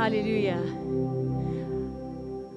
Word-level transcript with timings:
Alléluia. 0.00 0.54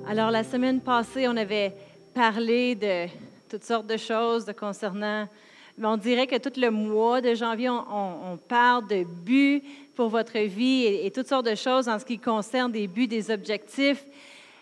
Alors, 0.07 0.29
la 0.29 0.43
semaine 0.43 0.79
passée, 0.79 1.27
on 1.27 1.35
avait 1.35 1.73
parlé 2.13 2.75
de 2.75 3.07
toutes 3.49 3.63
sortes 3.63 3.87
de 3.87 3.97
choses 3.97 4.45
concernant. 4.57 5.27
Mais 5.75 5.87
on 5.87 5.97
dirait 5.97 6.27
que 6.27 6.37
tout 6.37 6.59
le 6.59 6.69
mois 6.69 7.19
de 7.19 7.33
janvier, 7.33 7.69
on, 7.69 8.37
parle 8.47 8.87
de 8.87 9.03
buts 9.03 9.63
pour 9.95 10.09
votre 10.09 10.37
vie 10.37 10.83
et, 10.83 11.07
et, 11.07 11.11
toutes 11.11 11.27
sortes 11.27 11.47
de 11.47 11.55
choses 11.55 11.89
en 11.89 11.97
ce 11.97 12.05
qui 12.05 12.19
concerne 12.19 12.71
des 12.71 12.85
buts, 12.85 13.07
des 13.07 13.31
objectifs. 13.31 14.03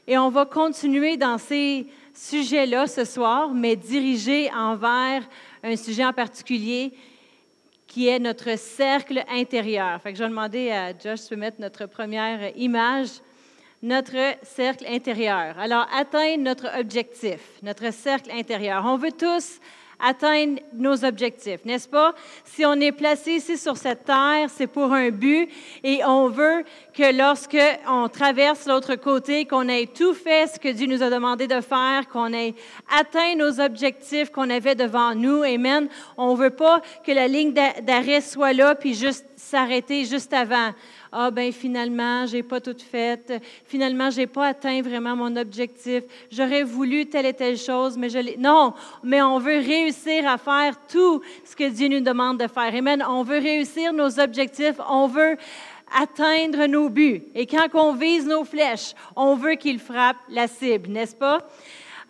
Et 0.07 0.17
on 0.17 0.29
va 0.29 0.45
continuer 0.45 1.17
dans 1.17 1.37
ces 1.37 1.85
sujets-là 2.13 2.87
ce 2.87 3.03
soir, 3.03 3.49
mais 3.53 3.75
dirigés 3.75 4.49
envers 4.55 5.23
un 5.63 5.75
sujet 5.75 6.05
en 6.05 6.13
particulier 6.13 6.93
qui 7.89 8.07
est 8.07 8.19
notre 8.19 8.55
cercle 8.57 9.23
intérieur. 9.29 9.99
Fait 10.01 10.13
que 10.13 10.17
je 10.17 10.23
vais 10.23 10.29
demander 10.29 10.69
à 10.69 10.97
Josh 10.97 11.27
de 11.29 11.35
mettre 11.35 11.59
notre 11.59 11.87
première 11.87 12.55
image, 12.55 13.09
notre 13.81 14.35
cercle 14.43 14.85
intérieur. 14.87 15.57
Alors, 15.57 15.87
atteindre 15.91 16.43
notre 16.43 16.79
objectif, 16.79 17.39
notre 17.63 17.91
cercle 17.91 18.29
intérieur. 18.31 18.83
On 18.85 18.95
veut 18.95 19.11
tous 19.11 19.59
atteindre 19.99 20.59
nos 20.73 21.03
objectifs, 21.03 21.65
n'est-ce 21.65 21.87
pas? 21.87 22.13
Si 22.45 22.65
on 22.65 22.73
est 22.75 22.91
placé 22.91 23.33
ici 23.33 23.57
sur 23.57 23.77
cette 23.77 24.05
terre, 24.05 24.49
c'est 24.49 24.67
pour 24.67 24.93
un 24.93 25.09
but 25.09 25.49
et 25.83 26.03
on 26.05 26.29
veut 26.29 26.63
que 26.93 27.15
lorsque 27.15 27.57
on 27.87 28.07
traverse 28.07 28.65
l'autre 28.65 28.95
côté, 28.95 29.45
qu'on 29.45 29.67
ait 29.67 29.87
tout 29.87 30.13
fait 30.13 30.47
ce 30.47 30.59
que 30.59 30.69
Dieu 30.69 30.87
nous 30.87 31.03
a 31.03 31.09
demandé 31.09 31.47
de 31.47 31.61
faire, 31.61 32.07
qu'on 32.11 32.33
ait 32.33 32.55
atteint 32.97 33.35
nos 33.35 33.59
objectifs 33.59 34.29
qu'on 34.31 34.49
avait 34.49 34.75
devant 34.75 35.15
nous. 35.15 35.43
Amen. 35.43 35.87
On 36.17 36.35
veut 36.35 36.49
pas 36.49 36.81
que 37.05 37.11
la 37.11 37.27
ligne 37.27 37.53
d'arrêt 37.53 38.21
soit 38.21 38.53
là 38.53 38.75
puis 38.75 38.93
juste 38.93 39.25
s'arrêter 39.35 40.05
juste 40.05 40.33
avant. 40.33 40.73
Ah 41.11 41.31
ben 41.31 41.51
finalement, 41.51 42.25
j'ai 42.27 42.43
pas 42.43 42.61
tout 42.61 42.75
fait. 42.79 43.41
Finalement, 43.65 44.11
j'ai 44.11 44.27
pas 44.27 44.47
atteint 44.47 44.81
vraiment 44.81 45.15
mon 45.15 45.35
objectif. 45.35 46.03
J'aurais 46.31 46.63
voulu 46.63 47.07
telle 47.07 47.25
et 47.25 47.33
telle 47.33 47.57
chose, 47.57 47.97
mais 47.97 48.09
je 48.09 48.19
l'ai. 48.19 48.37
Non, 48.37 48.73
mais 49.03 49.21
on 49.21 49.39
veut 49.39 49.57
réussir 49.57 50.27
à 50.27 50.37
faire 50.37 50.75
tout 50.87 51.21
ce 51.43 51.55
que 51.55 51.69
Dieu 51.69 51.87
nous 51.87 52.01
demande 52.01 52.39
de 52.39 52.47
faire. 52.47 52.73
Amen. 52.75 53.03
On 53.07 53.23
veut 53.23 53.39
réussir 53.39 53.91
nos 53.91 54.19
objectifs. 54.19 54.79
On 54.87 55.07
veut 55.07 55.35
atteindre 55.99 56.65
nos 56.67 56.89
buts. 56.89 57.23
Et 57.33 57.45
quand 57.45 57.67
on 57.73 57.93
vise 57.93 58.27
nos 58.27 58.43
flèches, 58.43 58.93
on 59.15 59.35
veut 59.35 59.55
qu'ils 59.55 59.79
frappent 59.79 60.17
la 60.29 60.47
cible, 60.47 60.89
n'est-ce 60.89 61.15
pas? 61.15 61.47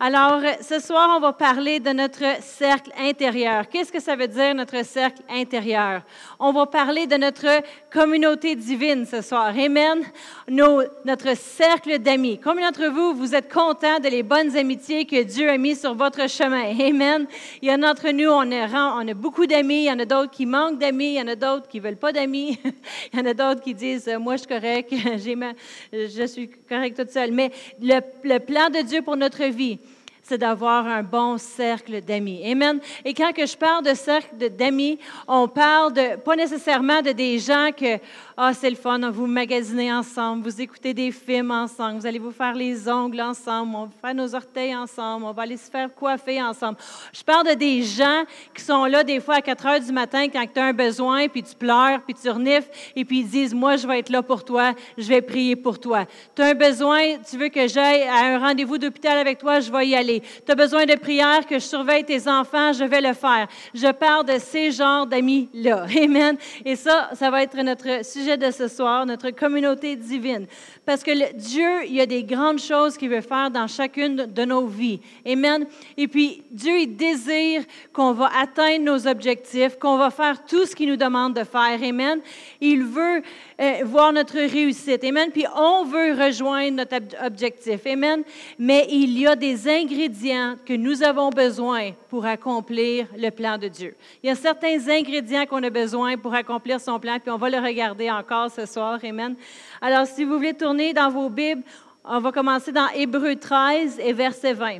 Alors, 0.02 0.40
ce 0.62 0.80
soir, 0.80 1.10
on 1.14 1.20
va 1.20 1.34
parler 1.34 1.78
de 1.78 1.90
notre 1.90 2.24
cercle 2.40 2.90
intérieur. 2.98 3.68
Qu'est-ce 3.68 3.92
que 3.92 4.00
ça 4.00 4.16
veut 4.16 4.28
dire, 4.28 4.54
notre 4.54 4.82
cercle 4.82 5.20
intérieur? 5.28 6.00
On 6.38 6.52
va 6.52 6.64
parler 6.64 7.06
de 7.06 7.16
notre 7.16 7.62
communauté 7.92 8.56
divine 8.56 9.04
ce 9.04 9.20
soir. 9.20 9.48
Amen. 9.48 10.02
notre 10.48 11.36
cercle 11.36 11.98
d'amis. 11.98 12.40
Combien 12.42 12.70
d'entre 12.70 12.88
vous, 12.88 13.12
vous 13.12 13.34
êtes 13.34 13.52
contents 13.52 14.00
de 14.00 14.08
les 14.08 14.22
bonnes 14.22 14.56
amitiés 14.56 15.04
que 15.04 15.22
Dieu 15.22 15.50
a 15.50 15.58
mis 15.58 15.76
sur 15.76 15.94
votre 15.94 16.26
chemin? 16.30 16.74
Amen. 16.80 17.26
Il 17.60 17.68
y 17.68 17.70
en 17.70 17.82
a 17.82 17.88
d'entre 17.88 18.10
nous, 18.10 18.30
on 18.30 18.50
a, 18.52 18.94
on 19.02 19.06
a 19.06 19.12
beaucoup 19.12 19.44
d'amis. 19.44 19.82
Il 19.82 19.88
y 19.88 19.92
en 19.92 19.98
a 19.98 20.06
d'autres 20.06 20.30
qui 20.30 20.46
manquent 20.46 20.78
d'amis. 20.78 21.16
Il 21.16 21.18
y 21.18 21.22
en 21.22 21.28
a 21.28 21.36
d'autres 21.36 21.68
qui 21.68 21.78
veulent 21.78 21.96
pas 21.96 22.12
d'amis. 22.12 22.58
Il 23.12 23.18
y 23.18 23.22
en 23.22 23.26
a 23.26 23.34
d'autres 23.34 23.60
qui 23.60 23.74
disent, 23.74 24.08
moi, 24.18 24.36
je 24.36 24.44
suis 24.44 24.48
correct. 24.48 24.94
je 25.92 26.26
suis 26.26 26.48
correct 26.66 26.96
toute 26.96 27.10
seule. 27.10 27.32
Mais 27.32 27.50
le, 27.82 28.00
le 28.24 28.38
plan 28.38 28.70
de 28.70 28.80
Dieu 28.80 29.02
pour 29.02 29.18
notre 29.18 29.44
vie, 29.44 29.78
c'est 30.22 30.38
d'avoir 30.38 30.86
un 30.86 31.02
bon 31.02 31.38
cercle 31.38 32.00
d'amis. 32.00 32.42
Amen. 32.50 32.80
Et 33.04 33.14
quand 33.14 33.32
que 33.32 33.46
je 33.46 33.56
parle 33.56 33.84
de 33.84 33.94
cercle 33.94 34.36
d'amis, 34.36 34.98
on 35.26 35.48
parle 35.48 35.92
pas 36.24 36.36
nécessairement 36.36 37.02
de 37.02 37.12
des 37.12 37.38
gens 37.38 37.70
que, 37.76 37.98
ah, 38.42 38.54
c'est 38.54 38.70
le 38.70 38.76
fun, 38.76 38.98
vous 39.10 39.26
magasinez 39.26 39.92
ensemble, 39.92 40.44
vous 40.48 40.62
écoutez 40.62 40.94
des 40.94 41.12
films 41.12 41.50
ensemble, 41.50 42.00
vous 42.00 42.06
allez 42.06 42.18
vous 42.18 42.30
faire 42.30 42.54
les 42.54 42.88
ongles 42.88 43.20
ensemble, 43.20 43.76
on 43.76 43.84
va 43.84 43.90
faire 44.00 44.14
nos 44.14 44.34
orteils 44.34 44.74
ensemble, 44.74 45.26
on 45.26 45.32
va 45.32 45.42
aller 45.42 45.58
se 45.58 45.70
faire 45.70 45.94
coiffer 45.94 46.40
ensemble. 46.40 46.78
Je 47.12 47.22
parle 47.22 47.48
de 47.48 47.52
des 47.52 47.82
gens 47.82 48.24
qui 48.54 48.64
sont 48.64 48.86
là 48.86 49.04
des 49.04 49.20
fois 49.20 49.34
à 49.34 49.40
4 49.42 49.66
heures 49.66 49.80
du 49.80 49.92
matin 49.92 50.26
quand 50.32 50.42
tu 50.50 50.58
as 50.58 50.64
un 50.64 50.72
besoin, 50.72 51.28
puis 51.28 51.42
tu 51.42 51.54
pleures, 51.54 52.00
puis 52.00 52.14
tu 52.14 52.30
renifles, 52.30 52.70
et 52.96 53.04
puis 53.04 53.18
ils 53.18 53.28
disent, 53.28 53.52
moi, 53.52 53.76
je 53.76 53.86
vais 53.86 53.98
être 53.98 54.08
là 54.08 54.22
pour 54.22 54.42
toi, 54.42 54.72
je 54.96 55.06
vais 55.06 55.20
prier 55.20 55.54
pour 55.54 55.78
toi. 55.78 56.06
Tu 56.34 56.40
as 56.40 56.46
un 56.46 56.54
besoin, 56.54 57.18
tu 57.18 57.36
veux 57.36 57.50
que 57.50 57.68
j'aille 57.68 58.04
à 58.04 58.24
un 58.24 58.38
rendez-vous 58.38 58.78
d'hôpital 58.78 59.18
avec 59.18 59.36
toi, 59.36 59.60
je 59.60 59.70
vais 59.70 59.86
y 59.86 59.94
aller. 59.94 60.22
Tu 60.46 60.50
as 60.50 60.54
besoin 60.54 60.86
de 60.86 60.94
prière, 60.94 61.44
que 61.46 61.56
je 61.58 61.64
surveille 61.66 62.04
tes 62.04 62.26
enfants, 62.26 62.72
je 62.72 62.84
vais 62.84 63.02
le 63.02 63.12
faire. 63.12 63.48
Je 63.74 63.92
parle 63.92 64.24
de 64.24 64.38
ces 64.38 64.70
genres 64.70 65.06
d'amis-là. 65.06 65.84
Amen. 66.02 66.38
Et 66.64 66.74
ça, 66.74 67.10
ça 67.12 67.30
va 67.30 67.42
être 67.42 67.54
notre 67.58 68.02
sujet 68.02 68.29
de 68.36 68.50
ce 68.50 68.68
soir, 68.68 69.06
notre 69.06 69.30
communauté 69.30 69.96
divine. 69.96 70.46
Parce 70.84 71.02
que 71.02 71.32
Dieu, 71.34 71.84
il 71.86 71.94
y 71.94 72.00
a 72.00 72.06
des 72.06 72.24
grandes 72.24 72.58
choses 72.58 72.96
qu'il 72.96 73.10
veut 73.10 73.20
faire 73.20 73.50
dans 73.50 73.66
chacune 73.66 74.16
de 74.26 74.44
nos 74.44 74.66
vies. 74.66 75.00
Amen. 75.26 75.66
Et 75.96 76.08
puis, 76.08 76.42
Dieu, 76.50 76.78
il 76.78 76.96
désire 76.96 77.62
qu'on 77.92 78.12
va 78.12 78.30
atteindre 78.40 78.84
nos 78.84 79.06
objectifs, 79.06 79.78
qu'on 79.78 79.96
va 79.96 80.10
faire 80.10 80.44
tout 80.44 80.66
ce 80.66 80.74
qu'il 80.74 80.88
nous 80.88 80.96
demande 80.96 81.34
de 81.34 81.44
faire. 81.44 81.82
Amen. 81.82 82.20
Il 82.60 82.84
veut 82.84 83.22
euh, 83.60 83.80
voir 83.84 84.12
notre 84.12 84.38
réussite. 84.38 85.04
Amen. 85.04 85.30
Puis, 85.30 85.44
on 85.54 85.84
veut 85.84 86.14
rejoindre 86.14 86.78
notre 86.78 86.96
objectif. 87.24 87.86
Amen. 87.86 88.22
Mais 88.58 88.86
il 88.88 89.18
y 89.18 89.26
a 89.26 89.36
des 89.36 89.68
ingrédients 89.68 90.56
que 90.64 90.72
nous 90.72 91.02
avons 91.02 91.28
besoin 91.28 91.90
pour 92.08 92.24
accomplir 92.24 93.06
le 93.16 93.30
plan 93.30 93.58
de 93.58 93.68
Dieu. 93.68 93.94
Il 94.22 94.28
y 94.28 94.30
a 94.30 94.34
certains 94.34 94.88
ingrédients 94.88 95.44
qu'on 95.44 95.62
a 95.62 95.70
besoin 95.70 96.16
pour 96.16 96.32
accomplir 96.32 96.80
son 96.80 96.98
plan, 96.98 97.18
puis 97.18 97.30
on 97.30 97.36
va 97.36 97.50
le 97.50 97.58
regarder 97.58 98.10
encore 98.10 98.50
ce 98.50 98.64
soir. 98.64 98.98
Amen. 99.04 99.36
Alors, 99.80 100.06
si 100.06 100.24
vous 100.24 100.36
voulez 100.36 100.54
tourner 100.54 100.94
dans 100.94 101.10
vos 101.10 101.28
Bibles, 101.28 101.62
on 102.04 102.18
va 102.18 102.32
commencer 102.32 102.72
dans 102.72 102.88
Hébreu 102.94 103.36
13 103.36 104.00
et 104.02 104.12
verset 104.14 104.54
20. 104.54 104.78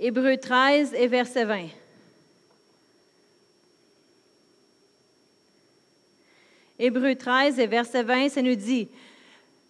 Hébreu 0.00 0.36
13 0.36 0.94
et 0.94 1.06
verset 1.06 1.44
20. 1.44 1.68
Hébreu 6.84 7.14
13 7.14 7.60
et 7.60 7.68
verset 7.68 8.02
20, 8.02 8.28
ça 8.28 8.42
nous 8.42 8.56
dit, 8.56 8.88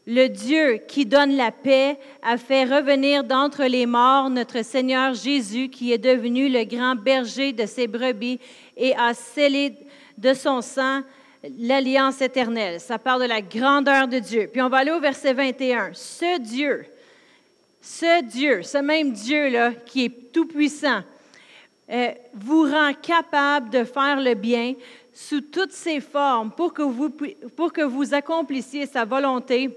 le 0.06 0.28
Dieu 0.28 0.80
qui 0.88 1.04
donne 1.04 1.36
la 1.36 1.50
paix 1.50 1.98
a 2.22 2.38
fait 2.38 2.64
revenir 2.64 3.22
d'entre 3.22 3.64
les 3.64 3.84
morts 3.84 4.30
notre 4.30 4.64
Seigneur 4.64 5.12
Jésus, 5.12 5.68
qui 5.68 5.92
est 5.92 5.98
devenu 5.98 6.48
le 6.48 6.64
grand 6.64 6.96
berger 6.96 7.52
de 7.52 7.66
ses 7.66 7.86
brebis 7.86 8.40
et 8.78 8.96
a 8.96 9.12
scellé 9.12 9.74
de 10.16 10.32
son 10.32 10.62
sang 10.62 11.02
l'alliance 11.58 12.22
éternelle. 12.22 12.80
Ça 12.80 12.98
parle 12.98 13.24
de 13.24 13.28
la 13.28 13.42
grandeur 13.42 14.08
de 14.08 14.18
Dieu. 14.18 14.48
Puis 14.50 14.62
on 14.62 14.70
va 14.70 14.78
aller 14.78 14.92
au 14.92 15.00
verset 15.00 15.34
21. 15.34 15.90
Ce 15.92 16.38
Dieu, 16.40 16.86
ce 17.82 18.22
Dieu, 18.22 18.62
ce 18.62 18.78
même 18.78 19.12
Dieu-là 19.12 19.72
qui 19.84 20.06
est 20.06 20.32
tout-puissant, 20.32 21.02
euh, 21.90 22.12
vous 22.32 22.62
rend 22.62 22.94
capable 22.94 23.68
de 23.68 23.84
faire 23.84 24.18
le 24.18 24.32
bien 24.32 24.72
sous 25.12 25.40
toutes 25.40 25.72
ses 25.72 26.00
formes 26.00 26.50
pour 26.50 26.72
que 26.72 26.82
vous, 26.82 27.10
pour 27.56 27.72
que 27.72 27.82
vous 27.82 28.14
accomplissiez 28.14 28.86
sa 28.86 29.04
volonté 29.04 29.70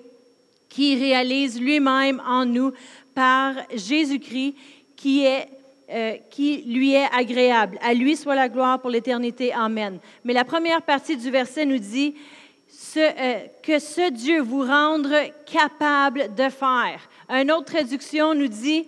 qui 0.69 0.95
réalise 0.95 1.59
lui-même 1.59 2.21
en 2.25 2.45
nous 2.45 2.71
par 3.13 3.53
Jésus-Christ 3.73 4.55
qui 4.95 5.25
est 5.25 5.47
euh, 5.87 6.15
qui 6.31 6.63
lui 6.65 6.95
est 6.95 7.07
agréable. 7.13 7.77
À 7.79 7.93
lui 7.93 8.15
soit 8.15 8.33
la 8.33 8.49
gloire 8.49 8.81
pour 8.81 8.89
l'éternité. 8.89 9.53
Amen. 9.53 9.99
Mais 10.23 10.33
la 10.33 10.43
première 10.43 10.81
partie 10.81 11.15
du 11.15 11.29
verset 11.29 11.63
nous 11.63 11.77
dit 11.77 12.15
euh, 12.97 13.39
que 13.61 13.77
ce 13.77 14.09
Dieu 14.09 14.41
vous 14.41 14.61
rende 14.61 15.13
capable 15.45 16.33
de 16.33 16.49
faire. 16.49 17.07
Une 17.29 17.51
autre 17.51 17.65
traduction 17.65 18.33
nous 18.33 18.47
dit 18.47 18.87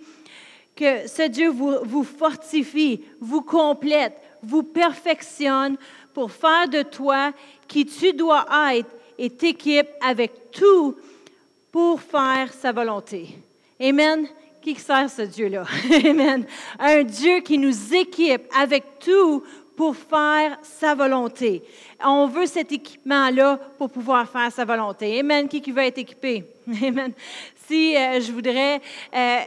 que 0.74 1.06
ce 1.06 1.28
Dieu 1.28 1.50
vous, 1.50 1.76
vous 1.84 2.02
fortifie, 2.02 3.04
vous 3.20 3.42
complète, 3.42 4.16
vous 4.42 4.64
perfectionne 4.64 5.76
pour 6.18 6.32
faire 6.32 6.68
de 6.68 6.82
toi 6.82 7.30
qui 7.68 7.86
tu 7.86 8.12
dois 8.12 8.44
être 8.72 8.90
et 9.16 9.30
t'équipe 9.30 9.86
avec 10.00 10.50
tout 10.50 10.96
pour 11.70 12.00
faire 12.00 12.52
sa 12.52 12.72
volonté. 12.72 13.28
Amen 13.80 14.26
qui 14.60 14.74
sert 14.74 15.08
ce 15.08 15.22
Dieu-là? 15.22 15.64
Amen. 16.04 16.44
Un 16.80 17.04
Dieu 17.04 17.38
qui 17.38 17.56
nous 17.56 17.94
équipe 17.94 18.42
avec 18.60 18.98
tout 18.98 19.44
pour 19.76 19.94
faire 19.94 20.58
sa 20.60 20.96
volonté. 20.96 21.62
On 22.04 22.26
veut 22.26 22.46
cet 22.46 22.72
équipement-là 22.72 23.60
pour 23.78 23.88
pouvoir 23.88 24.28
faire 24.28 24.50
sa 24.50 24.64
volonté. 24.64 25.20
Amen. 25.20 25.46
Qui, 25.46 25.62
qui 25.62 25.70
veut 25.70 25.84
être 25.84 25.98
équipé? 25.98 26.42
Amen. 26.82 27.12
Si 27.68 27.96
euh, 27.96 28.20
je 28.20 28.32
voudrais 28.32 28.80
euh, 29.14 29.38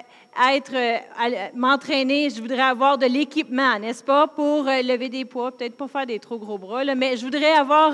être, 0.53 0.73
euh, 0.73 1.47
m'entraîner, 1.53 2.29
je 2.29 2.41
voudrais 2.41 2.61
avoir 2.61 2.97
de 2.97 3.05
l'équipement, 3.05 3.77
n'est-ce 3.79 4.03
pas, 4.03 4.27
pour 4.27 4.63
lever 4.63 5.09
des 5.09 5.25
poids, 5.25 5.51
peut-être 5.51 5.75
pas 5.75 5.87
faire 5.87 6.05
des 6.05 6.19
trop 6.19 6.37
gros 6.37 6.57
bras, 6.57 6.83
mais 6.95 7.17
je 7.17 7.25
voudrais 7.25 7.53
avoir 7.53 7.93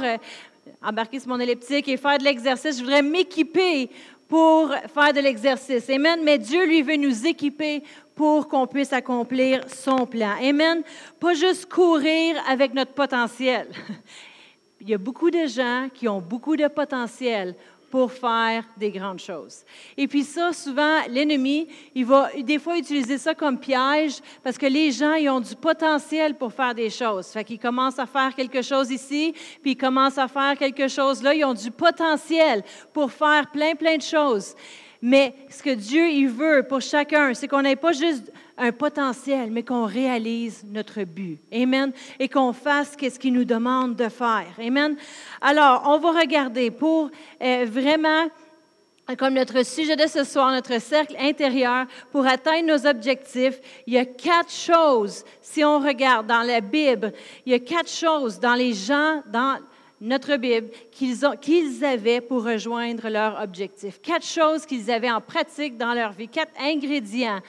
embarquer 0.82 1.20
sur 1.20 1.30
mon 1.30 1.40
elliptique 1.40 1.88
et 1.88 1.98
faire 1.98 2.18
de 2.18 2.24
l'exercice. 2.24 2.78
Je 2.78 2.84
voudrais 2.84 3.02
m'équiper 3.02 3.90
pour 4.28 4.74
faire 4.94 5.14
de 5.14 5.20
l'exercice. 5.20 5.90
Amen. 5.90 6.22
Mais 6.24 6.38
Dieu, 6.38 6.66
lui, 6.66 6.82
veut 6.82 6.98
nous 6.98 7.26
équiper 7.26 7.84
pour 8.16 8.48
qu'on 8.48 8.68
puisse 8.68 8.94
accomplir 8.94 9.62
son 9.70 10.06
plan. 10.06 10.36
Amen. 10.42 10.82
Pas 11.20 11.34
juste 11.34 11.72
courir 11.72 12.36
avec 12.48 12.74
notre 12.74 12.94
potentiel. 12.94 13.68
Il 14.82 14.90
y 14.90 14.94
a 14.94 14.98
beaucoup 14.98 15.32
de 15.32 15.48
gens 15.48 15.90
qui 15.94 16.08
ont 16.08 16.22
beaucoup 16.22 16.56
de 16.56 16.68
potentiel 16.68 17.56
pour 17.90 18.12
faire 18.12 18.64
des 18.76 18.92
grandes 18.92 19.20
choses. 19.20 19.64
Et 19.96 20.08
puis 20.08 20.24
ça, 20.24 20.52
souvent, 20.52 21.02
l'ennemi, 21.10 21.68
il 21.96 22.06
va 22.06 22.30
des 22.38 22.60
fois 22.60 22.78
utiliser 22.78 23.18
ça 23.18 23.34
comme 23.34 23.60
piège 23.60 24.20
parce 24.44 24.58
que 24.58 24.66
les 24.66 24.92
gens, 24.92 25.14
ils 25.14 25.30
ont 25.30 25.40
du 25.40 25.56
potentiel 25.56 26.36
pour 26.36 26.52
faire 26.52 26.76
des 26.76 26.90
choses. 26.90 27.28
Fait 27.28 27.44
qu'ils 27.44 27.60
commencent 27.60 28.00
à 28.00 28.06
faire 28.06 28.36
quelque 28.36 28.62
chose 28.62 28.92
ici, 28.92 29.34
puis 29.62 29.72
ils 29.72 29.78
commencent 29.78 30.18
à 30.18 30.28
faire 30.28 30.58
quelque 30.58 30.88
chose 30.88 31.24
là. 31.24 31.34
Ils 31.34 31.46
ont 31.46 31.54
du 31.54 31.72
potentiel 31.72 32.64
pour 32.94 33.12
faire 33.12 33.50
plein, 33.52 33.76
plein 33.76 33.98
de 33.98 34.02
choses. 34.02 34.56
Mais 35.02 35.34
ce 35.50 35.62
que 35.62 35.74
Dieu 35.74 36.10
il 36.10 36.28
veut 36.28 36.64
pour 36.64 36.82
chacun, 36.82 37.34
c'est 37.34 37.48
qu'on 37.48 37.62
n'ait 37.62 37.76
pas 37.76 37.92
juste 37.92 38.32
un 38.58 38.72
potentiel, 38.72 39.52
mais 39.52 39.64
qu'on 39.64 39.86
réalise 39.86 40.64
notre 40.66 41.04
but. 41.04 41.40
Amen. 41.54 41.92
Et 42.20 42.28
qu'on 42.28 42.54
fasse 42.54 42.96
ce 43.00 43.20
qu'il 43.20 43.34
nous 43.34 43.46
demande 43.46 43.96
de 43.96 44.10
faire. 44.10 44.48
Amen. 44.60 44.96
Alors, 45.42 45.84
on 45.86 46.00
va 46.00 46.20
regarder 46.20 46.72
pour 46.72 47.12
euh, 47.42 47.66
vraiment 47.70 48.28
comme 49.16 49.36
notre 49.36 49.64
sujet 49.64 49.96
de 49.96 50.06
ce 50.06 50.26
soir, 50.26 50.52
notre 50.52 50.82
cercle 50.82 51.16
intérieur, 51.18 51.86
pour 52.12 52.28
atteindre 52.28 52.68
nos 52.68 52.86
objectifs, 52.86 53.58
il 53.86 53.94
y 53.94 53.98
a 53.98 54.04
quatre 54.04 54.52
choses, 54.52 55.24
si 55.42 55.64
on 55.64 55.80
regarde 55.80 56.28
dans 56.28 56.42
la 56.42 56.60
Bible, 56.60 57.14
il 57.46 57.54
y 57.54 57.56
a 57.56 57.60
quatre 57.60 57.90
choses 57.90 58.38
dans 58.40 58.56
les 58.56 58.74
gens, 58.74 59.24
dans 59.32 59.60
notre 60.00 60.38
Bible, 60.38 60.70
qu'ils 60.92 61.86
avaient 61.86 62.22
pour 62.22 62.44
rejoindre 62.44 63.10
leur 63.10 63.42
objectif. 63.42 64.00
Quatre 64.02 64.26
choses 64.26 64.66
qu'ils 64.66 64.92
avaient 64.92 65.12
en 65.12 65.22
pratique 65.22 65.78
dans 65.78 65.94
leur 65.94 66.12
vie, 66.12 66.28
quatre 66.28 66.54
ingrédients 66.60 67.42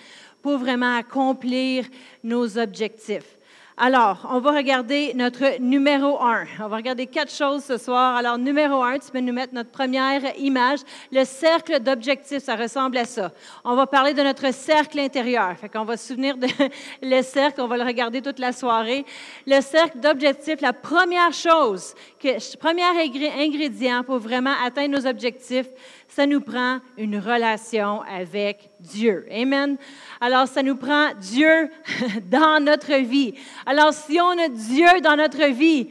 pour 0.43 0.59
vraiment 0.59 0.97
accomplir 0.97 1.85
nos 2.23 2.59
objectifs. 2.59 3.38
Alors, 3.81 4.27
on 4.33 4.41
va 4.41 4.51
regarder 4.51 5.13
notre 5.15 5.61
numéro 5.61 6.21
un. 6.21 6.47
On 6.59 6.67
va 6.67 6.79
regarder 6.79 7.07
quatre 7.07 7.33
choses 7.33 7.63
ce 7.63 7.77
soir. 7.77 8.17
Alors, 8.17 8.37
numéro 8.37 8.83
un, 8.83 8.99
tu 8.99 9.09
peux 9.13 9.21
nous 9.21 9.33
mettre 9.33 9.55
notre 9.55 9.71
première 9.71 10.21
image. 10.37 10.81
Le 11.13 11.25
cercle 11.25 11.79
d'objectifs, 11.79 12.43
ça 12.43 12.57
ressemble 12.57 12.97
à 12.99 13.05
ça. 13.05 13.31
On 13.65 13.77
va 13.77 13.87
parler 13.87 14.15
de 14.15 14.23
notre 14.23 14.53
cercle 14.53 14.99
intérieur. 14.99 15.57
Fait 15.57 15.69
qu'on 15.69 15.85
va 15.85 15.97
se 15.97 16.09
souvenir 16.09 16.37
de 16.37 16.49
le 17.03 17.23
cercle, 17.23 17.61
on 17.61 17.69
va 17.69 17.77
le 17.77 17.85
regarder 17.85 18.21
toute 18.21 18.41
la 18.41 18.51
soirée. 18.51 19.05
Le 19.47 19.61
cercle 19.61 20.01
d'objectifs, 20.01 20.61
la 20.61 20.73
première 20.73 21.33
chose, 21.33 21.95
que, 22.19 22.57
premier 22.59 22.83
ingrédient 22.83 24.03
pour 24.03 24.19
vraiment 24.19 24.55
atteindre 24.67 24.99
nos 24.99 25.07
objectifs, 25.07 25.69
ça 26.09 26.27
nous 26.27 26.41
prend 26.41 26.81
une 26.97 27.19
relation 27.19 28.03
avec 28.03 28.71
Dieu. 28.81 29.27
Amen. 29.31 29.77
Alors, 30.21 30.49
ça 30.49 30.63
nous 30.63 30.77
prend 30.77 31.11
Dieu 31.21 31.71
dans 32.31 32.63
notre 32.63 32.95
vie. 32.95 33.35
Alors, 33.67 33.93
si 33.93 34.21
on 34.21 34.31
a 34.31 34.49
Dieu 34.49 35.01
dans 35.03 35.17
notre 35.17 35.45
vie, 35.53 35.89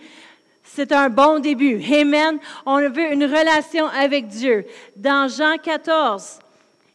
c'est 0.63 0.91
un 0.91 1.09
bon 1.09 1.39
début. 1.39 1.81
Amen. 1.93 2.39
On 2.65 2.79
veut 2.89 3.13
une 3.13 3.23
relation 3.23 3.87
avec 3.87 4.27
Dieu. 4.27 4.65
Dans 4.95 5.27
Jean 5.27 5.57
14, 5.57 6.39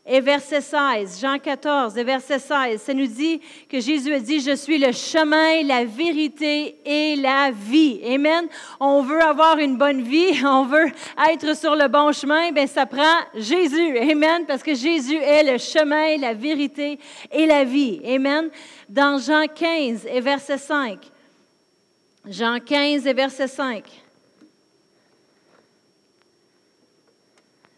et 0.04 0.20
verset 0.20 0.60
16, 0.60 1.20
Jean 1.20 1.38
14 1.38 1.96
et 1.96 2.02
verset 2.02 2.40
16, 2.40 2.82
ça 2.82 2.92
nous 2.92 3.06
dit 3.06 3.40
que 3.68 3.78
Jésus 3.78 4.12
a 4.12 4.18
dit, 4.18 4.40
je 4.40 4.56
suis 4.56 4.76
le 4.76 4.90
chemin, 4.90 5.62
la 5.62 5.84
vérité 5.84 6.76
et 6.84 7.14
la 7.14 7.52
vie. 7.52 8.00
Amen. 8.04 8.48
On 8.80 9.02
veut 9.02 9.22
avoir 9.22 9.58
une 9.58 9.76
bonne 9.78 10.02
vie, 10.02 10.34
on 10.44 10.64
veut 10.64 10.90
être 11.30 11.56
sur 11.56 11.76
le 11.76 11.86
bon 11.86 12.10
chemin, 12.10 12.50
ben 12.50 12.66
ça 12.66 12.84
prend 12.84 13.20
Jésus. 13.34 13.96
Amen. 13.96 14.44
Parce 14.44 14.64
que 14.64 14.74
Jésus 14.74 15.16
est 15.16 15.44
le 15.44 15.58
chemin, 15.58 16.16
la 16.16 16.34
vérité 16.34 16.98
et 17.30 17.46
la 17.46 17.62
vie. 17.62 18.00
Amen. 18.04 18.50
Dans 18.88 19.18
Jean 19.18 19.46
15 19.46 20.06
et 20.06 20.20
verset 20.20 20.58
5. 20.58 20.98
Jean 22.26 22.58
15 22.58 23.06
et 23.06 23.12
verset 23.12 23.46
5. 23.46 23.84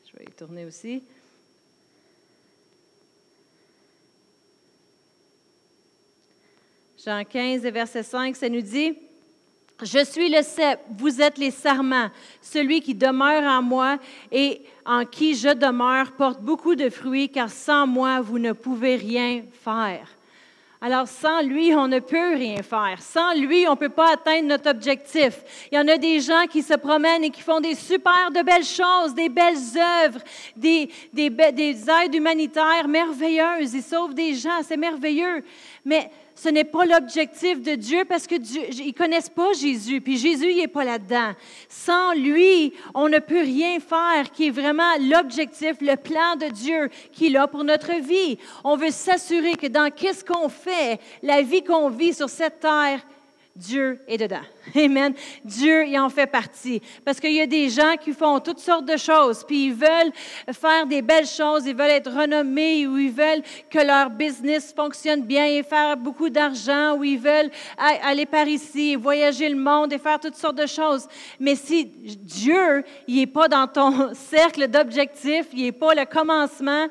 Je 0.06 0.18
vais 0.18 0.24
y 0.24 0.32
tourner 0.32 0.64
aussi. 0.64 1.02
Jean 7.04 7.22
15, 7.22 7.60
verset 7.64 8.02
5, 8.02 8.34
ça 8.34 8.48
nous 8.48 8.62
dit, 8.62 8.94
je 9.82 10.02
suis 10.04 10.30
le 10.30 10.40
cep, 10.42 10.80
vous 10.96 11.20
êtes 11.20 11.36
les 11.36 11.50
sarments. 11.50 12.08
Celui 12.40 12.80
qui 12.80 12.94
demeure 12.94 13.42
en 13.42 13.60
moi 13.60 13.98
et 14.32 14.62
en 14.86 15.04
qui 15.04 15.34
je 15.34 15.50
demeure 15.50 16.12
porte 16.12 16.40
beaucoup 16.40 16.74
de 16.74 16.88
fruits, 16.88 17.28
car 17.28 17.50
sans 17.50 17.86
moi, 17.86 18.22
vous 18.22 18.38
ne 18.38 18.52
pouvez 18.52 18.96
rien 18.96 19.42
faire. 19.64 20.08
Alors, 20.80 21.06
sans 21.06 21.42
lui, 21.42 21.74
on 21.74 21.88
ne 21.88 21.98
peut 21.98 22.36
rien 22.36 22.62
faire. 22.62 23.00
Sans 23.00 23.34
lui, 23.34 23.66
on 23.66 23.72
ne 23.72 23.76
peut 23.78 23.90
pas 23.90 24.12
atteindre 24.12 24.48
notre 24.48 24.70
objectif. 24.70 25.42
Il 25.70 25.76
y 25.76 25.78
en 25.78 25.88
a 25.88 25.98
des 25.98 26.20
gens 26.20 26.46
qui 26.48 26.62
se 26.62 26.74
promènent 26.74 27.24
et 27.24 27.30
qui 27.30 27.42
font 27.42 27.60
des 27.60 27.74
super 27.74 28.30
de 28.34 28.42
belles 28.42 28.64
choses, 28.64 29.14
des 29.14 29.28
belles 29.28 29.56
œuvres, 30.04 30.20
des, 30.56 30.90
des, 31.12 31.28
des 31.28 31.90
aides 31.90 32.14
humanitaires 32.14 32.88
merveilleuses. 32.88 33.74
Ils 33.74 33.82
sauvent 33.82 34.14
des 34.14 34.34
gens, 34.34 34.62
c'est 34.62 34.76
merveilleux. 34.76 35.44
Mais 35.84 36.10
ce 36.44 36.50
n'est 36.50 36.64
pas 36.64 36.84
l'objectif 36.84 37.62
de 37.62 37.74
Dieu 37.74 38.04
parce 38.06 38.26
que 38.26 38.34
Dieu, 38.34 38.60
ils 38.70 38.92
connaissent 38.92 39.30
pas 39.30 39.54
Jésus, 39.54 40.02
puis 40.02 40.18
Jésus 40.18 40.52
il 40.52 40.60
est 40.60 40.68
pas 40.68 40.84
là-dedans. 40.84 41.32
Sans 41.70 42.12
lui, 42.12 42.74
on 42.94 43.08
ne 43.08 43.18
peut 43.18 43.40
rien 43.40 43.80
faire 43.80 44.30
qui 44.30 44.48
est 44.48 44.50
vraiment 44.50 44.92
l'objectif, 45.00 45.76
le 45.80 45.96
plan 45.96 46.36
de 46.38 46.52
Dieu 46.52 46.90
qu'il 47.12 47.38
a 47.38 47.46
pour 47.46 47.64
notre 47.64 47.94
vie. 47.94 48.36
On 48.62 48.76
veut 48.76 48.90
s'assurer 48.90 49.54
que 49.54 49.68
dans 49.68 49.90
qu'est-ce 49.90 50.22
qu'on 50.22 50.50
fait, 50.50 51.00
la 51.22 51.40
vie 51.40 51.64
qu'on 51.64 51.88
vit 51.88 52.12
sur 52.12 52.28
cette 52.28 52.60
terre, 52.60 53.00
Dieu 53.56 54.00
est 54.08 54.18
dedans. 54.18 54.42
Amen. 54.74 55.14
Dieu 55.44 55.86
y 55.86 55.96
en 55.96 56.08
fait 56.08 56.26
partie. 56.26 56.82
Parce 57.04 57.20
qu'il 57.20 57.34
y 57.34 57.40
a 57.40 57.46
des 57.46 57.70
gens 57.70 57.94
qui 58.00 58.12
font 58.12 58.40
toutes 58.40 58.58
sortes 58.58 58.84
de 58.84 58.96
choses, 58.96 59.44
puis 59.46 59.66
ils 59.66 59.74
veulent 59.74 60.12
faire 60.52 60.86
des 60.86 61.02
belles 61.02 61.26
choses, 61.26 61.64
ils 61.64 61.76
veulent 61.76 61.90
être 61.90 62.10
renommés, 62.10 62.84
ou 62.88 62.98
ils 62.98 63.12
veulent 63.12 63.42
que 63.70 63.78
leur 63.78 64.10
business 64.10 64.72
fonctionne 64.74 65.22
bien 65.22 65.46
et 65.46 65.62
faire 65.62 65.96
beaucoup 65.96 66.30
d'argent, 66.30 66.96
ou 66.96 67.04
ils 67.04 67.18
veulent 67.18 67.50
aller 67.78 68.26
par 68.26 68.48
ici, 68.48 68.96
voyager 68.96 69.48
le 69.48 69.56
monde 69.56 69.92
et 69.92 69.98
faire 69.98 70.18
toutes 70.18 70.34
sortes 70.34 70.58
de 70.58 70.66
choses. 70.66 71.06
Mais 71.38 71.54
si 71.54 71.84
Dieu, 71.84 72.82
n'est 73.06 73.28
pas 73.28 73.46
dans 73.46 73.68
ton 73.68 74.14
cercle 74.14 74.66
d'objectifs, 74.66 75.46
il 75.52 75.62
n'est 75.62 75.72
pas 75.72 75.94
le 75.94 76.06
commencement, 76.06 76.88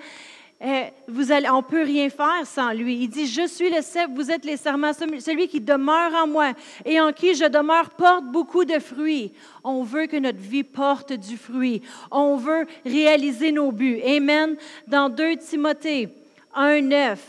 vous 1.07 1.31
allez, 1.31 1.49
on 1.49 1.57
ne 1.57 1.61
peut 1.61 1.83
rien 1.83 2.09
faire 2.09 2.45
sans 2.45 2.71
lui. 2.71 2.95
Il 3.01 3.09
dit, 3.09 3.27
je 3.27 3.47
suis 3.47 3.69
le 3.69 3.81
cep, 3.81 4.09
vous 4.13 4.31
êtes 4.31 4.45
les 4.45 4.55
serments, 4.55 4.93
celui 4.93 5.47
qui 5.49 5.59
demeure 5.59 6.13
en 6.15 6.27
moi 6.27 6.53
et 6.85 7.01
en 7.01 7.11
qui 7.11 7.35
je 7.35 7.45
demeure 7.45 7.89
porte 7.89 8.25
beaucoup 8.25 8.63
de 8.63 8.79
fruits. 8.79 9.33
On 9.63 9.83
veut 9.83 10.05
que 10.05 10.15
notre 10.15 10.39
vie 10.39 10.63
porte 10.63 11.11
du 11.11 11.35
fruit. 11.35 11.81
On 12.11 12.37
veut 12.37 12.65
réaliser 12.85 13.51
nos 13.51 13.71
buts. 13.71 13.99
Amen. 14.05 14.55
Dans 14.87 15.09
2 15.09 15.35
Timothée 15.37 16.07
1, 16.55 16.81
9, 16.81 17.19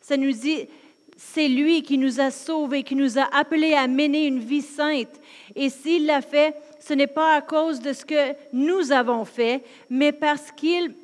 ça 0.00 0.16
nous 0.16 0.32
dit, 0.32 0.68
c'est 1.16 1.48
lui 1.48 1.82
qui 1.82 1.98
nous 1.98 2.20
a 2.20 2.30
sauvés, 2.30 2.84
qui 2.84 2.94
nous 2.94 3.18
a 3.18 3.28
appelés 3.36 3.74
à 3.74 3.88
mener 3.88 4.26
une 4.26 4.40
vie 4.40 4.62
sainte. 4.62 5.20
Et 5.56 5.70
s'il 5.70 6.06
l'a 6.06 6.22
fait, 6.22 6.54
ce 6.80 6.94
n'est 6.94 7.06
pas 7.06 7.34
à 7.34 7.40
cause 7.40 7.80
de 7.80 7.92
ce 7.92 8.04
que 8.04 8.34
nous 8.52 8.92
avons 8.92 9.24
fait, 9.24 9.62
mais 9.90 10.12
parce 10.12 10.50
qu'il 10.52 10.94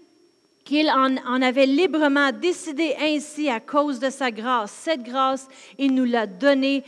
qu'il 0.67 0.91
en, 0.91 1.43
avait 1.43 1.65
librement 1.65 2.33
décidé 2.33 2.95
ainsi 3.01 3.49
à 3.49 3.61
cause 3.61 4.01
de 4.01 4.11
sa 4.11 4.33
grâce. 4.33 4.73
Cette 4.73 5.05
grâce, 5.05 5.49
il 5.79 5.95
nous 5.95 6.05
l'a 6.05 6.27
donnée 6.27 6.83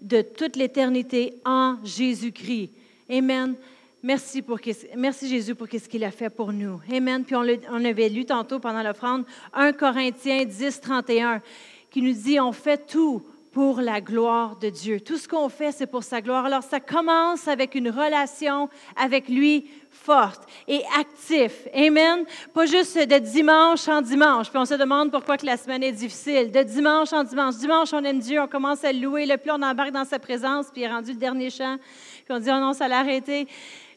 de 0.00 0.22
toute 0.22 0.54
l'éternité 0.54 1.34
en 1.44 1.76
Jésus-Christ. 1.84 2.70
Amen. 3.10 3.56
Merci, 4.04 4.40
pour, 4.40 4.60
merci 4.96 5.28
Jésus 5.28 5.56
pour 5.56 5.66
ce 5.66 5.88
qu'il 5.88 6.04
a 6.04 6.12
fait 6.12 6.30
pour 6.30 6.52
nous. 6.52 6.80
Amen. 6.92 7.24
Puis 7.24 7.34
on, 7.34 7.44
on 7.72 7.84
avait 7.84 8.08
lu 8.08 8.24
tantôt 8.24 8.60
pendant 8.60 8.82
l'offrande 8.82 9.24
1 9.52 9.72
Corinthiens 9.72 10.44
10, 10.44 10.80
31, 10.80 11.42
qui 11.90 12.02
nous 12.02 12.12
dit, 12.12 12.38
on 12.38 12.52
fait 12.52 12.86
tout 12.86 13.20
pour 13.50 13.80
la 13.80 14.00
gloire 14.00 14.56
de 14.56 14.68
Dieu. 14.68 15.00
Tout 15.00 15.16
ce 15.16 15.26
qu'on 15.26 15.48
fait, 15.48 15.72
c'est 15.72 15.86
pour 15.86 16.02
sa 16.02 16.20
gloire. 16.20 16.44
Alors, 16.44 16.62
ça 16.62 16.80
commence 16.80 17.48
avec 17.48 17.74
une 17.74 17.88
relation 17.88 18.68
avec 18.96 19.28
lui 19.28 19.66
forte 20.04 20.42
et 20.68 20.82
actif. 20.98 21.66
Amen. 21.74 22.24
Pas 22.52 22.66
juste 22.66 22.96
de 22.98 23.18
dimanche 23.18 23.88
en 23.88 24.02
dimanche. 24.02 24.50
Puis 24.50 24.58
on 24.58 24.64
se 24.66 24.74
demande 24.74 25.10
pourquoi 25.10 25.38
que 25.38 25.46
la 25.46 25.56
semaine 25.56 25.82
est 25.82 25.92
difficile. 25.92 26.50
De 26.50 26.62
dimanche 26.62 27.12
en 27.12 27.24
dimanche. 27.24 27.56
Dimanche, 27.56 27.92
on 27.94 28.04
aime 28.04 28.18
Dieu, 28.18 28.40
on 28.40 28.46
commence 28.46 28.84
à 28.84 28.92
louer. 28.92 29.24
Le 29.24 29.38
plus 29.38 29.50
on 29.50 29.62
embarque 29.62 29.92
dans 29.92 30.04
sa 30.04 30.18
présence, 30.18 30.66
puis 30.70 30.82
il 30.82 30.84
est 30.84 30.92
rendu 30.92 31.12
le 31.12 31.18
dernier 31.18 31.48
chant. 31.48 31.76
Puis 32.24 32.34
on 32.34 32.38
dit, 32.38 32.50
oh 32.50 32.60
non, 32.60 32.74
ça 32.74 32.86
l'a 32.86 32.98
arrêté. 32.98 33.48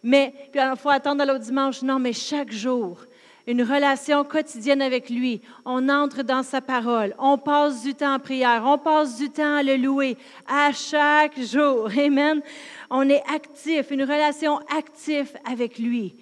Mais 0.01 0.33
puis 0.51 0.61
il 0.61 0.77
faut 0.77 0.89
attendre 0.89 1.25
l'autre 1.25 1.43
dimanche. 1.43 1.81
Non, 1.81 1.99
mais 1.99 2.13
chaque 2.13 2.51
jour, 2.51 2.99
une 3.47 3.63
relation 3.63 4.25
quotidienne 4.25 4.81
avec 4.81 5.09
lui. 5.09 5.41
On 5.65 5.87
entre 5.87 6.21
dans 6.21 6.43
sa 6.43 6.59
parole. 6.59 7.15
On 7.17 7.37
passe 7.37 7.81
du 7.81 7.95
temps 7.95 8.15
en 8.15 8.19
prière. 8.19 8.63
On 8.65 8.77
passe 8.77 9.17
du 9.17 9.29
temps 9.29 9.55
à 9.55 9.63
le 9.63 9.77
louer 9.77 10.17
à 10.45 10.73
chaque 10.73 11.39
jour. 11.39 11.89
Amen. 11.97 12.41
On 12.89 13.09
est 13.09 13.23
actif, 13.33 13.89
une 13.89 14.03
relation 14.03 14.59
active 14.77 15.31
avec 15.49 15.79
lui. 15.79 16.13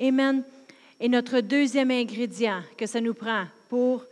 Amen. 0.00 0.42
Et 0.98 1.08
notre 1.08 1.40
deuxième 1.40 1.92
ingrédient 1.92 2.62
que 2.76 2.86
ça 2.86 3.00
nous 3.00 3.14
prend 3.14 3.44
pour 3.68 4.04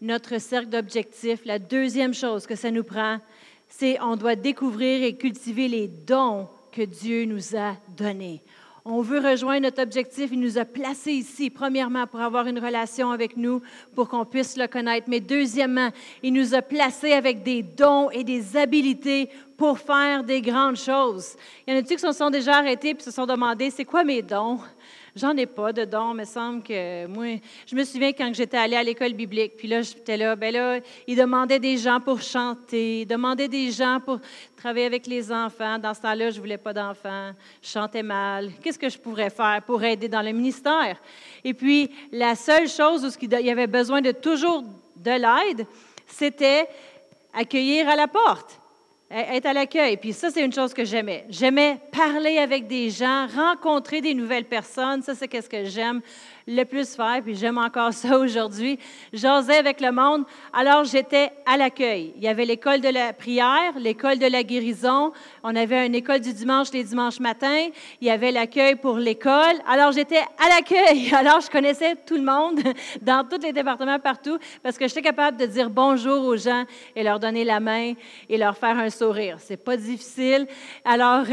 notre 0.00 0.38
cercle 0.38 0.68
d'objectifs, 0.68 1.44
la 1.44 1.58
deuxième 1.58 2.14
chose 2.14 2.46
que 2.46 2.54
ça 2.54 2.70
nous 2.70 2.84
prend, 2.84 3.18
c'est 3.68 4.00
on 4.00 4.16
doit 4.16 4.36
découvrir 4.36 5.02
et 5.02 5.16
cultiver 5.16 5.68
les 5.68 5.88
dons 5.88 6.48
que 6.72 6.82
Dieu 6.82 7.24
nous 7.24 7.56
a 7.56 7.76
donnés 7.96 8.42
On 8.90 9.02
veut 9.02 9.20
rejoindre 9.20 9.64
notre 9.64 9.82
objectif. 9.82 10.30
Il 10.32 10.40
nous 10.40 10.56
a 10.56 10.64
placés 10.64 11.12
ici, 11.12 11.50
premièrement, 11.50 12.06
pour 12.06 12.20
avoir 12.20 12.46
une 12.46 12.58
relation 12.58 13.10
avec 13.10 13.36
nous, 13.36 13.60
pour 13.94 14.08
qu'on 14.08 14.24
puisse 14.24 14.56
le 14.56 14.66
connaître. 14.66 15.08
Mais 15.10 15.20
deuxièmement, 15.20 15.90
il 16.22 16.32
nous 16.32 16.54
a 16.54 16.62
placés 16.62 17.12
avec 17.12 17.42
des 17.42 17.62
dons 17.62 18.08
et 18.08 18.24
des 18.24 18.56
habilités 18.56 19.28
pour 19.58 19.78
faire 19.78 20.24
des 20.24 20.40
grandes 20.40 20.78
choses. 20.78 21.36
Il 21.66 21.74
y 21.74 21.76
en 21.76 21.80
a-tu 21.80 21.96
qui 21.96 22.00
se 22.00 22.12
sont 22.12 22.30
déjà 22.30 22.56
arrêtés 22.56 22.96
et 22.98 23.02
se 23.02 23.10
sont 23.10 23.26
demandé, 23.26 23.68
c'est 23.68 23.84
quoi 23.84 24.04
mes 24.04 24.22
dons? 24.22 24.58
J'en 25.18 25.36
ai 25.36 25.46
pas 25.46 25.72
de 25.72 25.84
dons, 25.84 26.14
mais 26.14 26.24
semble 26.24 26.62
que 26.62 27.06
moi, 27.08 27.40
je 27.66 27.74
me 27.74 27.82
souviens 27.82 28.12
quand 28.12 28.32
j'étais 28.32 28.56
allée 28.56 28.76
à 28.76 28.84
l'école 28.84 29.14
biblique, 29.14 29.56
puis 29.56 29.66
là, 29.66 29.82
j'étais 29.82 30.16
là, 30.16 30.36
ben 30.36 30.52
là, 30.54 30.78
ils 31.08 31.16
demandaient 31.16 31.58
des 31.58 31.76
gens 31.76 31.98
pour 31.98 32.22
chanter, 32.22 33.00
ils 33.00 33.06
demandaient 33.06 33.48
des 33.48 33.72
gens 33.72 33.98
pour 33.98 34.20
travailler 34.56 34.86
avec 34.86 35.08
les 35.08 35.32
enfants. 35.32 35.76
Dans 35.80 35.92
ce 35.92 36.02
temps-là, 36.02 36.30
je 36.30 36.38
voulais 36.38 36.56
pas 36.56 36.72
d'enfants, 36.72 37.32
je 37.60 37.68
chantais 37.68 38.04
mal. 38.04 38.52
Qu'est-ce 38.62 38.78
que 38.78 38.88
je 38.88 38.96
pourrais 38.98 39.30
faire 39.30 39.60
pour 39.66 39.82
aider 39.82 40.06
dans 40.06 40.22
le 40.22 40.30
ministère? 40.30 40.96
Et 41.42 41.52
puis, 41.52 41.90
la 42.12 42.36
seule 42.36 42.68
chose 42.68 43.04
où 43.04 43.10
il 43.20 43.40
y 43.40 43.50
avait 43.50 43.66
besoin 43.66 44.00
de 44.00 44.12
toujours 44.12 44.62
de 44.94 45.10
l'aide, 45.10 45.66
c'était 46.06 46.68
accueillir 47.34 47.88
à 47.88 47.96
la 47.96 48.06
porte 48.06 48.60
être 49.10 49.46
à 49.46 49.52
l'accueil. 49.52 49.96
Puis 49.96 50.12
ça, 50.12 50.30
c'est 50.30 50.44
une 50.44 50.52
chose 50.52 50.74
que 50.74 50.84
j'aimais. 50.84 51.24
J'aimais 51.28 51.80
parler 51.92 52.38
avec 52.38 52.66
des 52.66 52.90
gens, 52.90 53.26
rencontrer 53.26 54.00
des 54.00 54.14
nouvelles 54.14 54.44
personnes. 54.44 55.02
Ça, 55.02 55.14
c'est 55.14 55.28
qu'est-ce 55.28 55.48
que 55.48 55.64
j'aime 55.64 56.00
le 56.48 56.64
plus 56.64 56.94
faire, 56.94 57.20
puis 57.22 57.36
j'aime 57.36 57.58
encore 57.58 57.92
ça 57.92 58.18
aujourd'hui. 58.18 58.78
J'osais 59.12 59.58
avec 59.58 59.80
le 59.80 59.92
monde, 59.92 60.24
alors 60.52 60.84
j'étais 60.84 61.30
à 61.44 61.58
l'accueil. 61.58 62.14
Il 62.16 62.22
y 62.22 62.28
avait 62.28 62.46
l'école 62.46 62.80
de 62.80 62.88
la 62.88 63.12
prière, 63.12 63.74
l'école 63.78 64.18
de 64.18 64.26
la 64.26 64.42
guérison. 64.42 65.12
On 65.42 65.54
avait 65.54 65.86
une 65.86 65.94
école 65.94 66.20
du 66.20 66.32
dimanche 66.32 66.72
les 66.72 66.84
dimanches 66.84 67.20
matins. 67.20 67.68
Il 68.00 68.06
y 68.06 68.10
avait 68.10 68.32
l'accueil 68.32 68.76
pour 68.76 68.96
l'école. 68.96 69.56
Alors 69.68 69.92
j'étais 69.92 70.16
à 70.16 70.48
l'accueil. 70.48 71.12
Alors 71.14 71.40
je 71.40 71.50
connaissais 71.50 71.96
tout 72.06 72.16
le 72.16 72.22
monde 72.22 72.60
dans 73.02 73.26
tous 73.28 73.42
les 73.42 73.52
départements 73.52 73.98
partout 73.98 74.38
parce 74.62 74.78
que 74.78 74.88
j'étais 74.88 75.02
capable 75.02 75.36
de 75.36 75.46
dire 75.46 75.68
bonjour 75.68 76.24
aux 76.24 76.36
gens 76.36 76.64
et 76.96 77.02
leur 77.02 77.20
donner 77.20 77.44
la 77.44 77.60
main 77.60 77.92
et 78.28 78.38
leur 78.38 78.56
faire 78.56 78.78
un 78.78 78.88
sourire. 78.88 79.36
C'est 79.38 79.62
pas 79.62 79.76
difficile. 79.76 80.46
Alors 80.84 81.24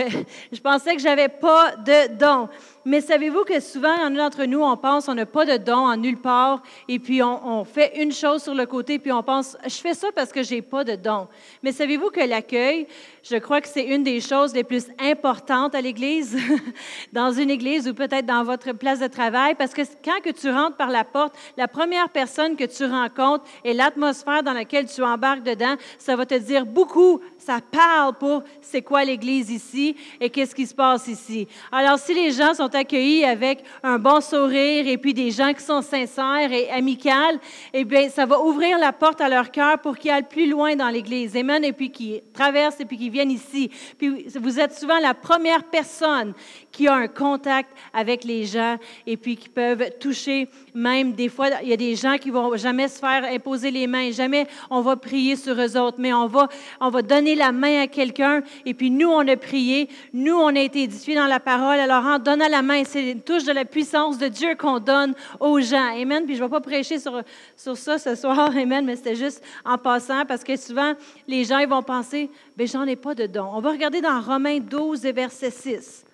je 0.52 0.60
pensais 0.60 0.94
que 0.94 1.02
j'avais 1.02 1.30
pas 1.30 1.76
de 1.78 2.14
don. 2.14 2.50
Mais 2.88 3.02
savez-vous 3.02 3.46
que 3.46 3.60
souvent, 3.60 3.96
en 4.00 4.12
d'entre 4.12 4.46
nous, 4.46 4.62
on 4.62 4.78
pense 4.78 5.10
on 5.10 5.16
n'a 5.16 5.26
pas 5.26 5.44
de 5.44 5.58
don 5.58 5.88
en 5.88 5.98
nulle 5.98 6.20
part, 6.20 6.62
et 6.88 7.00
puis 7.00 7.24
on, 7.24 7.66
fait 7.66 8.00
une 8.00 8.12
chose 8.12 8.44
sur 8.44 8.54
le 8.54 8.68
côté, 8.68 9.00
puis 9.00 9.12
on 9.12 9.24
pense 9.24 9.58
je 9.64 9.76
fais 9.78 9.96
ça 9.96 10.10
parce 10.14 10.32
que 10.32 10.44
j'ai 10.44 10.62
pas 10.62 10.84
de 10.84 10.96
don. 10.96 11.28
Mais 11.64 11.72
savez-vous 11.72 12.12
que 12.12 12.20
l'accueil, 12.20 12.86
je 13.24 13.38
crois 13.38 13.60
que 13.60 13.68
c'est 13.68 13.86
une 13.86 14.04
des 14.04 14.22
choses 14.22 14.54
les 14.54 14.64
plus 14.64 14.86
importantes 15.00 15.74
à 15.74 15.82
l'Église, 15.82 16.38
dans 17.12 17.32
une 17.32 17.50
Église 17.50 17.88
ou 17.88 17.96
peut-être 17.96 18.28
dans 18.28 18.44
votre 18.44 18.72
place 18.74 19.00
de 19.00 19.08
travail, 19.08 19.56
parce 19.56 19.74
que 19.74 19.82
quand 20.04 20.22
que 20.24 20.30
tu 20.30 20.52
rentres 20.52 20.78
par 20.78 20.92
la 20.92 21.04
porte, 21.04 21.36
la 21.58 21.68
première 21.68 22.10
personne 22.10 22.56
que 22.56 22.66
tu 22.66 22.86
rencontres 22.86 23.46
et 23.64 23.74
l'atmosphère 23.74 24.44
dans 24.44 24.54
laquelle 24.54 24.86
tu 24.86 25.02
embarques 25.02 25.44
dedans, 25.44 25.76
ça 25.98 26.16
va 26.16 26.28
te 26.28 26.36
dire 26.36 26.68
beaucoup, 26.68 27.20
ça 27.40 27.60
parle 27.62 28.14
pour 28.14 28.44
c'est 28.62 28.84
quoi 28.84 29.04
l'Église 29.04 29.50
ici 29.50 29.96
et 30.22 30.30
qu'est-ce 30.30 30.54
qui 30.54 30.68
se 30.68 30.76
passe 30.76 31.08
ici. 31.08 31.48
Alors 31.72 31.98
si 31.98 32.14
les 32.14 32.32
gens 32.32 32.54
sont 32.54 32.75
accueillis 32.76 33.26
avec 33.26 33.64
un 33.82 33.98
bon 33.98 34.22
sourire 34.22 34.88
et 34.88 34.98
puis 34.98 35.14
des 35.14 35.32
gens 35.32 35.54
qui 35.54 35.64
sont 35.64 35.82
sincères 35.82 36.52
et 36.52 36.70
amicales, 36.70 37.40
eh 37.74 37.84
bien, 37.84 38.10
ça 38.10 38.26
va 38.26 38.40
ouvrir 38.40 38.78
la 38.78 38.94
porte 38.94 39.22
à 39.22 39.30
leur 39.30 39.52
cœur 39.52 39.80
pour 39.80 39.98
qu'ils 39.98 40.12
aillent 40.12 40.24
plus 40.24 40.50
loin 40.50 40.76
dans 40.76 40.90
l'Église. 40.90 41.36
Amen. 41.36 41.64
Et 41.64 41.74
puis 41.74 41.92
qu'ils 41.92 42.22
traversent 42.34 42.80
et 42.80 42.86
puis 42.86 42.98
qu'ils 42.98 43.12
viennent 43.12 43.32
ici. 43.32 43.72
Puis 43.98 44.28
vous 44.36 44.60
êtes 44.60 44.74
souvent 44.74 45.00
la 45.00 45.14
première 45.14 45.64
personne 45.64 46.34
qui 46.76 46.90
a 46.90 46.94
un 46.94 47.08
contact 47.08 47.70
avec 47.94 48.26
les 48.26 48.44
gens 48.46 48.78
et 49.08 49.16
puis 49.16 49.38
qui 49.38 49.48
peuvent 49.48 49.90
toucher 50.00 50.50
même 50.74 51.14
des 51.14 51.30
fois, 51.30 51.48
il 51.64 51.70
y 51.70 51.74
a 51.74 51.78
des 51.78 51.96
gens 51.96 52.18
qui 52.18 52.30
vont 52.30 52.58
jamais 52.58 52.90
se 52.90 53.00
faire 53.00 53.24
imposer 53.24 53.72
les 53.72 53.88
mains, 53.88 54.12
jamais 54.12 54.46
on 54.70 54.82
va 54.82 54.98
prier 54.98 55.38
sur 55.38 55.56
eux 55.60 55.78
autres, 55.78 55.98
mais 56.00 56.12
on 56.12 56.28
va, 56.28 56.50
on 56.82 56.90
va 56.90 57.02
donner 57.02 57.34
la 57.34 57.54
main 57.54 57.84
à 57.84 57.88
quelqu'un 57.88 58.44
et 58.66 58.74
puis 58.74 58.92
nous, 58.92 59.08
on 59.08 59.26
a 59.26 59.38
prié, 59.38 59.88
nous, 60.12 60.36
on 60.36 60.54
a 60.54 60.60
été 60.60 60.84
édifiés 60.84 61.16
dans 61.16 61.28
la 61.28 61.40
parole. 61.40 61.80
Alors 61.80 62.06
en 62.06 62.20
donnant 62.20 62.50
la 62.50 62.62
main, 62.62 62.84
c'est 62.84 63.12
une 63.12 63.22
touche 63.22 63.46
de 63.46 63.54
la 63.54 63.64
puissance 63.64 64.18
de 64.18 64.28
Dieu 64.28 64.56
qu'on 64.56 64.80
donne 64.80 65.14
aux 65.40 65.62
gens. 65.62 65.96
Amen. 65.96 66.26
Puis 66.26 66.36
je 66.36 66.44
ne 66.44 66.48
vais 66.48 66.52
pas 66.52 66.62
prêcher 66.62 67.00
sur, 67.00 67.22
sur 67.56 67.78
ça 67.78 67.98
ce 67.98 68.16
soir, 68.16 68.52
Amen, 68.58 68.86
mais 68.86 68.98
c'était 68.98 69.16
juste 69.16 69.42
en 69.64 69.78
passant 69.78 70.26
parce 70.26 70.44
que 70.44 70.58
souvent, 70.58 70.94
les 71.26 71.46
gens 71.46 71.60
ils 71.60 71.70
vont 71.70 71.84
penser, 71.84 72.30
ben 72.58 72.68
j'en 72.68 72.84
ai 72.84 72.98
pas 72.98 73.16
de 73.16 73.28
don. 73.28 73.50
On 73.54 73.62
va 73.62 73.72
regarder 73.72 74.02
dans 74.02 74.20
Romains 74.20 74.60
12 74.60 75.06
et 75.06 75.14
verset 75.14 75.52
6. 75.52 76.06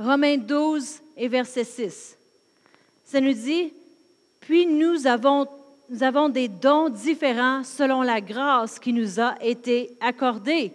Romains 0.00 0.38
12 0.38 0.98
et 1.18 1.28
verset 1.28 1.64
6. 1.64 2.16
Ça 3.04 3.20
nous 3.20 3.34
dit, 3.34 3.70
puis 4.40 4.66
nous 4.66 5.06
avons, 5.06 5.46
nous 5.90 6.02
avons 6.02 6.30
des 6.30 6.48
dons 6.48 6.88
différents 6.88 7.62
selon 7.64 8.00
la 8.00 8.22
grâce 8.22 8.78
qui 8.78 8.94
nous 8.94 9.20
a 9.20 9.34
été 9.42 9.90
accordée. 10.00 10.72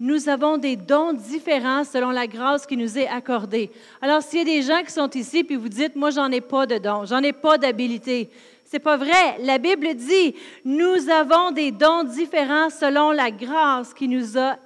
Nous 0.00 0.28
avons 0.28 0.58
des 0.58 0.74
dons 0.74 1.12
différents 1.12 1.84
selon 1.84 2.10
la 2.10 2.26
grâce 2.26 2.66
qui 2.66 2.76
nous 2.76 2.98
est 2.98 3.06
accordée. 3.06 3.70
Alors, 4.02 4.22
s'il 4.22 4.40
y 4.40 4.42
a 4.42 4.44
des 4.56 4.62
gens 4.62 4.82
qui 4.84 4.90
sont 4.90 5.10
ici, 5.10 5.44
puis 5.44 5.54
vous 5.54 5.68
dites, 5.68 5.94
moi, 5.94 6.10
j'en 6.10 6.30
ai 6.32 6.40
pas 6.40 6.66
de 6.66 6.78
dons, 6.78 7.04
j'en 7.04 7.22
ai 7.22 7.32
pas 7.32 7.58
d'habilité, 7.58 8.28
c'est 8.64 8.80
pas 8.80 8.96
vrai. 8.96 9.38
La 9.40 9.58
Bible 9.58 9.94
dit, 9.94 10.34
nous 10.64 11.08
avons 11.08 11.52
des 11.52 11.70
dons 11.70 12.02
différents 12.02 12.70
selon 12.70 13.12
la 13.12 13.30
grâce 13.30 13.94
qui 13.94 14.08
nous 14.08 14.36
a 14.36 14.56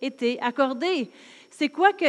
été 0.00 0.40
accordée. 0.40 1.10
C'est 1.50 1.68
quoi 1.68 1.92
que 1.92 2.06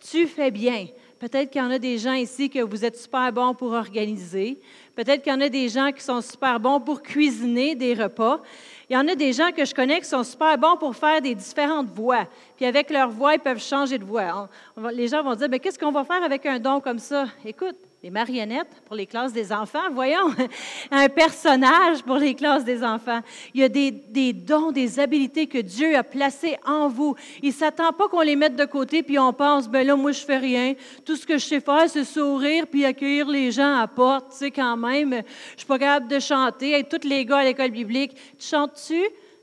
tu 0.00 0.26
fais 0.26 0.50
bien? 0.50 0.86
Peut-être 1.18 1.50
qu'il 1.50 1.62
y 1.62 1.64
en 1.64 1.70
a 1.70 1.78
des 1.78 1.96
gens 1.96 2.12
ici 2.12 2.50
que 2.50 2.58
vous 2.58 2.84
êtes 2.84 2.96
super 2.98 3.32
bons 3.32 3.54
pour 3.54 3.72
organiser. 3.72 4.60
Peut-être 4.94 5.22
qu'il 5.22 5.32
y 5.32 5.36
en 5.36 5.40
a 5.40 5.48
des 5.48 5.68
gens 5.70 5.90
qui 5.90 6.02
sont 6.02 6.20
super 6.20 6.60
bons 6.60 6.78
pour 6.78 7.02
cuisiner 7.02 7.74
des 7.74 7.94
repas. 7.94 8.42
Il 8.90 8.94
y 8.94 8.96
en 8.98 9.08
a 9.08 9.14
des 9.14 9.32
gens 9.32 9.50
que 9.50 9.64
je 9.64 9.74
connais 9.74 9.98
qui 10.00 10.08
sont 10.08 10.24
super 10.24 10.58
bons 10.58 10.76
pour 10.76 10.94
faire 10.94 11.22
des 11.22 11.34
différentes 11.34 11.88
voix. 11.88 12.26
Puis 12.56 12.66
avec 12.66 12.90
leur 12.90 13.08
voix, 13.08 13.34
ils 13.34 13.40
peuvent 13.40 13.62
changer 13.62 13.96
de 13.96 14.04
voix. 14.04 14.48
les 14.92 15.08
gens 15.08 15.22
vont 15.22 15.34
dire, 15.34 15.48
mais 15.48 15.58
qu'est-ce 15.58 15.78
qu'on 15.78 15.90
va 15.90 16.04
faire 16.04 16.22
avec 16.22 16.44
un 16.44 16.58
don 16.58 16.80
comme 16.80 16.98
ça? 16.98 17.26
Écoute, 17.46 17.76
des 18.06 18.10
marionnettes 18.12 18.68
pour 18.84 18.94
les 18.94 19.04
classes 19.04 19.32
des 19.32 19.52
enfants, 19.52 19.90
voyons, 19.90 20.32
un 20.92 21.08
personnage 21.08 22.04
pour 22.04 22.18
les 22.18 22.36
classes 22.36 22.62
des 22.62 22.84
enfants. 22.84 23.18
Il 23.52 23.60
y 23.60 23.64
a 23.64 23.68
des, 23.68 23.90
des 23.90 24.32
dons, 24.32 24.70
des 24.70 25.00
habiletés 25.00 25.48
que 25.48 25.58
Dieu 25.58 25.96
a 25.96 26.04
placées 26.04 26.56
en 26.64 26.86
vous. 26.86 27.16
Il 27.42 27.48
ne 27.48 27.54
s'attend 27.54 27.92
pas 27.92 28.06
qu'on 28.06 28.20
les 28.20 28.36
mette 28.36 28.54
de 28.54 28.64
côté 28.64 29.02
puis 29.02 29.18
on 29.18 29.32
pense, 29.32 29.68
ben 29.68 29.84
là, 29.84 29.96
moi, 29.96 30.12
je 30.12 30.24
fais 30.24 30.36
rien. 30.36 30.74
Tout 31.04 31.16
ce 31.16 31.26
que 31.26 31.36
je 31.36 31.46
sais 31.46 31.58
faire, 31.58 31.90
c'est 31.90 32.04
sourire 32.04 32.68
puis 32.70 32.84
accueillir 32.84 33.28
les 33.28 33.50
gens 33.50 33.76
à 33.76 33.88
porte, 33.88 34.30
tu 34.30 34.36
sais, 34.36 34.50
quand 34.52 34.76
même. 34.76 35.22
Je 35.54 35.58
suis 35.58 35.66
pas 35.66 35.80
capable 35.80 36.06
de 36.06 36.20
chanter. 36.20 36.78
Et 36.78 36.84
tous 36.84 37.08
les 37.08 37.24
gars 37.24 37.38
à 37.38 37.44
l'école 37.44 37.72
biblique, 37.72 38.14
tu 38.38 38.46
chantes-tu? 38.46 39.02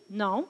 Non. 0.10 0.46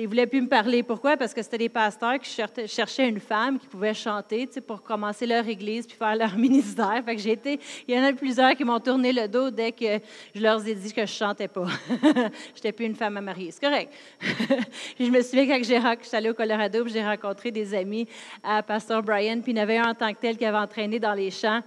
Ils 0.00 0.04
ne 0.04 0.08
voulaient 0.08 0.26
plus 0.26 0.40
me 0.40 0.48
parler. 0.48 0.82
Pourquoi? 0.82 1.18
Parce 1.18 1.34
que 1.34 1.42
c'était 1.42 1.58
des 1.58 1.68
pasteurs 1.68 2.18
qui 2.18 2.34
cherchaient 2.66 3.06
une 3.06 3.20
femme 3.20 3.58
qui 3.58 3.66
pouvait 3.66 3.92
chanter 3.92 4.48
pour 4.66 4.82
commencer 4.82 5.26
leur 5.26 5.46
église 5.46 5.86
puis 5.86 5.94
faire 5.94 6.16
leur 6.16 6.34
ministère. 6.38 7.02
Fait 7.04 7.16
que 7.16 7.20
j'ai 7.20 7.32
été, 7.32 7.60
il 7.86 7.94
y 7.94 7.98
en 7.98 8.04
a 8.04 8.14
plusieurs 8.14 8.54
qui 8.54 8.64
m'ont 8.64 8.80
tourné 8.80 9.12
le 9.12 9.28
dos 9.28 9.50
dès 9.50 9.72
que 9.72 10.00
je 10.34 10.40
leur 10.40 10.66
ai 10.66 10.74
dit 10.74 10.90
que 10.94 11.02
je 11.02 11.12
chantais 11.12 11.48
pas. 11.48 11.66
je 12.02 12.54
n'étais 12.54 12.72
plus 12.72 12.86
une 12.86 12.94
femme 12.94 13.18
à 13.18 13.20
marier. 13.20 13.50
C'est 13.50 13.60
correct. 13.60 13.92
je 14.98 15.04
me 15.04 15.20
souviens 15.20 15.46
quand 15.46 15.62
j'ai, 15.62 15.78
je 15.78 16.08
suis 16.08 16.16
allée 16.16 16.30
au 16.30 16.34
Colorado 16.34 16.88
j'ai 16.88 17.04
rencontré 17.04 17.50
des 17.50 17.74
amis 17.74 18.08
à 18.42 18.62
Pasteur 18.62 19.02
Brian, 19.02 19.42
puis 19.42 19.52
il 19.52 19.58
y 19.58 19.60
en 19.60 19.64
avait 19.64 19.76
un 19.76 19.90
en 19.90 19.94
tant 19.94 20.14
que 20.14 20.18
tel 20.18 20.38
qui 20.38 20.46
avait 20.46 20.56
entraîné 20.56 20.98
dans 20.98 21.12
les 21.12 21.30
champs. 21.30 21.60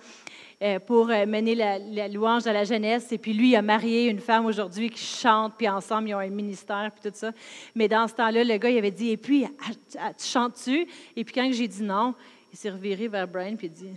Euh, 0.64 0.80
pour 0.80 1.10
euh, 1.10 1.26
mener 1.26 1.56
la, 1.56 2.08
louange 2.08 2.48
à 2.48 2.54
la 2.54 2.64
jeunesse. 2.64 3.12
Et 3.12 3.18
puis 3.18 3.34
lui, 3.34 3.50
il 3.50 3.56
a 3.58 3.62
marié 3.62 4.06
une 4.06 4.20
femme 4.20 4.46
aujourd'hui 4.46 4.90
qui 4.90 5.04
chante, 5.04 5.56
puis 5.58 5.68
ensemble, 5.68 6.08
ils 6.08 6.16
ont 6.16 6.20
un 6.20 6.30
ministère, 6.30 6.90
puis 6.96 7.12
tout 7.12 7.18
ça. 7.18 7.34
Mais 7.76 7.90
dans 7.90 8.08
ce 8.08 8.14
temps-là, 8.14 8.46
le 8.46 8.58
gars, 8.58 8.70
il 8.70 8.78
avait 8.78 8.90
dit, 8.90 9.10
et 9.10 9.18
puis, 9.18 9.46
tu 9.92 10.26
chantes-tu? 10.26 10.88
Et 11.18 11.26
puis 11.26 11.34
quand 11.34 11.52
j'ai 11.52 11.68
dit 11.68 11.84
non, 11.84 12.16
il 12.50 12.58
s'est 12.58 12.70
reviré 12.70 13.10
vers 13.10 13.28
Brian, 13.28 13.58
puis 13.58 13.68
il 13.68 13.74
dit, 13.74 13.90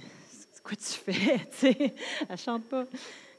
quoi 0.64 0.74
tu 0.74 0.82
fais? 1.12 1.38
sais, 1.52 1.94
elle 2.28 2.36
chante 2.36 2.64
pas. 2.64 2.84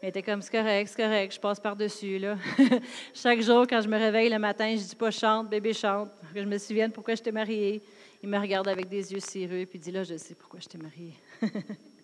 Elle 0.01 0.09
était 0.09 0.23
comme, 0.23 0.41
c'est 0.41 0.51
correct, 0.51 0.87
c'est 0.87 1.03
correct, 1.03 1.33
je 1.33 1.39
passe 1.41 1.59
par-dessus. 1.59 2.19
là. 2.19 2.37
Chaque 3.13 3.41
jour, 3.41 3.67
quand 3.67 3.81
je 3.81 3.89
me 3.89 3.97
réveille 3.97 4.29
le 4.29 4.39
matin, 4.39 4.73
je 4.73 4.83
dis 4.83 4.95
pas 4.95 5.11
chante, 5.11 5.49
bébé 5.49 5.73
chante, 5.73 6.11
que 6.33 6.39
je 6.39 6.47
me 6.47 6.57
souvienne 6.57 6.93
pourquoi 6.93 7.15
je 7.15 7.23
t'ai 7.23 7.33
mariée. 7.33 7.81
Il 8.23 8.29
me 8.29 8.39
regarde 8.39 8.69
avec 8.69 8.87
des 8.87 9.11
yeux 9.11 9.19
cireux, 9.19 9.65
puis 9.65 9.79
dit, 9.79 9.91
là, 9.91 10.05
je 10.05 10.15
sais 10.15 10.33
pourquoi 10.33 10.61
je 10.61 10.67
t'ai 10.69 10.77
mariée. 10.77 11.13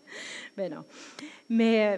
Mais 0.58 0.70
ben 0.70 0.76
non. 0.76 0.84
Mais 1.50 1.88
euh, 1.88 1.98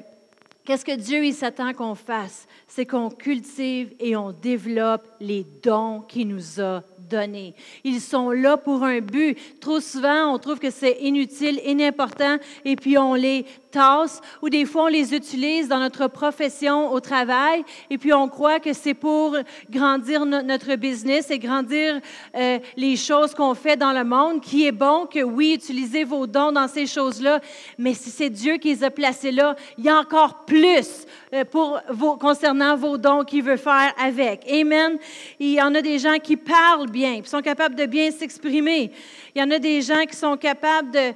Qu'est-ce 0.65 0.83
que 0.83 0.95
Dieu 0.95 1.23
il 1.23 1.33
s'attend 1.35 1.73
qu'on 1.73 1.93
fasse? 1.93 2.47
C'est 2.67 2.87
qu'on 2.87 3.11
cultive 3.11 3.93
et 3.99 4.15
on 4.15 4.31
développe 4.31 5.07
les 5.19 5.45
dons 5.61 6.01
qu'il 6.01 6.27
nous 6.27 6.59
a 6.59 6.81
donnés. 7.07 7.53
Ils 7.83 8.01
sont 8.01 8.31
là 8.31 8.57
pour 8.57 8.83
un 8.83 8.99
but. 8.99 9.37
Trop 9.59 9.79
souvent, 9.79 10.33
on 10.33 10.39
trouve 10.39 10.57
que 10.57 10.71
c'est 10.71 10.97
inutile, 11.01 11.61
inimportant, 11.63 12.37
et 12.65 12.75
puis 12.75 12.97
on 12.97 13.13
les 13.13 13.45
tasse, 13.75 14.21
ou 14.41 14.49
des 14.49 14.65
fois 14.65 14.83
on 14.83 14.87
les 14.87 15.13
utilise 15.13 15.67
dans 15.67 15.79
notre 15.79 16.07
profession 16.07 16.93
au 16.93 17.01
travail, 17.01 17.63
et 17.89 17.97
puis 17.97 18.13
on 18.13 18.29
croit 18.29 18.61
que 18.61 18.71
c'est 18.71 18.93
pour 18.93 19.35
grandir 19.69 20.25
notre 20.25 20.75
business 20.75 21.29
et 21.29 21.39
grandir 21.39 21.99
euh, 22.35 22.59
les 22.77 22.95
choses 22.95 23.33
qu'on 23.33 23.53
fait 23.53 23.75
dans 23.75 23.91
le 23.91 24.05
monde, 24.05 24.39
qui 24.39 24.65
est 24.65 24.71
bon 24.71 25.07
que 25.07 25.21
oui, 25.21 25.53
utilisez 25.55 26.05
vos 26.05 26.25
dons 26.25 26.53
dans 26.53 26.69
ces 26.69 26.85
choses-là, 26.85 27.41
mais 27.77 27.93
si 27.93 28.09
c'est 28.11 28.29
Dieu 28.29 28.55
qui 28.57 28.69
les 28.69 28.83
a 28.85 28.89
placés 28.89 29.31
là, 29.31 29.55
il 29.77 29.83
y 29.83 29.89
a 29.89 29.97
encore 29.97 30.45
plus 30.45 31.05
pour 31.43 31.81
vos, 31.89 32.15
concernant 32.15 32.77
vos 32.77 32.97
dons 32.97 33.23
qu'il 33.23 33.43
veut 33.43 33.57
faire 33.57 33.93
avec. 33.97 34.49
Amen. 34.49 34.97
Il 35.39 35.53
y 35.53 35.61
en 35.61 35.73
a 35.75 35.81
des 35.81 35.99
gens 35.99 36.17
qui 36.17 36.37
parlent 36.37 36.89
bien, 36.89 37.21
qui 37.21 37.29
sont 37.29 37.41
capables 37.41 37.75
de 37.75 37.85
bien 37.85 38.11
s'exprimer. 38.11 38.91
Il 39.35 39.41
y 39.41 39.43
en 39.43 39.51
a 39.51 39.59
des 39.59 39.81
gens 39.81 40.05
qui 40.05 40.15
sont 40.15 40.37
capables 40.37 40.91
de... 40.91 41.13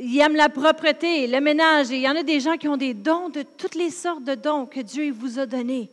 Ils 0.00 0.20
aiment 0.20 0.36
la 0.36 0.48
propreté, 0.48 1.26
le 1.26 1.40
ménage. 1.40 1.90
Et 1.90 1.96
il 1.96 2.02
y 2.02 2.08
en 2.08 2.16
a 2.16 2.22
des 2.22 2.40
gens 2.40 2.56
qui 2.56 2.68
ont 2.68 2.76
des 2.76 2.94
dons 2.94 3.28
de 3.28 3.42
toutes 3.42 3.76
les 3.76 3.90
sortes 3.90 4.24
de 4.24 4.34
dons 4.34 4.66
que 4.66 4.80
Dieu 4.80 5.12
vous 5.12 5.38
a 5.38 5.46
donnés. 5.46 5.88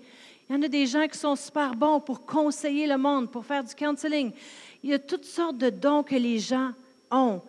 Il 0.50 0.56
y 0.56 0.60
en 0.60 0.62
a 0.64 0.68
des 0.68 0.86
gens 0.86 1.08
qui 1.08 1.18
sont 1.18 1.38
super 1.38 1.74
bons 1.76 2.02
pour 2.02 2.26
conseiller 2.26 2.88
le 2.88 2.98
monde, 2.98 3.32
pour 3.32 3.46
faire 3.46 3.64
du 3.64 3.74
counseling. 3.74 4.32
Il 4.84 4.90
y 4.90 4.94
a 4.94 5.00
toutes 5.00 5.26
sortes 5.26 5.58
de 5.58 5.70
dons 5.70 6.04
que 6.04 6.16
les 6.16 6.40
gens 6.40 6.72
ont. 7.10 7.40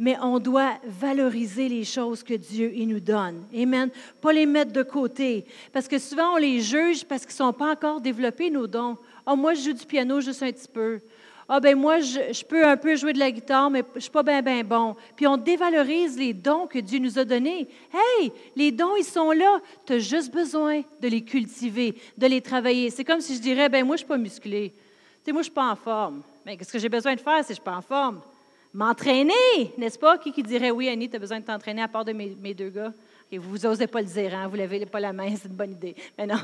Mais 0.00 0.16
on 0.22 0.38
doit 0.38 0.78
valoriser 0.86 1.68
les 1.68 1.84
choses 1.84 2.22
que 2.22 2.32
Dieu 2.32 2.72
il 2.74 2.88
nous 2.88 3.00
donne. 3.00 3.44
Amen. 3.54 3.90
Pas 4.22 4.32
les 4.32 4.46
mettre 4.46 4.72
de 4.72 4.82
côté. 4.82 5.44
Parce 5.74 5.86
que 5.86 5.98
souvent, 5.98 6.32
on 6.32 6.36
les 6.38 6.60
juge 6.60 7.04
parce 7.04 7.26
qu'ils 7.26 7.34
ne 7.34 7.48
sont 7.48 7.52
pas 7.52 7.72
encore 7.72 8.00
développés, 8.00 8.48
nos 8.48 8.66
dons. 8.66 8.96
Oh, 9.26 9.36
moi, 9.36 9.52
je 9.52 9.60
joue 9.60 9.72
du 9.74 9.84
piano 9.84 10.18
juste 10.22 10.42
un 10.42 10.50
petit 10.50 10.68
peu. 10.72 11.00
Ah, 11.46 11.60
ben 11.60 11.76
moi, 11.76 11.98
je, 12.00 12.44
peux 12.44 12.66
un 12.66 12.78
peu 12.78 12.96
jouer 12.96 13.12
de 13.12 13.18
la 13.18 13.30
guitare, 13.30 13.68
mais 13.68 13.82
je 13.90 13.96
ne 13.96 14.00
suis 14.00 14.10
pas 14.10 14.22
bien, 14.22 14.40
bien 14.40 14.64
bon. 14.64 14.96
Puis 15.16 15.26
on 15.26 15.36
dévalorise 15.36 16.16
les 16.16 16.32
dons 16.32 16.66
que 16.66 16.78
Dieu 16.78 16.98
nous 16.98 17.18
a 17.18 17.24
donnés. 17.26 17.68
Hey, 17.92 18.32
les 18.56 18.72
dons, 18.72 18.96
ils 18.96 19.04
sont 19.04 19.32
là. 19.32 19.60
Tu 19.84 19.92
as 19.92 19.98
juste 19.98 20.32
besoin 20.32 20.80
de 21.02 21.08
les 21.08 21.20
cultiver, 21.20 21.94
de 22.16 22.26
les 22.26 22.40
travailler. 22.40 22.88
C'est 22.88 23.04
comme 23.04 23.20
si 23.20 23.34
je 23.34 23.40
dirais, 23.42 23.68
ben 23.68 23.84
moi, 23.84 23.96
je 23.96 24.04
ne 24.04 24.06
suis 24.06 24.08
pas 24.08 24.16
musclé. 24.16 24.70
Tu 24.70 24.76
sais, 25.26 25.32
moi, 25.32 25.42
je 25.42 25.48
ne 25.48 25.50
suis 25.50 25.52
pas 25.52 25.70
en 25.70 25.76
forme. 25.76 26.22
Mais 26.46 26.56
qu'est-ce 26.56 26.72
que 26.72 26.78
j'ai 26.78 26.88
besoin 26.88 27.14
de 27.14 27.20
faire 27.20 27.44
si 27.44 27.48
je 27.48 27.50
ne 27.50 27.54
suis 27.56 27.64
pas 27.64 27.76
en 27.76 27.82
forme? 27.82 28.22
M'entraîner, 28.72 29.74
n'est-ce 29.78 29.98
pas? 29.98 30.18
Qui, 30.18 30.32
qui 30.32 30.42
dirait, 30.42 30.70
oui, 30.70 30.88
Annie, 30.88 31.10
tu 31.10 31.16
as 31.16 31.18
besoin 31.18 31.40
de 31.40 31.44
t'entraîner 31.44 31.82
à 31.82 31.88
part 31.88 32.04
de 32.04 32.12
mes 32.12 32.54
deux 32.54 32.70
gars? 32.70 32.92
Et 33.32 33.38
vous 33.38 33.58
n'osez 33.58 33.86
pas 33.86 34.00
le 34.00 34.06
dire, 34.06 34.34
hein? 34.34 34.48
vous 34.48 34.56
ne 34.56 34.62
levez 34.62 34.86
pas 34.86 34.98
la 34.98 35.12
main, 35.12 35.28
c'est 35.40 35.48
une 35.48 35.54
bonne 35.54 35.72
idée. 35.72 35.94
Mais 36.18 36.26
non. 36.26 36.36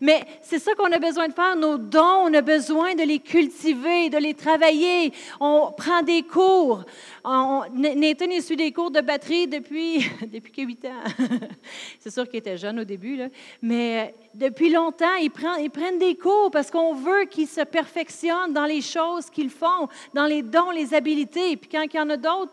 Mais 0.00 0.24
c'est 0.42 0.58
ça 0.58 0.74
qu'on 0.74 0.90
a 0.90 0.98
besoin 0.98 1.28
de 1.28 1.32
faire. 1.32 1.54
Nos 1.54 1.78
dons, 1.78 2.24
on 2.24 2.34
a 2.34 2.42
besoin 2.42 2.94
de 2.94 3.02
les 3.02 3.20
cultiver, 3.20 4.10
de 4.10 4.18
les 4.18 4.34
travailler. 4.34 5.12
On 5.38 5.72
prend 5.76 6.02
des 6.02 6.22
cours. 6.22 6.84
Nathan, 7.24 8.26
il 8.30 8.42
suit 8.42 8.56
des 8.56 8.72
cours 8.72 8.90
de 8.90 9.00
batterie 9.00 9.46
depuis, 9.46 10.04
depuis 10.26 10.52
que 10.52 10.62
8 10.62 10.84
ans. 10.86 10.88
c'est 12.00 12.10
sûr 12.10 12.28
qu'il 12.28 12.38
était 12.38 12.58
jeune 12.58 12.80
au 12.80 12.84
début, 12.84 13.16
là. 13.16 13.28
mais 13.62 14.14
depuis 14.34 14.70
longtemps, 14.70 15.14
ils 15.14 15.30
prennent, 15.30 15.62
ils 15.62 15.70
prennent 15.70 15.98
des 15.98 16.16
cours 16.16 16.50
parce 16.50 16.70
qu'on 16.70 16.94
veut 16.94 17.24
qu'ils 17.30 17.46
se 17.46 17.60
perfectionnent 17.60 18.52
dans 18.52 18.66
les 18.66 18.80
choses 18.80 19.30
qu'ils 19.30 19.50
font, 19.50 19.88
dans 20.12 20.26
les 20.26 20.42
dons, 20.42 20.70
les 20.70 20.92
habilités. 20.92 21.56
Puis 21.56 21.70
quand 21.70 21.82
il 21.82 21.96
y 21.96 22.00
en 22.00 22.10
a 22.10 22.16
d'autres 22.16 22.52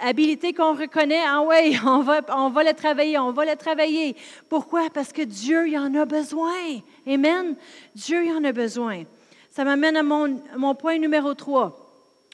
habilités 0.00 0.52
qu'on 0.52 0.74
reconnaît, 0.74 1.22
ah 1.26 1.42
ouais, 1.42 1.72
on 1.84 2.00
va, 2.00 2.20
on 2.36 2.50
va 2.50 2.62
les 2.62 2.74
travailler, 2.74 3.15
on 3.18 3.32
va 3.32 3.44
les 3.44 3.56
travailler. 3.56 4.16
Pourquoi? 4.48 4.88
Parce 4.92 5.12
que 5.12 5.22
Dieu, 5.22 5.68
il 5.68 5.78
en 5.78 5.94
a 5.94 6.04
besoin. 6.04 6.80
Amen. 7.06 7.56
Dieu, 7.94 8.24
il 8.24 8.32
en 8.32 8.44
a 8.44 8.52
besoin. 8.52 9.04
Ça 9.50 9.64
m'amène 9.64 9.96
à 9.96 10.02
mon, 10.02 10.40
mon 10.56 10.74
point 10.74 10.98
numéro 10.98 11.34
3. 11.34 11.86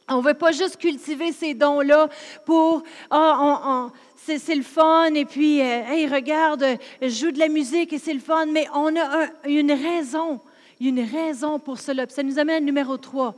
On 0.09 0.19
ne 0.19 0.23
veut 0.23 0.35
pas 0.35 0.53
juste 0.53 0.77
cultiver 0.77 1.33
ces 1.33 1.55
dons-là 1.55 2.09
pour, 2.45 2.83
ah, 3.11 3.91
c'est 4.17 4.55
le 4.55 4.63
fun, 4.63 5.15
et 5.15 5.25
puis, 5.25 5.61
euh, 5.61 5.83
hey, 5.89 6.07
regarde, 6.07 6.65
joue 7.03 7.31
de 7.31 7.39
la 7.39 7.49
musique 7.49 7.93
et 7.93 7.99
c'est 7.99 8.13
le 8.13 8.21
fun, 8.21 8.47
mais 8.47 8.67
on 8.75 8.97
a 8.97 9.27
une 9.47 9.73
raison, 9.73 10.41
une 10.81 11.01
raison 11.01 11.59
pour 11.59 11.79
cela. 11.79 12.07
ça 12.09 12.23
nous 12.23 12.39
amène 12.39 12.57
à 12.57 12.61
numéro 12.61 12.97
3. 12.97 13.35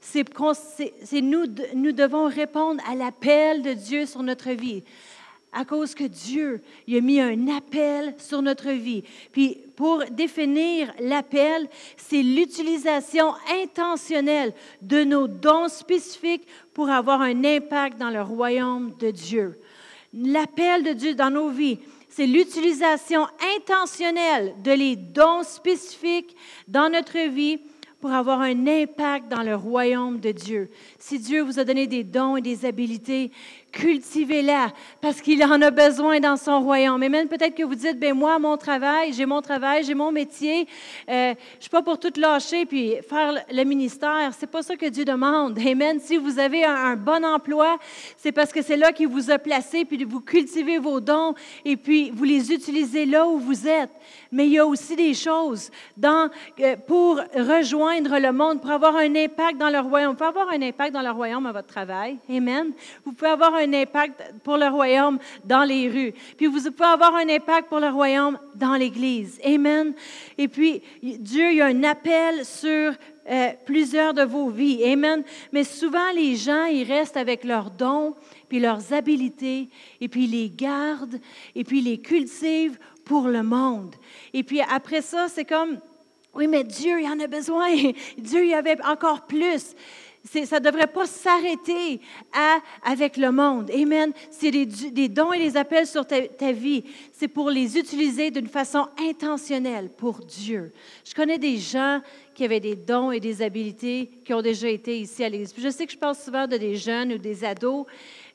C'est 0.00 1.20
nous, 1.20 1.46
nous 1.74 1.92
devons 1.92 2.28
répondre 2.28 2.82
à 2.88 2.94
l'appel 2.94 3.62
de 3.62 3.72
Dieu 3.72 4.06
sur 4.06 4.22
notre 4.22 4.50
vie 4.50 4.84
à 5.56 5.64
cause 5.64 5.94
que 5.94 6.04
Dieu 6.04 6.60
il 6.86 6.98
a 6.98 7.00
mis 7.00 7.20
un 7.20 7.48
appel 7.48 8.14
sur 8.18 8.42
notre 8.42 8.70
vie. 8.70 9.02
Puis 9.32 9.58
pour 9.74 10.04
définir 10.10 10.92
l'appel, 11.00 11.68
c'est 11.96 12.22
l'utilisation 12.22 13.32
intentionnelle 13.62 14.52
de 14.82 15.02
nos 15.02 15.26
dons 15.26 15.68
spécifiques 15.68 16.46
pour 16.74 16.90
avoir 16.90 17.22
un 17.22 17.44
impact 17.44 17.98
dans 17.98 18.10
le 18.10 18.22
royaume 18.22 18.94
de 18.98 19.10
Dieu. 19.10 19.58
L'appel 20.12 20.82
de 20.82 20.92
Dieu 20.92 21.14
dans 21.14 21.30
nos 21.30 21.48
vies, 21.48 21.78
c'est 22.08 22.26
l'utilisation 22.26 23.26
intentionnelle 23.58 24.54
de 24.62 24.72
les 24.72 24.96
dons 24.96 25.42
spécifiques 25.42 26.36
dans 26.68 26.90
notre 26.90 27.28
vie 27.28 27.58
pour 28.00 28.12
avoir 28.12 28.40
un 28.40 28.66
impact 28.66 29.28
dans 29.28 29.42
le 29.42 29.56
royaume 29.56 30.20
de 30.20 30.30
Dieu. 30.30 30.70
Si 31.08 31.20
Dieu 31.20 31.42
vous 31.42 31.60
a 31.60 31.62
donné 31.62 31.86
des 31.86 32.02
dons 32.02 32.36
et 32.36 32.40
des 32.40 32.64
habilités, 32.64 33.30
cultivez-la 33.70 34.72
parce 35.00 35.20
qu'il 35.20 35.44
en 35.44 35.62
a 35.62 35.70
besoin 35.70 36.18
dans 36.18 36.36
son 36.36 36.60
royaume. 36.60 37.00
Et 37.02 37.08
même 37.08 37.28
peut-être 37.28 37.54
que 37.54 37.62
vous 37.62 37.76
dites, 37.76 38.00
ben 38.00 38.12
moi, 38.12 38.40
mon 38.40 38.56
travail, 38.56 39.12
j'ai 39.12 39.24
mon 39.24 39.40
travail, 39.40 39.84
j'ai 39.84 39.94
mon 39.94 40.10
métier, 40.10 40.66
euh, 41.08 41.34
je 41.58 41.62
suis 41.62 41.70
pas 41.70 41.82
pour 41.82 42.00
tout 42.00 42.12
lâcher 42.16 42.66
puis 42.66 42.94
faire 43.08 43.34
le 43.52 43.62
ministère. 43.62 44.32
C'est 44.36 44.50
pas 44.50 44.62
ça 44.64 44.74
que 44.74 44.86
Dieu 44.86 45.04
demande. 45.04 45.56
Amen. 45.64 46.00
Si 46.00 46.16
vous 46.16 46.40
avez 46.40 46.64
un, 46.64 46.96
bon 46.96 47.24
emploi, 47.24 47.78
c'est 48.16 48.32
parce 48.32 48.52
que 48.52 48.60
c'est 48.60 48.76
là 48.76 48.90
qu'il 48.90 49.06
vous 49.06 49.30
a 49.30 49.38
placé, 49.38 49.84
puis 49.84 50.02
vous 50.02 50.20
cultivez 50.20 50.78
vos 50.78 51.00
dons 51.00 51.34
et 51.64 51.76
puis 51.76 52.10
vous 52.10 52.24
les 52.24 52.52
utilisez 52.52 53.06
là 53.06 53.28
où 53.28 53.38
vous 53.38 53.68
êtes. 53.68 53.92
Mais 54.32 54.46
il 54.46 54.54
y 54.54 54.58
a 54.58 54.66
aussi 54.66 54.96
des 54.96 55.14
choses 55.14 55.70
euh, 56.02 56.76
pour 56.86 57.20
rejoindre 57.34 58.18
le 58.18 58.32
monde, 58.32 58.60
pour 58.60 58.72
avoir 58.72 58.96
un 58.96 59.14
impact 59.14 59.58
dans 59.58 59.70
le 59.70 59.78
royaume. 59.78 60.16
Pouvez 60.16 60.30
avoir 60.30 60.48
un 60.48 60.62
impact 60.62 60.95
dans 60.96 61.02
le 61.02 61.10
royaume 61.10 61.44
à 61.44 61.52
votre 61.52 61.68
travail. 61.68 62.16
Amen. 62.30 62.72
Vous 63.04 63.12
pouvez 63.12 63.30
avoir 63.30 63.54
un 63.54 63.70
impact 63.74 64.32
pour 64.42 64.56
le 64.56 64.68
royaume 64.68 65.18
dans 65.44 65.62
les 65.62 65.90
rues. 65.90 66.14
Puis 66.38 66.46
vous 66.46 66.70
pouvez 66.70 66.88
avoir 66.88 67.14
un 67.14 67.28
impact 67.28 67.68
pour 67.68 67.80
le 67.80 67.90
royaume 67.90 68.38
dans 68.54 68.74
l'Église. 68.74 69.38
Amen. 69.44 69.92
Et 70.38 70.48
puis, 70.48 70.80
Dieu, 71.02 71.50
il 71.50 71.56
y 71.58 71.60
a 71.60 71.66
un 71.66 71.82
appel 71.82 72.46
sur 72.46 72.94
euh, 73.28 73.48
plusieurs 73.66 74.14
de 74.14 74.22
vos 74.22 74.48
vies. 74.48 74.82
Amen. 74.84 75.22
Mais 75.52 75.64
souvent, 75.64 76.12
les 76.14 76.34
gens, 76.34 76.64
ils 76.64 76.90
restent 76.90 77.18
avec 77.18 77.44
leurs 77.44 77.70
dons, 77.70 78.14
puis 78.48 78.58
leurs 78.58 78.94
habilités, 78.94 79.68
et 80.00 80.08
puis 80.08 80.24
ils 80.24 80.30
les 80.30 80.48
gardent, 80.48 81.20
et 81.54 81.62
puis 81.62 81.80
ils 81.80 81.84
les 81.84 81.98
cultivent 81.98 82.78
pour 83.04 83.28
le 83.28 83.42
monde. 83.42 83.94
Et 84.32 84.42
puis 84.42 84.62
après 84.62 85.02
ça, 85.02 85.26
c'est 85.28 85.44
comme, 85.44 85.78
oui, 86.32 86.46
mais 86.46 86.64
Dieu, 86.64 87.02
il 87.02 87.06
en 87.06 87.20
a 87.20 87.26
besoin. 87.26 87.74
Dieu, 88.18 88.44
il 88.44 88.50
y 88.50 88.54
avait 88.54 88.82
encore 88.82 89.26
plus 89.26 89.74
ça 90.26 90.60
ne 90.60 90.64
devrait 90.64 90.86
pas 90.86 91.06
s'arrêter 91.06 92.00
avec 92.82 93.16
le 93.16 93.30
monde. 93.30 93.70
Amen. 93.70 94.12
C'est 94.30 94.50
des, 94.50 95.08
dons 95.08 95.32
et 95.32 95.38
des 95.38 95.56
appels 95.56 95.86
sur 95.86 96.06
ta, 96.06 96.20
ta 96.22 96.52
vie. 96.52 96.84
C'est 97.12 97.28
pour 97.28 97.50
les 97.50 97.78
utiliser 97.78 98.30
d'une 98.30 98.48
façon 98.48 98.86
intentionnelle 98.98 99.88
pour 99.96 100.18
Dieu. 100.20 100.72
Je 101.04 101.14
connais 101.14 101.38
des 101.38 101.58
gens 101.58 102.00
qui 102.34 102.44
avaient 102.44 102.60
des 102.60 102.76
dons 102.76 103.12
et 103.12 103.20
des 103.20 103.40
habilités 103.40 104.10
qui 104.24 104.34
ont 104.34 104.42
déjà 104.42 104.68
été 104.68 104.98
ici 104.98 105.24
à 105.24 105.28
l'Église. 105.28 105.54
Je 105.56 105.70
sais 105.70 105.86
que 105.86 105.92
je 105.92 105.98
parle 105.98 106.14
souvent 106.14 106.46
de 106.46 106.56
des 106.56 106.76
jeunes 106.76 107.12
ou 107.12 107.18
des 107.18 107.44
ados, 107.44 107.86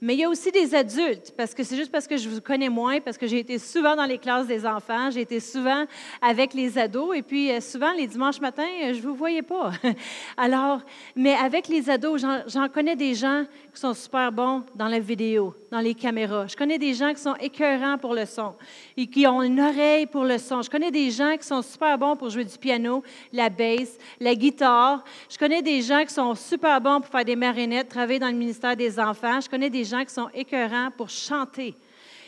mais 0.01 0.15
il 0.15 0.19
y 0.19 0.23
a 0.23 0.29
aussi 0.29 0.51
des 0.51 0.73
adultes, 0.73 1.31
parce 1.37 1.53
que 1.53 1.63
c'est 1.63 1.77
juste 1.77 1.91
parce 1.91 2.07
que 2.07 2.17
je 2.17 2.27
vous 2.27 2.41
connais 2.41 2.69
moins, 2.69 2.99
parce 2.99 3.19
que 3.19 3.27
j'ai 3.27 3.37
été 3.37 3.59
souvent 3.59 3.95
dans 3.95 4.05
les 4.05 4.17
classes 4.17 4.47
des 4.47 4.65
enfants, 4.65 5.11
j'ai 5.11 5.21
été 5.21 5.39
souvent 5.39 5.85
avec 6.23 6.55
les 6.55 6.79
ados, 6.79 7.15
et 7.15 7.21
puis 7.21 7.51
euh, 7.51 7.61
souvent 7.61 7.91
les 7.93 8.07
dimanches 8.07 8.41
matins, 8.41 8.63
euh, 8.83 8.93
je 8.93 8.97
ne 8.97 9.03
vous 9.03 9.13
voyais 9.13 9.43
pas. 9.43 9.71
Alors, 10.37 10.81
mais 11.15 11.35
avec 11.35 11.67
les 11.67 11.87
ados, 11.87 12.25
j'en 12.47 12.67
connais 12.69 12.95
des 12.95 13.13
gens 13.13 13.45
qui 13.73 13.79
sont 13.79 13.93
super 13.93 14.31
bons 14.31 14.63
dans 14.75 14.87
la 14.87 14.99
vidéo, 14.99 15.55
dans 15.71 15.79
les 15.79 15.93
caméras. 15.93 16.47
Je 16.47 16.55
connais 16.55 16.77
des 16.77 16.93
gens 16.93 17.13
qui 17.13 17.21
sont 17.21 17.35
écœurants 17.35 17.97
pour 17.97 18.13
le 18.13 18.25
son 18.25 18.53
et 18.97 19.07
qui 19.07 19.25
ont 19.25 19.41
une 19.41 19.61
oreille 19.61 20.05
pour 20.07 20.23
le 20.23 20.37
son. 20.37 20.61
Je 20.61 20.69
connais 20.69 20.91
des 20.91 21.09
gens 21.09 21.35
qui 21.37 21.47
sont 21.47 21.61
super 21.61 21.97
bons 21.97 22.15
pour 22.15 22.29
jouer 22.29 22.43
du 22.43 22.57
piano, 22.57 23.01
la 23.31 23.49
bass, 23.49 23.97
la 24.19 24.35
guitare. 24.35 25.03
Je 25.29 25.37
connais 25.37 25.61
des 25.61 25.81
gens 25.81 26.03
qui 26.03 26.13
sont 26.13 26.35
super 26.35 26.81
bons 26.81 26.99
pour 26.99 27.09
faire 27.09 27.25
des 27.25 27.35
marionnettes, 27.35 27.89
travailler 27.89 28.19
dans 28.19 28.27
le 28.27 28.33
ministère 28.33 28.75
des 28.75 28.99
enfants. 28.99 29.39
Je 29.39 29.49
connais 29.49 29.69
des 29.69 29.85
gens 29.85 30.03
qui 30.03 30.13
sont 30.13 30.29
écœurants 30.33 30.89
pour 30.97 31.09
chanter. 31.09 31.73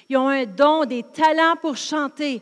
Ils 0.10 0.18
ont 0.18 0.30
un 0.30 0.46
don, 0.46 0.86
des 0.86 1.04
talents 1.04 1.56
pour 1.62 1.76
chanter. 1.76 2.42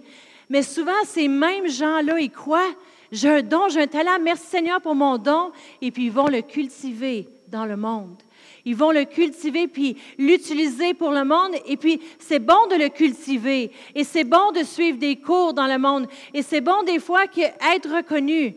Mais 0.50 0.62
souvent, 0.62 0.92
ces 1.06 1.28
mêmes 1.28 1.68
gens-là, 1.68 2.20
ils 2.20 2.30
croient, 2.30 2.74
j'ai 3.12 3.30
un 3.30 3.42
don, 3.42 3.70
j'ai 3.70 3.82
un 3.82 3.88
talent, 3.88 4.20
merci 4.22 4.46
Seigneur 4.46 4.82
pour 4.82 4.96
mon 4.96 5.18
don, 5.18 5.52
et 5.82 5.92
puis 5.92 6.06
ils 6.06 6.12
vont 6.12 6.28
le 6.28 6.42
cultiver 6.42 7.28
dans 7.48 7.66
le 7.66 7.78
monde. 7.78 8.16
Ils 8.66 8.76
vont 8.76 8.92
le 8.92 9.06
cultiver 9.06 9.68
puis 9.68 9.98
l'utiliser 10.18 10.94
pour 10.94 11.12
le 11.12 11.24
monde. 11.24 11.56
Et 11.68 11.78
puis, 11.78 12.00
c'est 12.20 12.40
bon 12.40 12.68
de 12.70 12.76
le 12.76 12.90
cultiver. 12.90 13.72
Et 13.96 14.04
c'est 14.04 14.24
bon 14.24 14.52
de 14.52 14.64
suivre 14.64 14.98
des 14.98 15.16
cours 15.16 15.54
dans 15.54 15.68
le 15.68 15.78
monde. 15.78 16.08
Et 16.34 16.42
c'est 16.42 16.62
bon 16.62 16.84
des 16.84 17.00
fois 17.00 17.24
être 17.24 17.96
reconnu. 17.96 18.56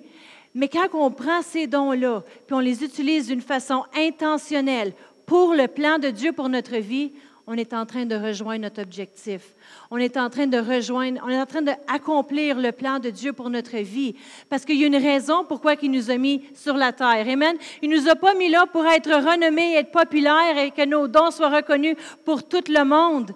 Mais 0.55 0.69
quand 0.69 0.89
on 0.93 1.11
prend 1.11 1.43
ces 1.43 1.67
dons-là, 1.67 2.23
puis 2.47 2.55
on 2.55 2.61
les 2.61 2.85
utilise 2.85 3.27
d'une 3.27 3.41
façon 3.41 3.85
intentionnelle 3.97 4.93
pour 5.27 5.55
le 5.55 5.67
plan 5.67 5.99
de 5.99 6.11
Dieu 6.11 6.33
pour 6.33 6.49
notre 6.49 6.77
vie, 6.77 7.13
on 7.47 7.55
est 7.55 7.75
en 7.75 7.85
train 7.85 8.07
de 8.07 8.15
rejoindre 8.15 8.63
notre 8.63 8.83
objectif. 8.83 9.55
On 9.91 9.99
est 9.99 10.17
en 10.17 10.31
train 10.31 10.47
de 10.47 10.57
rejoindre, 10.57 11.21
on 11.25 11.29
est 11.29 11.41
en 11.41 11.47
train 11.47 11.63
d'accomplir 11.63 12.59
le 12.59 12.73
plan 12.73 12.99
de 12.99 13.11
Dieu 13.11 13.33
pour 13.33 13.51
notre 13.51 13.77
vie. 13.79 14.15
Parce 14.49 14.65
qu'il 14.65 14.77
y 14.77 14.85
a 14.85 14.87
une 14.87 14.97
raison 14.97 15.45
pourquoi 15.45 15.75
il 15.83 15.91
nous 15.91 16.11
a 16.11 16.17
mis 16.17 16.43
sur 16.55 16.75
la 16.75 16.93
terre. 16.93 17.29
Amen. 17.29 17.57
Il 17.83 17.91
nous 17.91 18.09
a 18.09 18.15
pas 18.15 18.35
mis 18.35 18.49
là 18.49 18.65
pour 18.67 18.87
être 18.87 19.11
renommé, 19.11 19.75
être 19.75 19.91
populaire 19.91 20.57
et 20.57 20.71
que 20.71 20.87
nos 20.87 21.07
dons 21.07 21.31
soient 21.31 21.55
reconnus 21.55 21.97
pour 22.25 22.49
tout 22.49 22.65
le 22.69 22.85
monde. 22.85 23.33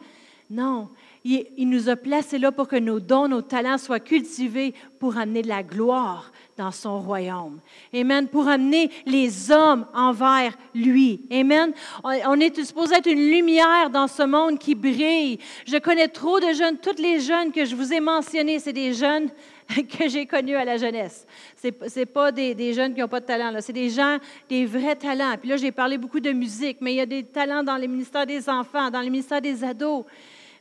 Non. 0.51 0.89
Il, 1.25 1.47
il 1.59 1.69
nous 1.69 1.91
a 1.91 1.97
placés 1.97 2.39
là 2.39 2.51
pour 2.51 2.69
que 2.69 2.77
nos 2.77 3.01
dons, 3.01 3.29
nos 3.29 3.43
talents 3.43 3.77
soient 3.77 4.01
cultivés 4.01 4.73
pour 4.99 5.19
amener 5.19 5.43
de 5.43 5.49
la 5.49 5.63
gloire 5.63 6.33
dans 6.59 6.73
son 6.73 7.01
royaume. 7.01 7.61
Amen. 7.95 8.29
Pour 8.29 8.49
amener 8.49 8.91
les 9.07 9.51
hommes 9.51 9.87
envers 9.95 10.53
lui. 10.75 11.21
Amen. 11.31 11.73
On 12.05 12.39
est 12.41 12.63
supposé 12.63 12.97
être 12.97 13.07
une 13.07 13.31
lumière 13.31 13.89
dans 13.91 14.09
ce 14.09 14.25
monde 14.25 14.59
qui 14.59 14.75
brille. 14.75 15.39
Je 15.67 15.79
connais 15.79 16.09
trop 16.09 16.41
de 16.41 16.53
jeunes. 16.53 16.77
Toutes 16.79 16.99
les 16.99 17.21
jeunes 17.21 17.53
que 17.53 17.65
je 17.65 17.75
vous 17.75 17.93
ai 17.93 18.01
mentionnés, 18.01 18.59
c'est 18.59 18.73
des 18.73 18.93
jeunes 18.93 19.31
que 19.69 20.09
j'ai 20.09 20.27
connus 20.27 20.57
à 20.57 20.65
la 20.65 20.77
jeunesse. 20.77 21.27
Ce 21.57 21.69
n'est 21.99 22.07
pas 22.07 22.33
des, 22.33 22.55
des, 22.55 22.73
jeunes 22.73 22.93
qui 22.93 23.01
n'ont 23.01 23.09
pas 23.09 23.21
de 23.21 23.27
talent. 23.27 23.53
C'est 23.61 23.73
des 23.73 23.91
gens, 23.91 24.19
des 24.49 24.67
vrais 24.67 24.97
talents. 24.97 25.37
Puis 25.41 25.49
là, 25.51 25.57
j'ai 25.57 25.73
parlé 25.73 25.97
beaucoup 25.97 26.21
de 26.21 26.33
musique, 26.33 26.79
mais 26.81 26.93
il 26.93 26.97
y 26.97 27.01
a 27.01 27.07
des 27.07 27.23
talents 27.23 27.63
dans 27.63 27.77
les 27.77 27.89
ministères 27.89 28.27
des 28.27 28.49
enfants, 28.49 28.91
dans 28.91 29.01
les 29.01 29.11
ministères 29.11 29.41
des 29.41 29.63
ados. 29.63 30.05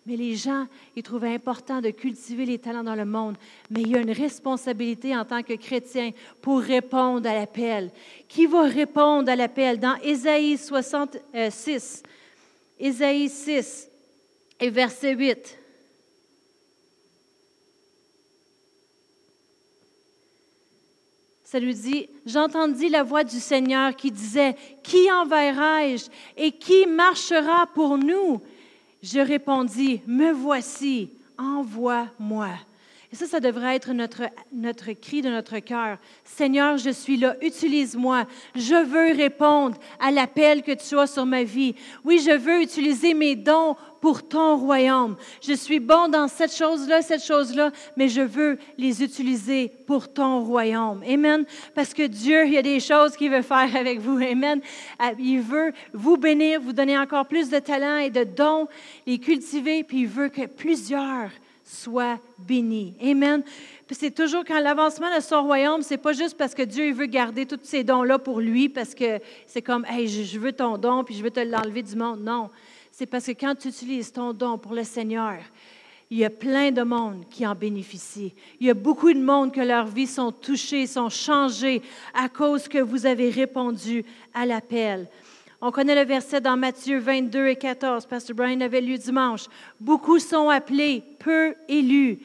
Mais 0.07 0.15
les 0.15 0.37
gens, 0.37 0.67
ils 0.95 1.03
trouvaient 1.03 1.33
important 1.33 1.81
de 1.81 1.89
cultiver 1.89 2.45
les 2.45 2.59
talents 2.59 2.85
dans 2.85 2.95
le 2.95 3.03
monde. 3.03 3.35
Mais 3.69 3.81
il 3.81 3.89
y 3.89 3.95
a 3.97 3.99
une 3.99 4.11
responsabilité 4.11 5.13
en 5.13 5.25
tant 5.25 5.43
que 5.43 5.55
chrétien 5.55 6.11
pour 6.41 6.61
répondre 6.61 7.29
à 7.29 7.33
l'appel. 7.33 7.91
Qui 8.29 8.45
va 8.45 8.61
répondre 8.61 9.29
à 9.29 9.35
l'appel? 9.35 9.81
Dans 9.81 9.97
Ésaïe 10.01 10.57
66, 10.57 12.03
Ésaïe 12.79 13.27
6 13.27 13.89
et 14.61 14.69
verset 14.69 15.13
8. 15.13 15.59
Ça 21.43 21.59
lui 21.59 21.75
dit, 21.75 22.09
j'entendis 22.25 22.87
la 22.87 23.03
voix 23.03 23.25
du 23.25 23.41
Seigneur 23.41 23.93
qui 23.93 24.11
disait, 24.11 24.55
Qui 24.83 25.11
enverrai-je 25.11 26.05
et 26.37 26.53
qui 26.53 26.85
marchera 26.85 27.67
pour 27.73 27.97
nous? 27.97 28.41
Je 29.01 29.19
répondis, 29.19 30.01
Me 30.07 30.31
voici, 30.31 31.11
envoie-moi. 31.37 32.49
Et 33.11 33.15
ça, 33.15 33.25
ça 33.25 33.39
devrait 33.39 33.75
être 33.75 33.93
notre, 33.93 34.23
notre 34.51 34.91
cri 34.91 35.21
de 35.21 35.29
notre 35.29 35.59
cœur. 35.59 35.97
Seigneur, 36.25 36.77
je 36.77 36.89
suis 36.89 37.15
là, 37.15 37.37
utilise-moi. 37.41 38.25
Je 38.53 38.83
veux 38.83 39.15
répondre 39.15 39.77
à 40.01 40.11
l'appel 40.11 40.61
que 40.61 40.73
tu 40.73 40.99
as 40.99 41.07
sur 41.07 41.25
ma 41.25 41.43
vie. 41.43 41.73
Oui, 42.03 42.19
je 42.19 42.35
veux 42.35 42.61
utiliser 42.61 43.13
mes 43.13 43.37
dons 43.37 43.77
pour 44.01 44.27
ton 44.27 44.57
royaume. 44.57 45.15
Je 45.41 45.53
suis 45.53 45.79
bon 45.79 46.09
dans 46.09 46.27
cette 46.27 46.53
chose-là, 46.53 47.01
cette 47.01 47.23
chose-là, 47.23 47.71
mais 47.95 48.09
je 48.09 48.21
veux 48.21 48.57
les 48.77 49.01
utiliser 49.01 49.71
pour 49.87 50.11
ton 50.11 50.41
royaume. 50.41 51.01
Amen. 51.07 51.45
Parce 51.75 51.93
que 51.93 52.03
Dieu, 52.03 52.45
il 52.45 52.53
y 52.53 52.57
a 52.57 52.61
des 52.61 52.81
choses 52.81 53.15
qu'il 53.15 53.31
veut 53.31 53.41
faire 53.41 53.73
avec 53.75 53.99
vous. 53.99 54.17
Amen. 54.17 54.59
Euh, 55.01 55.11
il 55.17 55.39
veut 55.39 55.71
vous 55.93 56.17
bénir, 56.17 56.59
vous 56.59 56.73
donner 56.73 56.97
encore 56.97 57.25
plus 57.25 57.49
de 57.49 57.59
talents 57.59 57.99
et 57.99 58.09
de 58.09 58.25
dons, 58.25 58.67
les 59.05 59.17
cultiver, 59.17 59.85
puis 59.85 60.01
il 60.01 60.07
veut 60.07 60.29
que 60.29 60.45
plusieurs 60.45 61.29
soit 61.67 62.19
béni. 62.37 62.93
Amen. 63.01 63.43
Puis 63.85 63.95
c'est 63.99 64.11
toujours 64.11 64.43
quand 64.45 64.59
l'avancement 64.59 65.13
de 65.15 65.21
son 65.21 65.43
royaume, 65.43 65.81
c'est 65.81 65.97
pas 65.97 66.13
juste 66.13 66.37
parce 66.37 66.55
que 66.55 66.63
Dieu 66.63 66.91
veut 66.93 67.05
garder 67.05 67.45
tous 67.45 67.59
ces 67.63 67.83
dons-là 67.83 68.19
pour 68.19 68.39
lui, 68.39 68.69
parce 68.69 68.95
que 68.95 69.19
c'est 69.45 69.61
comme, 69.61 69.85
hey, 69.85 70.07
je 70.07 70.39
veux 70.39 70.53
ton 70.53 70.77
don, 70.77 71.03
puis 71.03 71.15
je 71.15 71.23
veux 71.23 71.31
te 71.31 71.39
l'enlever 71.39 71.83
du 71.83 71.95
monde. 71.95 72.21
Non. 72.21 72.49
C'est 72.91 73.05
parce 73.05 73.25
que 73.25 73.31
quand 73.31 73.55
tu 73.55 73.67
utilises 73.67 74.11
ton 74.11 74.33
don 74.33 74.57
pour 74.57 74.73
le 74.73 74.83
Seigneur, 74.83 75.35
il 76.09 76.19
y 76.19 76.25
a 76.25 76.29
plein 76.29 76.71
de 76.71 76.83
monde 76.83 77.25
qui 77.29 77.45
en 77.45 77.53
bénéficie. 77.53 78.33
Il 78.61 78.67
y 78.67 78.69
a 78.69 78.73
beaucoup 78.73 79.11
de 79.11 79.19
monde 79.19 79.51
que 79.51 79.59
leurs 79.59 79.87
vies 79.87 80.07
sont 80.07 80.31
touchées, 80.31 80.87
sont 80.87 81.09
changées 81.09 81.81
à 82.13 82.29
cause 82.29 82.67
que 82.69 82.77
vous 82.77 83.05
avez 83.05 83.29
répondu 83.29 84.05
à 84.33 84.45
l'appel. 84.45 85.07
On 85.59 85.71
connaît 85.71 85.95
le 85.95 86.07
verset 86.07 86.39
dans 86.39 86.55
Matthieu 86.55 86.99
22 86.99 87.47
et 87.47 87.55
14. 87.55 88.05
Pasteur 88.05 88.35
Brian 88.35 88.61
avait 88.61 88.81
lu 88.81 88.97
dimanche. 88.97 89.45
Beaucoup 89.79 90.19
sont 90.19 90.49
appelés, 90.49 91.03
peu 91.17 91.55
élus. 91.67 92.19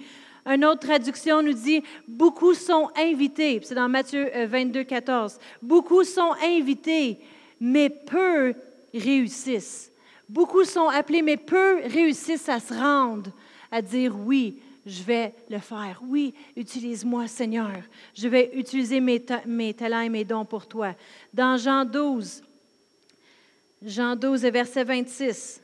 Une 0.45 0.67
autre 0.67 0.81
traduction 0.81 1.43
nous 1.43 1.55
dit 1.55 1.83
beaucoup 2.07 2.53
sont 2.53 2.91
invités. 2.95 3.59
C'est 3.63 3.75
dans 3.75 3.89
Matthieu 3.89 4.29
22, 4.47 4.81
euh, 4.81 4.85
14. 4.85 5.39
Beaucoup 5.63 6.05
sont 6.05 6.33
invités, 6.45 7.21
mais 7.59 7.89
peu 7.89 8.53
réussissent. 8.93 9.91
Beaucoup 10.29 10.65
sont 10.65 10.89
appelés, 10.89 11.23
mais 11.23 11.39
peu 11.39 11.81
réussissent 11.87 12.51
à 12.51 12.61
se 12.61 12.75
rendre, 12.75 13.31
à 13.71 13.81
dire 13.81 14.15
oui, 14.19 14.59
je 14.85 15.03
vais 15.05 15.33
le 15.49 15.59
faire. 15.59 16.03
Oui, 16.07 16.35
utilise-moi, 16.55 17.29
Seigneur. 17.29 17.71
Je 18.15 18.29
vais 18.29 18.51
utiliser 18.55 19.01
mes, 19.01 19.25
mes 19.47 19.73
talents 19.73 20.01
et 20.01 20.11
mes 20.11 20.25
dons 20.25 20.45
pour 20.45 20.67
toi. 20.67 20.95
Dans 21.33 21.57
Jean 21.57 21.87
12, 21.87 22.43
Jean 23.85 24.15
12, 24.15 24.43
verset 24.43 24.85
26. 24.85 25.61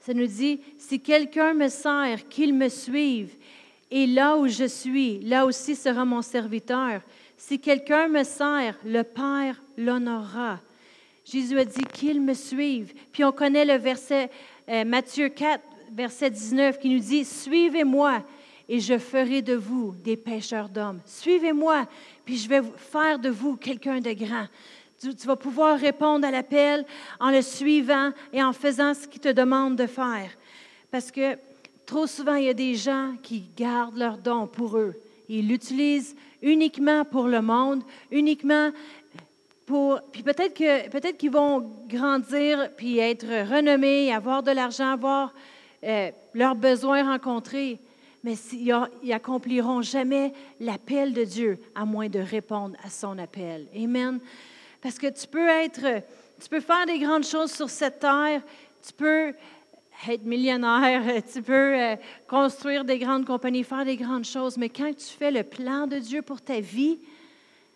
Ça 0.00 0.12
nous 0.12 0.26
dit, 0.26 0.60
si 0.78 1.00
quelqu'un 1.00 1.54
me 1.54 1.68
sert, 1.68 2.28
qu'il 2.28 2.52
me 2.54 2.68
suive, 2.68 3.36
et 3.90 4.06
là 4.06 4.36
où 4.36 4.48
je 4.48 4.64
suis, 4.64 5.20
là 5.20 5.46
aussi 5.46 5.76
sera 5.76 6.04
mon 6.04 6.22
serviteur. 6.22 7.02
Si 7.36 7.60
quelqu'un 7.60 8.08
me 8.08 8.24
sert, 8.24 8.76
le 8.84 9.02
Père 9.02 9.62
l'honorera. 9.76 10.60
Jésus 11.24 11.58
a 11.58 11.64
dit 11.64 11.84
qu'il 11.92 12.20
me 12.20 12.34
suive. 12.34 12.92
Puis 13.12 13.22
on 13.22 13.30
connaît 13.30 13.64
le 13.64 13.74
verset 13.74 14.30
euh, 14.68 14.84
Matthieu 14.84 15.28
4, 15.28 15.62
verset 15.92 16.30
19, 16.30 16.80
qui 16.80 16.88
nous 16.88 16.98
dit, 16.98 17.24
Suivez-moi 17.24 18.24
et 18.68 18.80
je 18.80 18.98
ferai 18.98 19.42
de 19.42 19.54
vous 19.54 19.94
des 20.02 20.16
pêcheurs 20.16 20.68
d'hommes. 20.68 21.00
Suivez-moi, 21.06 21.86
puis 22.24 22.36
je 22.36 22.48
vais 22.48 22.62
faire 22.76 23.18
de 23.18 23.28
vous 23.28 23.56
quelqu'un 23.56 24.00
de 24.00 24.12
grand. 24.12 24.46
Tu, 25.00 25.26
vas 25.26 25.36
pouvoir 25.36 25.78
répondre 25.78 26.26
à 26.26 26.30
l'appel 26.30 26.84
en 27.18 27.30
le 27.30 27.42
suivant 27.42 28.10
et 28.32 28.42
en 28.42 28.52
faisant 28.52 28.94
ce 28.94 29.08
qu'il 29.08 29.20
te 29.20 29.32
demande 29.32 29.74
de 29.74 29.86
faire. 29.86 30.30
Parce 30.92 31.10
que 31.10 31.36
trop 31.86 32.06
souvent, 32.06 32.36
il 32.36 32.44
y 32.44 32.48
a 32.48 32.54
des 32.54 32.76
gens 32.76 33.14
qui 33.20 33.44
gardent 33.56 33.96
leurs 33.96 34.18
dons 34.18 34.46
pour 34.46 34.78
eux. 34.78 34.94
Ils 35.28 35.48
l'utilisent 35.48 36.14
uniquement 36.40 37.04
pour 37.04 37.26
le 37.26 37.42
monde, 37.42 37.82
uniquement 38.12 38.70
pour. 39.66 40.00
Puis 40.12 40.22
peut-être 40.22 40.54
peut-être 40.90 41.16
qu'ils 41.16 41.32
vont 41.32 41.68
grandir 41.88 42.70
puis 42.76 42.98
être 42.98 43.26
renommés, 43.26 44.14
avoir 44.14 44.44
de 44.44 44.52
l'argent, 44.52 44.92
avoir 44.92 45.34
euh, 45.82 46.10
leurs 46.34 46.54
besoins 46.54 47.02
rencontrés 47.02 47.80
mais 48.22 48.34
ils 48.52 48.74
n'accompliront 49.04 49.82
jamais 49.82 50.32
l'appel 50.60 51.12
de 51.12 51.24
Dieu 51.24 51.58
à 51.74 51.84
moins 51.84 52.08
de 52.08 52.20
répondre 52.20 52.76
à 52.84 52.90
son 52.90 53.18
appel. 53.18 53.66
Amen. 53.74 54.20
Parce 54.80 54.98
que 54.98 55.08
tu 55.08 55.26
peux 55.26 55.48
être, 55.48 56.02
tu 56.40 56.48
peux 56.48 56.60
faire 56.60 56.86
des 56.86 56.98
grandes 56.98 57.24
choses 57.24 57.52
sur 57.52 57.70
cette 57.70 58.00
terre, 58.00 58.42
tu 58.86 58.92
peux 58.92 59.32
être 60.08 60.24
millionnaire, 60.24 61.22
tu 61.32 61.42
peux 61.42 61.80
euh, 61.80 61.96
construire 62.28 62.84
des 62.84 62.98
grandes 62.98 63.24
compagnies, 63.24 63.64
faire 63.64 63.84
des 63.84 63.96
grandes 63.96 64.24
choses, 64.24 64.56
mais 64.56 64.68
quand 64.68 64.92
tu 64.96 65.16
fais 65.16 65.30
le 65.30 65.42
plan 65.42 65.86
de 65.86 65.98
Dieu 65.98 66.22
pour 66.22 66.40
ta 66.40 66.60
vie, 66.60 66.98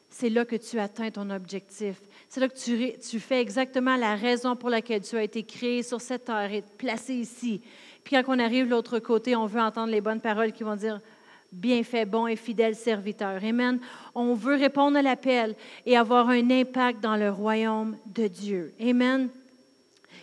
c'est 0.09 0.31
là 0.31 0.45
que 0.45 0.57
tu 0.57 0.79
atteins 0.79 1.11
ton 1.11 1.29
objectif. 1.31 1.97
C'est 2.29 2.41
là 2.41 2.49
que 2.49 2.99
tu, 3.09 3.21
fais 3.21 3.41
exactement 3.41 3.97
la 3.97 4.17
raison 4.17 4.57
pour 4.57 4.71
laquelle 4.71 5.03
tu 5.03 5.17
as 5.17 5.23
été 5.23 5.43
créé 5.43 5.83
sur 5.83 6.01
cette 6.01 6.25
terre 6.25 6.53
et 6.53 6.63
placé 6.79 7.15
ici. 7.15 7.61
Puis 8.07 8.15
quand 8.15 8.37
on 8.37 8.39
arrive 8.39 8.67
de 8.67 8.71
l'autre 8.71 9.01
côté, 9.01 9.35
on 9.35 9.47
veut 9.47 9.61
entendre 9.61 9.91
les 9.91 10.01
bonnes 10.01 10.21
paroles 10.21 10.53
qui 10.53 10.63
vont 10.63 10.77
dire 10.77 11.01
bien 11.51 11.83
fait, 11.83 12.05
bon 12.05 12.29
et 12.29 12.37
fidèle 12.37 12.77
serviteur. 12.77 13.43
Amen. 13.43 13.81
On 14.15 14.35
veut 14.35 14.55
répondre 14.55 14.97
à 14.97 15.03
l'appel 15.03 15.57
et 15.85 15.97
avoir 15.97 16.29
un 16.29 16.49
impact 16.53 17.03
dans 17.03 17.17
le 17.17 17.33
royaume 17.33 17.97
de 18.15 18.29
Dieu. 18.29 18.73
Amen. 18.81 19.29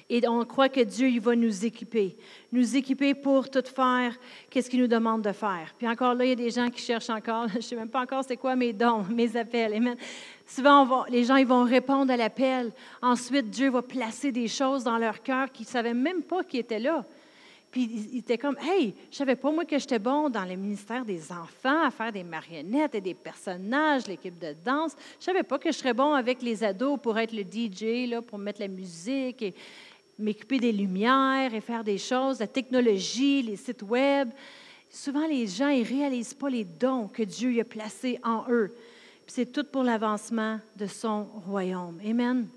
Et 0.10 0.26
on 0.30 0.46
croit 0.46 0.70
que 0.70 0.80
Dieu, 0.80 1.10
il 1.10 1.20
va 1.20 1.36
nous 1.36 1.66
équiper, 1.66 2.16
nous 2.54 2.78
équiper 2.78 3.14
pour 3.16 3.50
tout 3.50 3.66
faire, 3.66 4.16
qu'est-ce 4.50 4.70
qu'il 4.70 4.80
nous 4.80 4.88
demande 4.88 5.22
de 5.22 5.34
faire. 5.34 5.74
Puis 5.78 5.86
encore 5.86 6.14
là, 6.14 6.24
il 6.24 6.30
y 6.30 6.32
a 6.34 6.36
des 6.36 6.52
gens 6.52 6.70
qui 6.70 6.82
cherchent 6.82 7.10
encore, 7.10 7.48
je 7.52 7.58
ne 7.58 7.62
sais 7.62 7.76
même 7.76 7.90
pas 7.90 8.04
encore 8.04 8.24
c'est 8.26 8.38
quoi 8.38 8.56
mes 8.56 8.72
dons, 8.72 9.04
mes 9.10 9.36
appels. 9.36 9.74
Amen. 9.74 9.98
Souvent, 10.48 11.04
les 11.10 11.26
gens 11.26 11.36
ils 11.36 11.46
vont 11.46 11.66
répondre 11.66 12.14
à 12.14 12.16
l'appel. 12.16 12.72
Ensuite, 13.02 13.50
Dieu 13.50 13.70
va 13.70 13.82
placer 13.82 14.32
des 14.32 14.48
choses 14.48 14.86
dans 14.86 14.98
leur 14.98 15.22
cœur 15.22 15.52
qu'ils 15.52 15.66
ne 15.66 15.72
savaient 15.72 15.94
même 15.94 16.22
pas 16.22 16.46
qui 16.46 16.60
étaient 16.60 16.80
là 16.80 17.04
Puis 17.74 17.90
il 18.14 18.20
était 18.20 18.38
comme, 18.38 18.56
hey, 18.62 18.94
je 19.10 19.18
savais 19.18 19.36
pas 19.36 19.52
moi 19.52 19.66
que 19.66 19.80
j'étais 19.80 19.98
bon 19.98 20.30
dans 20.30 20.46
le 20.46 20.56
ministère 20.56 21.04
des 21.04 21.32
enfants, 21.32 21.88
à 21.88 21.90
faire 21.90 22.12
des 22.12 22.24
marionnettes 22.24 22.94
et 22.94 23.02
des 23.02 23.16
personnages, 23.16 24.06
l'équipe 24.06 24.38
de 24.38 24.56
danse. 24.64 24.92
Je 25.20 25.26
savais 25.26 25.42
pas 25.42 25.58
que 25.58 25.72
je 25.72 25.78
serais 25.80 25.96
bon 25.96 26.14
avec 26.14 26.44
les 26.44 26.64
ados 26.64 27.00
pour 27.02 27.18
être 27.18 27.34
le 27.34 27.42
DJ, 27.42 28.08
là, 28.08 28.22
pour 28.22 28.38
mettre 28.38 28.62
la 28.62 28.68
musique 28.68 29.42
et 29.42 29.56
m'occuper 30.20 30.60
des 30.60 30.72
lumières 30.72 31.52
et 31.52 31.62
faire 31.62 31.84
des 31.84 31.98
choses, 31.98 32.42
la 32.42 32.46
technologie, 32.46 33.42
les 33.42 33.56
sites 33.56 33.82
web. 33.82 34.30
Souvent, 34.92 35.26
les 35.26 35.48
gens 35.48 35.76
ne 35.76 35.84
réalisent 35.84 36.36
pas 36.36 36.52
les 36.52 36.66
dons 36.66 37.08
que 37.08 37.24
Dieu 37.24 37.60
a 37.60 37.64
placés 37.64 38.20
en 38.24 38.44
eux. 38.52 38.72
C'est 39.26 39.52
tout 39.52 39.64
pour 39.64 39.82
l'avancement 39.82 40.60
de 40.76 40.86
son 40.86 41.24
royaume. 41.48 42.00
Amen. 42.08 42.48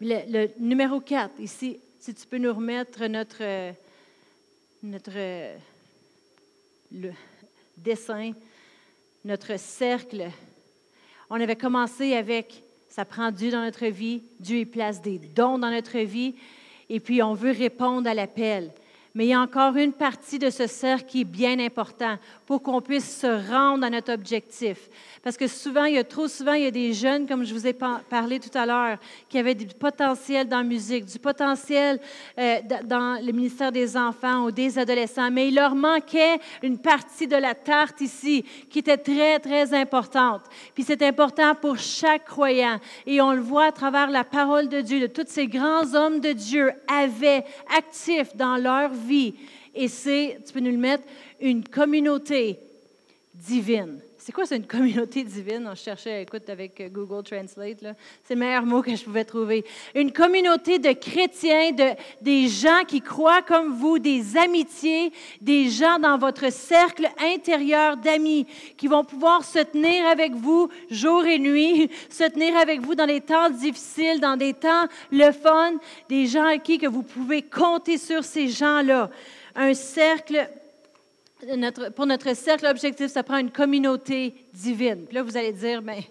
Le, 0.00 0.20
le 0.30 0.50
numéro 0.60 1.00
4, 1.00 1.40
ici, 1.40 1.80
si 1.98 2.14
tu 2.14 2.24
peux 2.24 2.38
nous 2.38 2.54
remettre 2.54 3.04
notre 3.06 3.74
notre 4.86 5.12
le 6.92 7.12
dessin, 7.76 8.32
notre 9.24 9.58
cercle. 9.58 10.30
On 11.28 11.40
avait 11.40 11.56
commencé 11.56 12.14
avec 12.14 12.62
ça 12.88 13.04
prend 13.04 13.30
Dieu 13.30 13.50
dans 13.50 13.62
notre 13.62 13.86
vie, 13.86 14.22
Dieu 14.40 14.60
y 14.60 14.64
place 14.64 15.02
des 15.02 15.18
dons 15.18 15.58
dans 15.58 15.70
notre 15.70 15.98
vie, 15.98 16.34
et 16.88 17.00
puis 17.00 17.22
on 17.22 17.34
veut 17.34 17.50
répondre 17.50 18.08
à 18.08 18.14
l'appel. 18.14 18.70
Mais 19.16 19.24
il 19.24 19.28
y 19.30 19.32
a 19.32 19.40
encore 19.40 19.74
une 19.76 19.94
partie 19.94 20.38
de 20.38 20.50
ce 20.50 20.66
cercle 20.66 21.06
qui 21.06 21.22
est 21.22 21.24
bien 21.24 21.58
important 21.58 22.18
pour 22.44 22.62
qu'on 22.62 22.82
puisse 22.82 23.18
se 23.18 23.50
rendre 23.50 23.86
à 23.86 23.88
notre 23.88 24.12
objectif. 24.12 24.90
Parce 25.22 25.38
que 25.38 25.46
souvent, 25.46 25.84
il 25.84 25.94
y 25.94 25.98
a 25.98 26.04
trop 26.04 26.28
souvent, 26.28 26.52
il 26.52 26.64
y 26.64 26.66
a 26.66 26.70
des 26.70 26.92
jeunes, 26.92 27.26
comme 27.26 27.42
je 27.42 27.54
vous 27.54 27.66
ai 27.66 27.72
parlé 27.72 28.38
tout 28.38 28.56
à 28.56 28.66
l'heure, 28.66 28.98
qui 29.30 29.38
avaient 29.38 29.54
du 29.54 29.68
potentiel 29.68 30.46
dans 30.46 30.58
la 30.58 30.64
musique, 30.64 31.06
du 31.06 31.18
potentiel 31.18 31.98
euh, 32.38 32.58
dans 32.84 33.18
le 33.24 33.32
ministère 33.32 33.72
des 33.72 33.96
enfants 33.96 34.44
ou 34.44 34.50
des 34.50 34.78
adolescents, 34.78 35.30
mais 35.30 35.48
il 35.48 35.54
leur 35.54 35.74
manquait 35.74 36.38
une 36.62 36.76
partie 36.76 37.26
de 37.26 37.36
la 37.36 37.54
tarte 37.54 38.02
ici 38.02 38.44
qui 38.68 38.80
était 38.80 38.98
très, 38.98 39.38
très 39.38 39.72
importante. 39.72 40.42
Puis 40.74 40.84
c'est 40.84 41.02
important 41.02 41.54
pour 41.54 41.78
chaque 41.78 42.26
croyant. 42.26 42.78
Et 43.06 43.22
on 43.22 43.32
le 43.32 43.40
voit 43.40 43.68
à 43.68 43.72
travers 43.72 44.10
la 44.10 44.24
parole 44.24 44.68
de 44.68 44.82
Dieu, 44.82 45.00
de 45.00 45.06
tous 45.06 45.26
ces 45.26 45.46
grands 45.46 45.94
hommes 45.94 46.20
de 46.20 46.32
Dieu 46.32 46.70
avaient 46.86 47.44
actifs 47.74 48.36
dans 48.36 48.58
leur 48.58 48.90
vie 48.90 49.05
vie. 49.06 49.34
Et 49.74 49.88
c'est, 49.88 50.38
tu 50.46 50.52
peux 50.52 50.60
nous 50.60 50.70
le 50.70 50.76
mettre, 50.76 51.04
une 51.40 51.64
communauté 51.64 52.58
divine. 53.34 54.00
C'est 54.26 54.32
quoi, 54.32 54.44
c'est 54.44 54.56
une 54.56 54.66
communauté 54.66 55.22
divine? 55.22 55.68
On 55.70 55.76
cherchait, 55.76 56.22
écoute, 56.22 56.50
avec 56.50 56.92
Google 56.92 57.22
Translate, 57.22 57.96
c'est 58.24 58.34
le 58.34 58.40
meilleur 58.40 58.66
mot 58.66 58.82
que 58.82 58.92
je 58.96 59.04
pouvais 59.04 59.24
trouver. 59.24 59.64
Une 59.94 60.10
communauté 60.10 60.80
de 60.80 60.90
chrétiens, 60.94 61.70
de, 61.70 61.94
des 62.20 62.48
gens 62.48 62.82
qui 62.88 63.00
croient 63.00 63.42
comme 63.42 63.74
vous, 63.74 64.00
des 64.00 64.36
amitiés, 64.36 65.12
des 65.40 65.70
gens 65.70 66.00
dans 66.00 66.18
votre 66.18 66.50
cercle 66.50 67.08
intérieur 67.20 67.98
d'amis 67.98 68.48
qui 68.76 68.88
vont 68.88 69.04
pouvoir 69.04 69.44
se 69.44 69.60
tenir 69.60 70.04
avec 70.08 70.34
vous 70.34 70.70
jour 70.90 71.24
et 71.24 71.38
nuit, 71.38 71.88
se 72.10 72.24
tenir 72.24 72.56
avec 72.56 72.80
vous 72.80 72.96
dans 72.96 73.06
des 73.06 73.20
temps 73.20 73.48
difficiles, 73.48 74.18
dans 74.18 74.36
des 74.36 74.54
temps 74.54 74.88
le 75.12 75.30
fun, 75.30 75.74
des 76.08 76.26
gens 76.26 76.46
à 76.46 76.58
qui 76.58 76.78
que 76.78 76.88
vous 76.88 77.04
pouvez 77.04 77.42
compter 77.42 77.96
sur 77.96 78.24
ces 78.24 78.48
gens-là. 78.48 79.08
Un 79.54 79.72
cercle 79.72 80.48
pour 81.94 82.06
notre 82.06 82.34
cercle 82.34 82.66
objectif, 82.66 83.08
ça 83.08 83.22
prend 83.22 83.38
une 83.38 83.50
communauté 83.50 84.34
divine. 84.54 85.04
Puis 85.06 85.14
là, 85.14 85.22
vous 85.22 85.36
allez 85.36 85.52
dire, 85.52 85.82
mais 85.82 86.04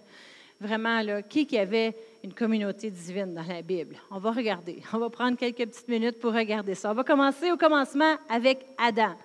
ben, 0.61 0.67
vraiment, 0.67 1.21
qui 1.27 1.45
qui 1.47 1.57
avait 1.57 1.95
une 2.23 2.33
communauté 2.33 2.89
divine 2.89 3.33
dans 3.33 3.43
la 3.43 3.61
Bible? 3.61 3.95
On 4.11 4.19
va 4.19 4.31
regarder. 4.31 4.81
On 4.93 4.99
va 4.99 5.09
prendre 5.09 5.37
quelques 5.37 5.65
petites 5.65 5.87
minutes 5.87 6.19
pour 6.19 6.33
regarder 6.33 6.75
ça. 6.75 6.91
On 6.91 6.93
va 6.93 7.03
commencer 7.03 7.51
au 7.51 7.57
commencement 7.57 8.15
avec 8.29 8.65
Adam. 8.77 9.15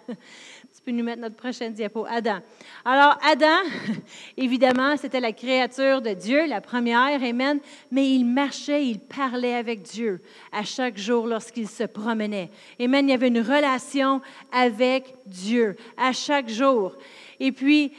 Tu 0.72 0.82
peux 0.84 0.92
nous 0.92 1.02
mettre 1.02 1.20
notre 1.20 1.36
prochaine 1.36 1.72
diapo. 1.72 2.06
Adam. 2.08 2.38
Alors, 2.84 3.18
Adam, 3.22 3.58
évidemment, 4.36 4.96
c'était 4.96 5.20
la 5.20 5.32
créature 5.32 6.00
de 6.00 6.10
Dieu, 6.10 6.46
la 6.46 6.60
première, 6.60 7.22
Amen, 7.22 7.58
mais 7.90 8.08
il 8.08 8.24
marchait, 8.24 8.86
il 8.86 9.00
parlait 9.00 9.54
avec 9.54 9.82
Dieu 9.82 10.22
à 10.52 10.62
chaque 10.62 10.96
jour 10.96 11.26
lorsqu'il 11.26 11.68
se 11.68 11.82
promenait. 11.82 12.50
Amen, 12.80 13.08
il 13.08 13.10
y 13.10 13.14
avait 13.14 13.28
une 13.28 13.40
relation 13.40 14.20
avec 14.52 15.12
Dieu 15.26 15.76
à 15.96 16.12
chaque 16.12 16.48
jour. 16.48 16.96
Et 17.40 17.50
puis, 17.50 17.92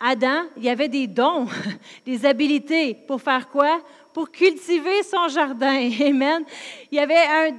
Adam, 0.00 0.44
il 0.56 0.64
y 0.64 0.70
avait 0.70 0.88
des 0.88 1.06
dons, 1.06 1.46
des 2.06 2.24
habilités 2.24 2.94
pour 2.94 3.20
faire 3.20 3.48
quoi? 3.48 3.82
Pour 4.12 4.30
cultiver 4.30 5.02
son 5.02 5.28
jardin. 5.28 5.90
Amen. 6.00 6.44
Il 6.90 6.96
y 6.96 6.98
avait 6.98 7.50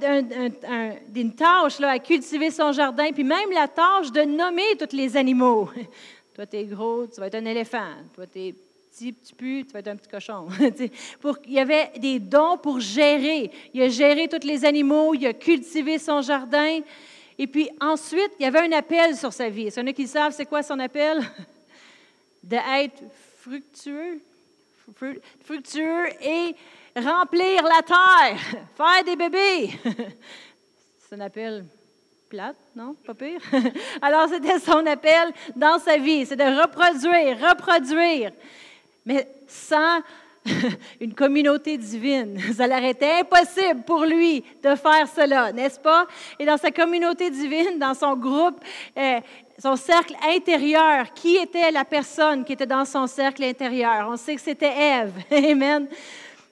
une 1.14 1.34
tâche 1.34 1.78
là, 1.78 1.90
à 1.90 1.98
cultiver 1.98 2.50
son 2.50 2.72
jardin, 2.72 3.10
puis 3.12 3.24
même 3.24 3.50
la 3.52 3.68
tâche 3.68 4.10
de 4.12 4.22
nommer 4.22 4.76
tous 4.78 4.96
les 4.96 5.16
animaux. 5.16 5.68
Toi, 6.34 6.46
tu 6.46 6.56
es 6.56 6.64
gros, 6.64 7.06
tu 7.06 7.20
vas 7.20 7.26
être 7.26 7.34
un 7.34 7.44
éléphant. 7.44 7.94
Toi, 8.14 8.26
tu 8.26 8.38
es 8.38 8.54
petit, 8.90 9.12
petit 9.12 9.34
pu, 9.34 9.64
tu 9.66 9.72
vas 9.72 9.80
être 9.80 9.88
un 9.88 9.96
petit 9.96 10.08
cochon. 10.08 10.48
pour, 11.20 11.38
il 11.46 11.52
y 11.52 11.58
avait 11.58 11.92
des 11.98 12.18
dons 12.18 12.58
pour 12.58 12.80
gérer. 12.80 13.50
Il 13.74 13.82
a 13.82 13.88
géré 13.88 14.28
tous 14.28 14.46
les 14.46 14.64
animaux, 14.64 15.14
il 15.14 15.26
a 15.26 15.32
cultivé 15.32 15.98
son 15.98 16.20
jardin. 16.20 16.80
Et 17.38 17.46
puis 17.46 17.70
ensuite, 17.80 18.32
il 18.38 18.42
y 18.42 18.46
avait 18.46 18.60
un 18.60 18.72
appel 18.72 19.16
sur 19.16 19.32
sa 19.32 19.48
vie. 19.48 19.66
Est-ce 19.66 19.76
qu'il 19.76 19.84
y 19.84 19.88
en 19.88 19.90
a 19.90 19.94
qui 19.94 20.06
savent 20.06 20.32
c'est 20.32 20.44
quoi 20.44 20.62
son 20.62 20.78
appel? 20.78 21.22
D'être 22.42 23.02
fructueux, 23.38 24.20
fructueux 25.44 26.06
et 26.22 26.54
remplir 26.96 27.62
la 27.62 27.82
terre, 27.82 28.40
faire 28.76 29.04
des 29.04 29.16
bébés. 29.16 29.70
C'est 30.98 31.16
un 31.16 31.20
appel 31.20 31.64
plate, 32.28 32.56
non? 32.76 32.94
Pas 33.04 33.14
pire? 33.14 33.40
Alors, 34.02 34.28
c'était 34.28 34.60
son 34.60 34.86
appel 34.86 35.32
dans 35.56 35.80
sa 35.80 35.96
vie, 35.96 36.24
c'est 36.24 36.36
de 36.36 36.44
reproduire, 36.44 37.36
reproduire. 37.40 38.30
Mais 39.04 39.26
sans 39.48 40.00
une 41.00 41.14
communauté 41.14 41.76
divine. 41.76 42.40
Ça 42.54 42.66
aurait 42.66 42.90
été 42.90 43.10
impossible 43.10 43.82
pour 43.86 44.04
lui 44.04 44.42
de 44.62 44.74
faire 44.74 45.06
cela, 45.14 45.52
n'est-ce 45.52 45.78
pas? 45.78 46.06
Et 46.38 46.46
dans 46.46 46.56
sa 46.56 46.70
communauté 46.70 47.30
divine, 47.30 47.78
dans 47.78 47.94
son 47.94 48.16
groupe, 48.16 48.58
euh, 48.96 49.20
son 49.60 49.76
cercle 49.76 50.14
intérieur, 50.26 51.12
qui 51.12 51.36
était 51.36 51.70
la 51.70 51.84
personne 51.84 52.44
qui 52.44 52.54
était 52.54 52.66
dans 52.66 52.84
son 52.84 53.06
cercle 53.06 53.44
intérieur? 53.44 54.08
On 54.08 54.16
sait 54.16 54.34
que 54.34 54.40
c'était 54.40 54.72
Ève. 54.72 55.12
Amen. 55.30 55.86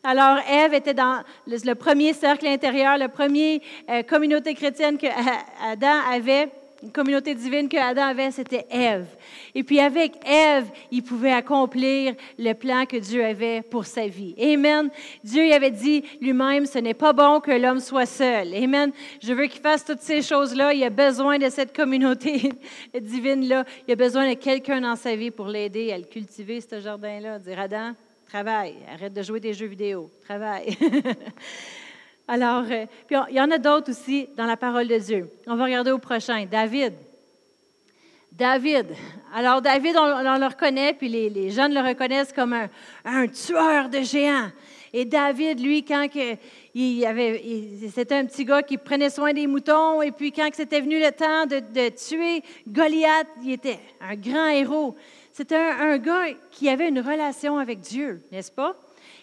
Alors, 0.04 0.38
Ève 0.48 0.74
était 0.74 0.94
dans 0.94 1.22
le, 1.46 1.74
premier 1.74 2.12
cercle 2.12 2.46
intérieur, 2.46 2.98
la 2.98 3.08
première 3.08 3.60
euh, 3.88 4.02
communauté 4.02 4.54
chrétienne 4.54 4.98
que 4.98 5.06
Adam 5.64 6.00
avait 6.10 6.50
une 6.82 6.92
communauté 6.92 7.34
divine 7.34 7.68
que 7.68 7.76
Adam 7.76 8.02
avait, 8.02 8.30
c'était 8.30 8.66
Ève. 8.70 9.06
Et 9.54 9.64
puis 9.64 9.80
avec 9.80 10.12
Ève, 10.24 10.66
il 10.90 11.02
pouvait 11.02 11.32
accomplir 11.32 12.14
le 12.38 12.52
plan 12.52 12.86
que 12.86 12.96
Dieu 12.96 13.24
avait 13.24 13.62
pour 13.62 13.84
sa 13.84 14.06
vie. 14.06 14.34
Amen. 14.40 14.88
Dieu 15.24 15.52
avait 15.52 15.72
dit 15.72 16.04
lui-même, 16.20 16.66
ce 16.66 16.78
n'est 16.78 16.94
pas 16.94 17.12
bon 17.12 17.40
que 17.40 17.50
l'homme 17.50 17.80
soit 17.80 18.06
seul. 18.06 18.54
Amen. 18.54 18.92
Je 19.20 19.32
veux 19.32 19.46
qu'il 19.46 19.60
fasse 19.60 19.84
toutes 19.84 20.00
ces 20.00 20.22
choses-là. 20.22 20.72
Il 20.72 20.84
a 20.84 20.90
besoin 20.90 21.38
de 21.38 21.48
cette 21.50 21.74
communauté 21.74 22.52
divine-là. 23.00 23.64
Il 23.88 23.92
a 23.92 23.96
besoin 23.96 24.28
de 24.28 24.34
quelqu'un 24.34 24.80
dans 24.80 24.96
sa 24.96 25.16
vie 25.16 25.32
pour 25.32 25.48
l'aider 25.48 25.92
à 25.92 25.98
le 25.98 26.04
cultiver, 26.04 26.60
ce 26.60 26.80
jardin-là. 26.80 27.40
Dire, 27.40 27.58
Adam, 27.58 27.92
travaille. 28.28 28.76
Arrête 28.92 29.12
de 29.12 29.22
jouer 29.22 29.40
des 29.40 29.52
jeux 29.52 29.66
vidéo. 29.66 30.10
Travaille. 30.24 30.76
Alors, 32.30 32.64
euh, 32.70 32.84
puis 33.06 33.16
il 33.30 33.36
y 33.36 33.40
en 33.40 33.50
a 33.50 33.56
d'autres 33.56 33.90
aussi 33.90 34.28
dans 34.36 34.44
la 34.44 34.58
parole 34.58 34.86
de 34.86 34.98
Dieu. 34.98 35.30
On 35.46 35.56
va 35.56 35.64
regarder 35.64 35.90
au 35.92 35.98
prochain. 35.98 36.44
David. 36.44 36.92
David. 38.30 38.88
Alors, 39.34 39.62
David, 39.62 39.96
on, 39.96 40.38
le 40.38 40.46
reconnaît, 40.46 40.92
puis 40.92 41.08
les, 41.08 41.30
les, 41.30 41.48
gens 41.48 41.68
le 41.68 41.80
reconnaissent 41.80 42.34
comme 42.34 42.52
un, 42.52 42.68
un, 43.06 43.26
tueur 43.28 43.88
de 43.88 44.02
géants. 44.02 44.50
Et 44.92 45.06
David, 45.06 45.58
lui, 45.58 45.82
quand 45.82 46.06
il 46.74 47.06
avait, 47.06 47.42
c'était 47.94 48.16
un 48.16 48.26
petit 48.26 48.44
gars 48.44 48.62
qui 48.62 48.76
prenait 48.76 49.10
soin 49.10 49.32
des 49.32 49.46
moutons, 49.46 50.02
et 50.02 50.12
puis 50.12 50.30
quand 50.30 50.48
c'était 50.52 50.82
venu 50.82 51.00
le 51.00 51.10
temps 51.10 51.46
de, 51.46 51.60
de, 51.60 51.88
tuer 51.88 52.42
Goliath, 52.68 53.26
il 53.42 53.52
était 53.52 53.80
un 54.00 54.14
grand 54.14 54.48
héros. 54.48 54.94
C'était 55.32 55.56
un, 55.56 55.92
un 55.92 55.98
gars 55.98 56.26
qui 56.50 56.68
avait 56.68 56.88
une 56.88 57.00
relation 57.00 57.58
avec 57.58 57.80
Dieu, 57.80 58.22
n'est-ce 58.30 58.52
pas? 58.52 58.76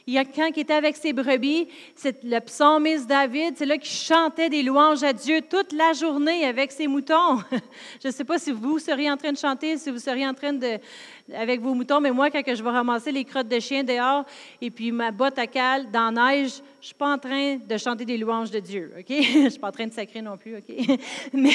Il 0.08 0.14
y 0.14 0.20
a 0.20 0.26
quand 0.26 0.52
il 0.56 0.60
était 0.60 0.74
avec 0.74 0.96
ses 0.98 1.14
brebis, 1.14 1.68
c'est 1.96 2.24
le 2.24 2.40
psalmiste 2.40 3.08
David, 3.08 3.56
c'est 3.58 3.66
là 3.66 3.76
qu'il 3.80 3.90
chantait 3.90 4.50
des 4.50 4.62
louanges 4.62 5.04
à 5.04 5.14
Dieu 5.14 5.42
toute 5.42 5.74
la 5.74 5.94
journée 5.94 6.46
avec 6.46 6.72
ses 6.72 6.86
moutons. 6.86 7.40
Je 8.04 8.10
ne 8.10 8.14
sais 8.14 8.24
pas 8.24 8.38
si 8.38 8.52
vous 8.52 8.78
seriez 8.78 9.10
en 9.10 9.18
train 9.18 9.32
de 9.32 9.38
chanter, 9.38 9.78
si 9.80 9.90
vous 9.90 9.98
seriez 9.98 10.28
en 10.28 10.36
train 10.36 10.54
de, 10.54 10.78
avec 11.34 11.60
vos 11.60 11.74
moutons, 11.74 12.02
mais 12.02 12.12
moi, 12.12 12.30
quand 12.30 12.44
je 12.46 12.64
vais 12.64 12.70
ramasser 12.70 13.12
les 13.12 13.26
crottes 13.26 13.48
de 13.48 13.60
chien 13.60 13.84
dehors 13.84 14.26
et 14.62 14.70
puis 14.70 14.92
ma 14.92 15.10
botte 15.10 15.40
à 15.40 15.48
cale 15.48 15.90
dans 15.90 16.12
la 16.12 16.36
neige, 16.36 16.62
je 16.86 16.90
suis 16.90 16.96
pas 16.96 17.14
en 17.14 17.18
train 17.18 17.56
de 17.56 17.78
chanter 17.78 18.06
des 18.06 18.16
louanges 18.16 18.52
de 18.52 18.60
Dieu, 18.60 18.94
OK? 18.96 19.06
Je 19.10 19.50
suis 19.50 19.60
pas 19.60 19.70
en 19.70 19.72
train 19.72 19.88
de 19.88 19.92
sacrer 19.92 20.22
non 20.22 20.38
plus, 20.38 20.58
OK? 20.58 21.00
Mais 21.34 21.50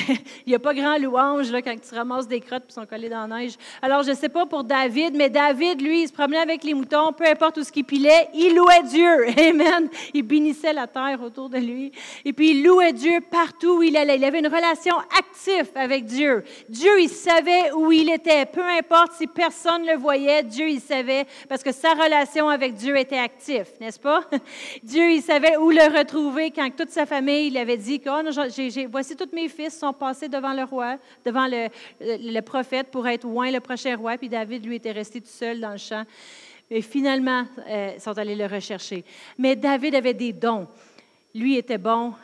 il 0.44 0.48
n'y 0.48 0.56
a 0.56 0.58
pas 0.58 0.74
grand 0.74 0.98
louange 0.98 1.52
là, 1.52 1.62
quand 1.62 1.76
tu 1.80 1.94
ramasses 1.94 2.26
des 2.26 2.40
crottes 2.40 2.66
qui 2.66 2.74
sont 2.74 2.84
collées 2.84 3.08
dans 3.08 3.28
la 3.28 3.38
neige. 3.38 3.52
Alors, 3.80 4.02
je 4.02 4.10
ne 4.10 4.16
sais 4.16 4.28
pas 4.28 4.44
pour 4.46 4.64
David, 4.64 5.14
mais 5.14 5.30
David, 5.30 5.82
lui, 5.82 6.02
il 6.02 6.08
se 6.08 6.12
promenait 6.12 6.40
avec 6.40 6.64
les 6.64 6.74
moutons, 6.74 7.12
peu 7.12 7.24
importe 7.28 7.58
où 7.58 7.62
ce 7.62 7.70
qu'il 7.70 7.84
pilait, 7.84 8.28
il 8.34 8.56
louait 8.56 8.82
Dieu. 8.82 9.28
Amen. 9.38 9.88
Il 10.14 10.24
bénissait 10.24 10.72
la 10.72 10.88
terre 10.88 11.22
autour 11.22 11.48
de 11.48 11.58
lui. 11.58 11.92
Et 12.24 12.32
puis, 12.32 12.50
il 12.50 12.64
louait 12.64 12.92
Dieu 12.92 13.20
partout 13.30 13.78
où 13.78 13.82
il 13.84 13.96
allait. 13.96 14.16
Il 14.16 14.24
avait 14.24 14.40
une 14.40 14.48
relation 14.48 14.96
active 15.16 15.70
avec 15.76 16.06
Dieu. 16.06 16.42
Dieu, 16.68 17.00
il 17.00 17.08
savait 17.08 17.70
où 17.76 17.92
il 17.92 18.10
était. 18.10 18.46
Peu 18.46 18.64
importe 18.64 19.12
si 19.12 19.28
personne 19.28 19.86
le 19.86 19.96
voyait, 19.96 20.42
Dieu, 20.42 20.68
il 20.68 20.80
savait 20.80 21.24
parce 21.48 21.62
que 21.62 21.70
sa 21.70 21.94
relation 21.94 22.48
avec 22.48 22.74
Dieu 22.74 22.98
était 22.98 23.16
active, 23.16 23.66
n'est-ce 23.80 24.00
pas? 24.00 24.24
Dieu, 24.82 25.19
savait 25.22 25.56
où 25.56 25.70
le 25.70 25.98
retrouver 25.98 26.50
quand 26.50 26.68
toute 26.76 26.90
sa 26.90 27.06
famille 27.06 27.48
il 27.48 27.56
avait 27.56 27.76
dit 27.76 28.00
que 28.00 28.08
oh, 28.08 28.88
voici 28.90 29.16
tous 29.16 29.28
mes 29.32 29.48
fils 29.48 29.78
sont 29.78 29.92
passés 29.92 30.28
devant 30.28 30.52
le 30.52 30.64
roi, 30.64 30.98
devant 31.24 31.46
le, 31.46 31.68
le, 32.00 32.40
prophète 32.40 32.88
pour 32.90 33.06
être 33.08 33.24
loin 33.24 33.50
le 33.50 33.60
prochain 33.60 33.96
roi. 33.96 34.16
Puis 34.16 34.28
David, 34.28 34.64
lui, 34.64 34.76
était 34.76 34.92
resté 34.92 35.20
tout 35.20 35.28
seul 35.28 35.60
dans 35.60 35.72
le 35.72 35.78
champ. 35.78 36.04
Et 36.70 36.82
finalement, 36.82 37.44
euh, 37.66 37.92
ils 37.96 38.00
sont 38.00 38.16
allés 38.16 38.36
le 38.36 38.46
rechercher. 38.46 39.04
Mais 39.36 39.56
David 39.56 39.94
avait 39.94 40.14
des 40.14 40.32
dons. 40.32 40.68
Lui 41.34 41.56
était 41.56 41.78
bon 41.78 42.14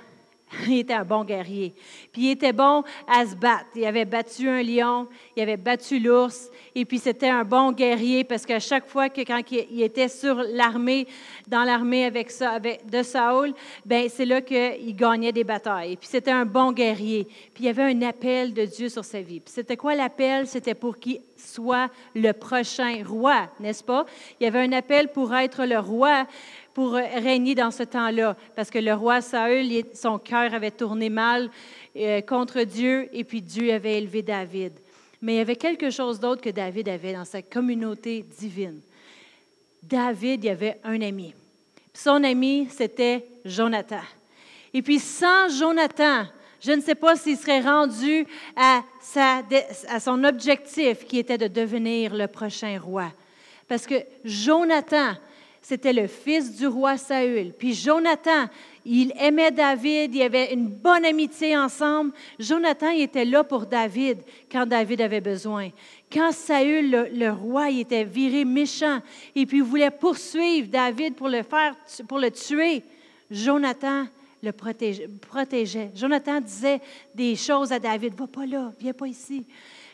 il 0.69 0.79
était 0.79 0.95
un 0.95 1.05
bon 1.05 1.25
guerrier. 1.25 1.75
Puis 2.13 2.23
il 2.23 2.31
était 2.31 2.53
bon 2.53 2.85
à 3.07 3.27
se 3.27 3.35
battre. 3.35 3.67
Il 3.75 3.85
avait 3.85 4.05
battu 4.05 4.49
un 4.49 4.63
lion, 4.63 5.09
il 5.37 5.43
avait 5.43 5.57
battu 5.57 5.99
l'ours, 5.99 6.51
et 6.75 6.85
puis 6.85 6.99
c'était 6.99 7.29
un 7.29 7.45
bon 7.45 7.73
guerrier 7.73 8.25
parce 8.25 8.47
qu'à 8.47 8.61
chaque 8.61 8.87
fois 8.87 9.09
que 9.09 9.23
quand 9.23 9.41
il 9.51 9.83
était 9.83 10.09
sur 10.09 10.37
l'armée, 10.37 11.07
dans 11.49 11.65
l'armée 11.65 12.05
avec, 12.05 12.31
avec 12.41 12.89
de 12.89 13.03
Saoul, 13.03 13.55
ben 13.85 14.09
c'est 14.09 14.25
là 14.25 14.41
qu'il 14.41 14.95
gagnait 14.95 15.33
des 15.33 15.45
batailles. 15.45 15.97
Puis 15.97 16.09
c'était 16.11 16.31
un 16.31 16.47
bon 16.47 16.73
guerrier. 16.73 17.25
Puis 17.55 17.65
il 17.65 17.67
y 17.67 17.69
avait 17.69 17.83
un 17.83 18.03
appel 18.03 18.55
de 18.55 18.65
Dieu 18.65 18.89
sur 18.89 19.05
sa 19.05 19.21
vie. 19.21 19.41
Puis 19.41 19.53
c'était 19.53 19.77
quoi 19.77 19.95
l'appel? 19.95 20.47
C'était 20.47 20.75
pour 20.75 20.97
qu'il 20.97 21.21
soit 21.37 21.91
le 22.15 22.33
prochain 22.33 23.03
roi, 23.05 23.49
n'est-ce 23.61 23.85
pas? 23.85 24.07
Il 24.41 24.45
y 24.45 24.47
avait 24.47 24.61
un 24.61 24.73
appel 24.73 25.09
pour 25.09 25.35
être 25.35 25.65
le 25.65 25.79
roi 25.79 26.27
pour 26.77 26.93
régner 26.93 27.55
dans 27.55 27.71
ce 27.71 27.85
temps-là, 27.85 28.37
parce 28.55 28.69
que 28.69 28.79
le 28.79 28.93
roi 28.93 29.23
Saül, 29.23 29.83
son 29.95 30.19
cœur 30.19 30.53
avait 30.53 30.71
tourné 30.71 31.09
mal 31.09 31.49
euh, 31.97 32.21
contre 32.21 32.65
Dieu, 32.65 33.09
et 33.15 33.25
puis 33.25 33.41
Dieu 33.41 33.73
avait 33.73 33.97
élevé 33.97 34.21
David. 34.21 34.75
Mais 35.23 35.33
il 35.33 35.37
y 35.39 35.41
avait 35.41 35.57
quelque 35.57 35.89
chose 35.89 36.21
d'autre 36.21 36.43
que 36.43 36.51
David 36.51 36.91
avait 36.91 37.15
dans 37.15 37.25
sa 37.25 37.41
communauté 37.41 38.27
divine. 38.39 38.79
David, 39.83 40.45
il 40.45 40.49
y 40.49 40.51
avait 40.51 40.79
un 40.85 41.01
ami. 41.01 41.33
Son 41.95 42.23
ami, 42.23 42.69
c'était 42.71 43.25
Jonathan. 43.47 44.05
Et 44.75 44.83
puis 44.83 44.99
sans 44.99 45.49
Jonathan, 45.59 46.27
je 46.61 46.73
ne 46.73 46.83
sais 46.83 46.95
pas 46.95 47.17
s'il 47.17 47.39
serait 47.39 47.63
rendu 47.63 48.27
à, 48.55 48.83
à 49.89 49.99
son 50.01 50.25
objectif 50.25 51.07
qui 51.07 51.21
était 51.21 51.39
de 51.39 51.49
devenir 51.49 52.15
le 52.15 52.27
prochain 52.27 52.79
roi. 52.79 53.11
Parce 53.67 53.87
que 53.87 53.95
Jonathan, 54.27 55.15
c'était 55.69 55.93
le 55.93 56.07
fils 56.07 56.57
du 56.57 56.69
roi 56.69 56.97
Saül. 56.97 57.53
Puis 57.53 57.75
Jonathan, 57.75 58.47
il 58.85 59.13
aimait 59.19 59.51
David, 59.51 60.15
il 60.15 60.19
y 60.19 60.23
avait 60.23 60.55
une 60.55 60.69
bonne 60.69 61.05
amitié 61.05 61.57
ensemble. 61.57 62.13
Jonathan, 62.39 62.91
était 62.91 63.25
là 63.25 63.43
pour 63.43 63.67
David 63.67 64.19
quand 64.49 64.65
David 64.65 65.01
avait 65.01 65.21
besoin. 65.21 65.71
Quand 66.13 66.31
Saül, 66.31 67.09
le, 67.13 67.31
roi, 67.33 67.69
était 67.71 68.05
viré 68.05 68.45
méchant 68.45 69.01
et 69.35 69.45
puis 69.45 69.61
voulait 69.61 69.91
poursuivre 69.91 70.69
David 70.69 71.17
pour 71.17 71.29
le 71.29 71.43
faire, 71.43 71.75
pour 72.07 72.21
le 72.21 72.31
tuer, 72.31 72.85
Jonathan 73.29 74.07
le 74.45 74.53
protégeait. 74.53 75.91
Jonathan 75.97 76.41
disait 76.41 76.81
des 77.13 77.35
choses 77.35 77.73
à 77.73 77.81
David, 77.81 78.15
va 78.15 78.29
pas 78.29 78.47
là, 78.47 78.71
viens 78.79 78.93
pas 78.93 79.09
ici. 79.09 79.45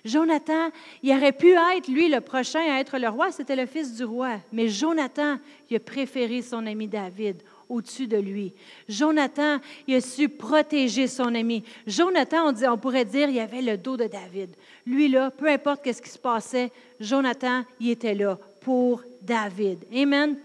Jonathan, 0.04 0.70
il 1.02 1.12
aurait 1.12 1.32
pu 1.32 1.52
être, 1.52 1.88
lui, 1.88 2.08
le 2.08 2.20
prochain 2.20 2.60
à 2.60 2.80
être 2.80 2.98
le 2.98 3.08
roi, 3.08 3.30
c'était 3.30 3.56
le 3.56 3.66
fils 3.66 3.94
du 3.94 4.04
roi. 4.04 4.38
Mais 4.52 4.68
Jonathan, 4.68 5.38
il 5.70 5.76
a 5.76 5.80
préféré 5.80 6.42
son 6.42 6.66
ami 6.66 6.88
David 6.88 7.36
au-dessus 7.68 8.06
de 8.06 8.18
lui. 8.18 8.52
Jonathan, 8.88 9.58
il 9.86 9.94
a 9.94 10.00
su 10.00 10.28
protéger 10.28 11.06
son 11.06 11.34
ami. 11.34 11.64
Jonathan, 11.86 12.48
on, 12.48 12.52
dit, 12.52 12.66
on 12.66 12.76
pourrait 12.76 13.04
dire, 13.04 13.28
il 13.28 13.38
avait 13.38 13.62
le 13.62 13.76
dos 13.76 13.96
de 13.96 14.06
David. 14.06 14.50
Lui, 14.86 15.08
là, 15.08 15.30
peu 15.30 15.48
importe 15.48 15.90
ce 15.90 16.02
qui 16.02 16.10
se 16.10 16.18
passait, 16.18 16.70
Jonathan, 17.00 17.62
il 17.80 17.90
était 17.90 18.14
là 18.14 18.38
pour 18.60 19.02
David. 19.22 19.78
Amen. 19.94 20.36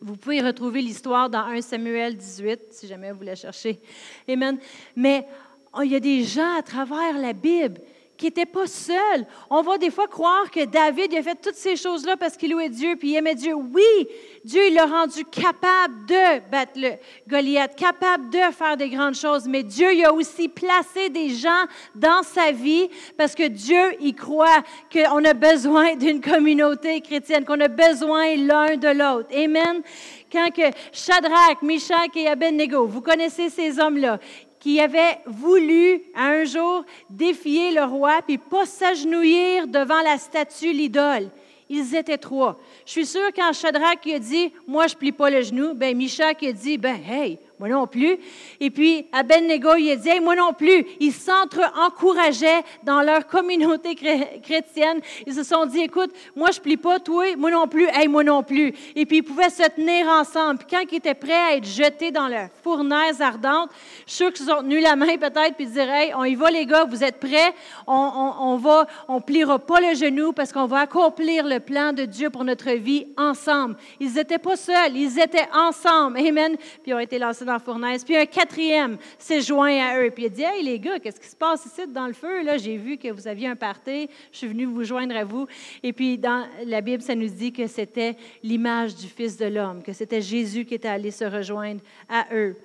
Vous 0.00 0.16
pouvez 0.16 0.40
retrouver 0.40 0.80
l'histoire 0.80 1.28
dans 1.28 1.44
1 1.44 1.60
Samuel 1.60 2.16
18, 2.16 2.60
si 2.70 2.86
jamais 2.86 3.10
vous 3.10 3.24
la 3.24 3.34
cherchez. 3.34 3.80
Amen. 4.28 4.58
Mais 4.94 5.26
oh, 5.74 5.82
il 5.82 5.90
y 5.90 5.96
a 5.96 6.00
des 6.00 6.22
gens 6.22 6.56
à 6.56 6.62
travers 6.62 7.18
la 7.18 7.32
Bible 7.32 7.80
qui 8.18 8.26
n'était 8.26 8.46
pas 8.46 8.66
seul. 8.66 9.26
On 9.48 9.62
va 9.62 9.78
des 9.78 9.90
fois 9.90 10.08
croire 10.08 10.50
que 10.50 10.64
David 10.64 11.14
a 11.14 11.22
fait 11.22 11.36
toutes 11.40 11.54
ces 11.54 11.76
choses-là 11.76 12.16
parce 12.16 12.36
qu'il 12.36 12.50
louait 12.50 12.68
Dieu 12.68 12.96
puis 12.96 13.12
il 13.12 13.16
aimait 13.16 13.36
Dieu. 13.36 13.54
Oui, 13.54 14.08
Dieu 14.44 14.74
l'a 14.74 14.86
rendu 14.86 15.24
capable 15.24 16.04
de 16.06 16.50
battre 16.50 16.72
le 16.74 16.90
Goliath, 17.28 17.76
capable 17.76 18.28
de 18.28 18.40
faire 18.52 18.76
des 18.76 18.90
grandes 18.90 19.14
choses, 19.14 19.46
mais 19.46 19.62
Dieu 19.62 19.94
il 19.94 20.04
a 20.04 20.12
aussi 20.12 20.48
placé 20.48 21.08
des 21.08 21.30
gens 21.30 21.64
dans 21.94 22.24
sa 22.24 22.50
vie 22.50 22.90
parce 23.16 23.36
que 23.36 23.46
Dieu 23.46 23.94
y 24.00 24.12
croit 24.14 24.64
qu'on 24.92 25.24
a 25.24 25.32
besoin 25.32 25.94
d'une 25.94 26.20
communauté 26.20 27.00
chrétienne, 27.00 27.44
qu'on 27.44 27.60
a 27.60 27.68
besoin 27.68 28.34
l'un 28.34 28.76
de 28.76 28.88
l'autre. 28.88 29.28
Amen 29.32 29.82
quand 30.30 30.50
que 30.50 30.70
Shadrach, 30.92 31.62
Meshach 31.62 32.14
et 32.14 32.28
Abednego, 32.28 32.86
vous 32.86 33.00
connaissez 33.00 33.48
ces 33.48 33.78
hommes-là, 33.78 34.18
qui 34.60 34.80
avaient 34.80 35.18
voulu 35.26 36.02
un 36.14 36.44
jour 36.44 36.84
défier 37.08 37.72
le 37.72 37.84
roi 37.84 38.20
puis 38.26 38.38
pas 38.38 38.66
s'agenouiller 38.66 39.66
devant 39.66 40.00
la 40.02 40.18
statue, 40.18 40.72
l'idole. 40.72 41.30
Ils 41.70 41.94
étaient 41.94 42.18
trois. 42.18 42.58
Je 42.86 42.92
suis 42.92 43.06
sûre 43.06 43.28
quand 43.36 43.52
Shadrach 43.52 44.06
a 44.06 44.18
dit, 44.18 44.52
moi 44.66 44.86
je 44.86 44.94
plie 44.94 45.12
pas 45.12 45.28
le 45.28 45.42
genou, 45.42 45.74
ben 45.74 45.96
Mishak 45.96 46.42
a 46.42 46.52
dit, 46.52 46.78
ben 46.78 46.98
hey, 47.06 47.38
moi 47.58 47.68
non 47.68 47.86
plus. 47.86 48.18
Et 48.60 48.70
puis, 48.70 49.06
Abednego, 49.12 49.74
il 49.76 49.90
a 49.90 49.96
dit, 49.96 50.20
moi 50.20 50.36
non 50.36 50.52
plus. 50.52 50.86
Ils 51.00 51.12
s'entre-encourageaient 51.12 52.62
dans 52.82 53.02
leur 53.02 53.26
communauté 53.26 53.94
chrétienne. 53.94 55.00
Ils 55.26 55.34
se 55.34 55.42
sont 55.42 55.66
dit, 55.66 55.80
écoute, 55.80 56.10
moi 56.36 56.50
je 56.52 56.60
plie 56.60 56.76
pas, 56.76 57.00
toi, 57.00 57.24
moi 57.36 57.50
non 57.50 57.66
plus, 57.66 57.88
hey, 57.92 58.08
moi 58.08 58.22
non 58.22 58.42
plus. 58.42 58.72
Et 58.94 59.06
puis, 59.06 59.18
ils 59.18 59.22
pouvaient 59.22 59.50
se 59.50 59.68
tenir 59.70 60.06
ensemble. 60.06 60.58
Puis, 60.58 60.68
quand 60.70 60.84
ils 60.90 60.96
étaient 60.96 61.14
prêts 61.14 61.32
à 61.32 61.56
être 61.56 61.66
jetés 61.66 62.10
dans 62.10 62.28
la 62.28 62.48
fournaise 62.62 63.20
ardente, 63.20 63.70
je 64.06 64.12
suis 64.12 64.24
sûr 64.24 64.32
qu'ils 64.32 64.50
ont 64.50 64.62
tenu 64.62 64.80
la 64.80 64.96
main 64.96 65.16
peut-être, 65.16 65.54
puis 65.56 65.66
dire, 65.66 65.90
hey, 65.90 66.12
on 66.14 66.24
y 66.24 66.34
va 66.34 66.50
les 66.50 66.66
gars, 66.66 66.84
vous 66.84 67.02
êtes 67.02 67.18
prêts? 67.18 67.54
On, 67.86 67.94
on, 67.94 68.52
on 68.52 68.56
va, 68.56 68.86
on 69.08 69.20
pliera 69.20 69.58
pas 69.58 69.80
le 69.80 69.94
genou 69.94 70.32
parce 70.32 70.52
qu'on 70.52 70.66
va 70.66 70.80
accomplir 70.80 71.46
le 71.46 71.60
plan 71.60 71.92
de 71.92 72.04
Dieu 72.04 72.30
pour 72.30 72.44
notre 72.44 72.70
vie 72.70 73.06
ensemble. 73.16 73.76
Ils 73.98 74.12
n'étaient 74.14 74.38
pas 74.38 74.56
seuls, 74.56 74.96
ils 74.96 75.18
étaient 75.18 75.48
ensemble. 75.52 76.18
Amen. 76.18 76.56
Puis, 76.56 76.92
ils 76.92 76.94
ont 76.94 76.98
été 76.98 77.18
lancés 77.18 77.44
dans 77.48 77.58
fournaise. 77.58 78.04
Puis 78.04 78.16
un 78.16 78.26
quatrième 78.26 78.98
s'est 79.18 79.40
joint 79.40 79.76
à 79.78 80.00
eux. 80.00 80.10
Puis 80.10 80.24
il 80.24 80.26
a 80.26 80.28
dit 80.28 80.42
Hey, 80.42 80.62
les 80.62 80.78
gars, 80.78 80.98
qu'est-ce 80.98 81.20
qui 81.20 81.28
se 81.28 81.36
passe 81.36 81.66
ici 81.66 81.86
dans 81.88 82.06
le 82.06 82.12
feu 82.12 82.42
Là, 82.44 82.56
j'ai 82.58 82.76
vu 82.76 82.96
que 82.96 83.08
vous 83.08 83.26
aviez 83.26 83.48
un 83.48 83.56
party. 83.56 84.08
Je 84.30 84.38
suis 84.38 84.46
venu 84.46 84.64
vous 84.66 84.84
joindre 84.84 85.16
à 85.16 85.24
vous. 85.24 85.46
Et 85.82 85.92
puis 85.92 86.18
dans 86.18 86.46
la 86.64 86.80
Bible, 86.80 87.02
ça 87.02 87.14
nous 87.14 87.28
dit 87.28 87.52
que 87.52 87.66
c'était 87.66 88.16
l'image 88.42 88.94
du 88.94 89.06
Fils 89.06 89.36
de 89.36 89.46
l'homme, 89.46 89.82
que 89.82 89.92
c'était 89.92 90.22
Jésus 90.22 90.64
qui 90.64 90.74
était 90.74 90.88
allé 90.88 91.10
se 91.10 91.24
rejoindre 91.24 91.80
à 92.08 92.26
eux. 92.32 92.56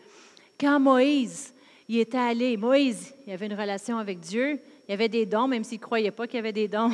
Quand 0.59 0.79
Moïse, 0.79 1.53
il 1.89 1.99
était 1.99 2.17
allé, 2.17 2.57
Moïse, 2.57 3.13
il 3.25 3.33
avait 3.33 3.47
une 3.47 3.59
relation 3.59 3.97
avec 3.97 4.19
Dieu. 4.19 4.59
Il 4.87 4.93
avait 4.93 5.09
des 5.09 5.25
dons, 5.25 5.47
même 5.47 5.63
s'il 5.63 5.79
ne 5.79 5.83
croyait 5.83 6.11
pas 6.11 6.27
qu'il 6.27 6.35
y 6.35 6.39
avait 6.39 6.53
des 6.53 6.67
dons. 6.67 6.91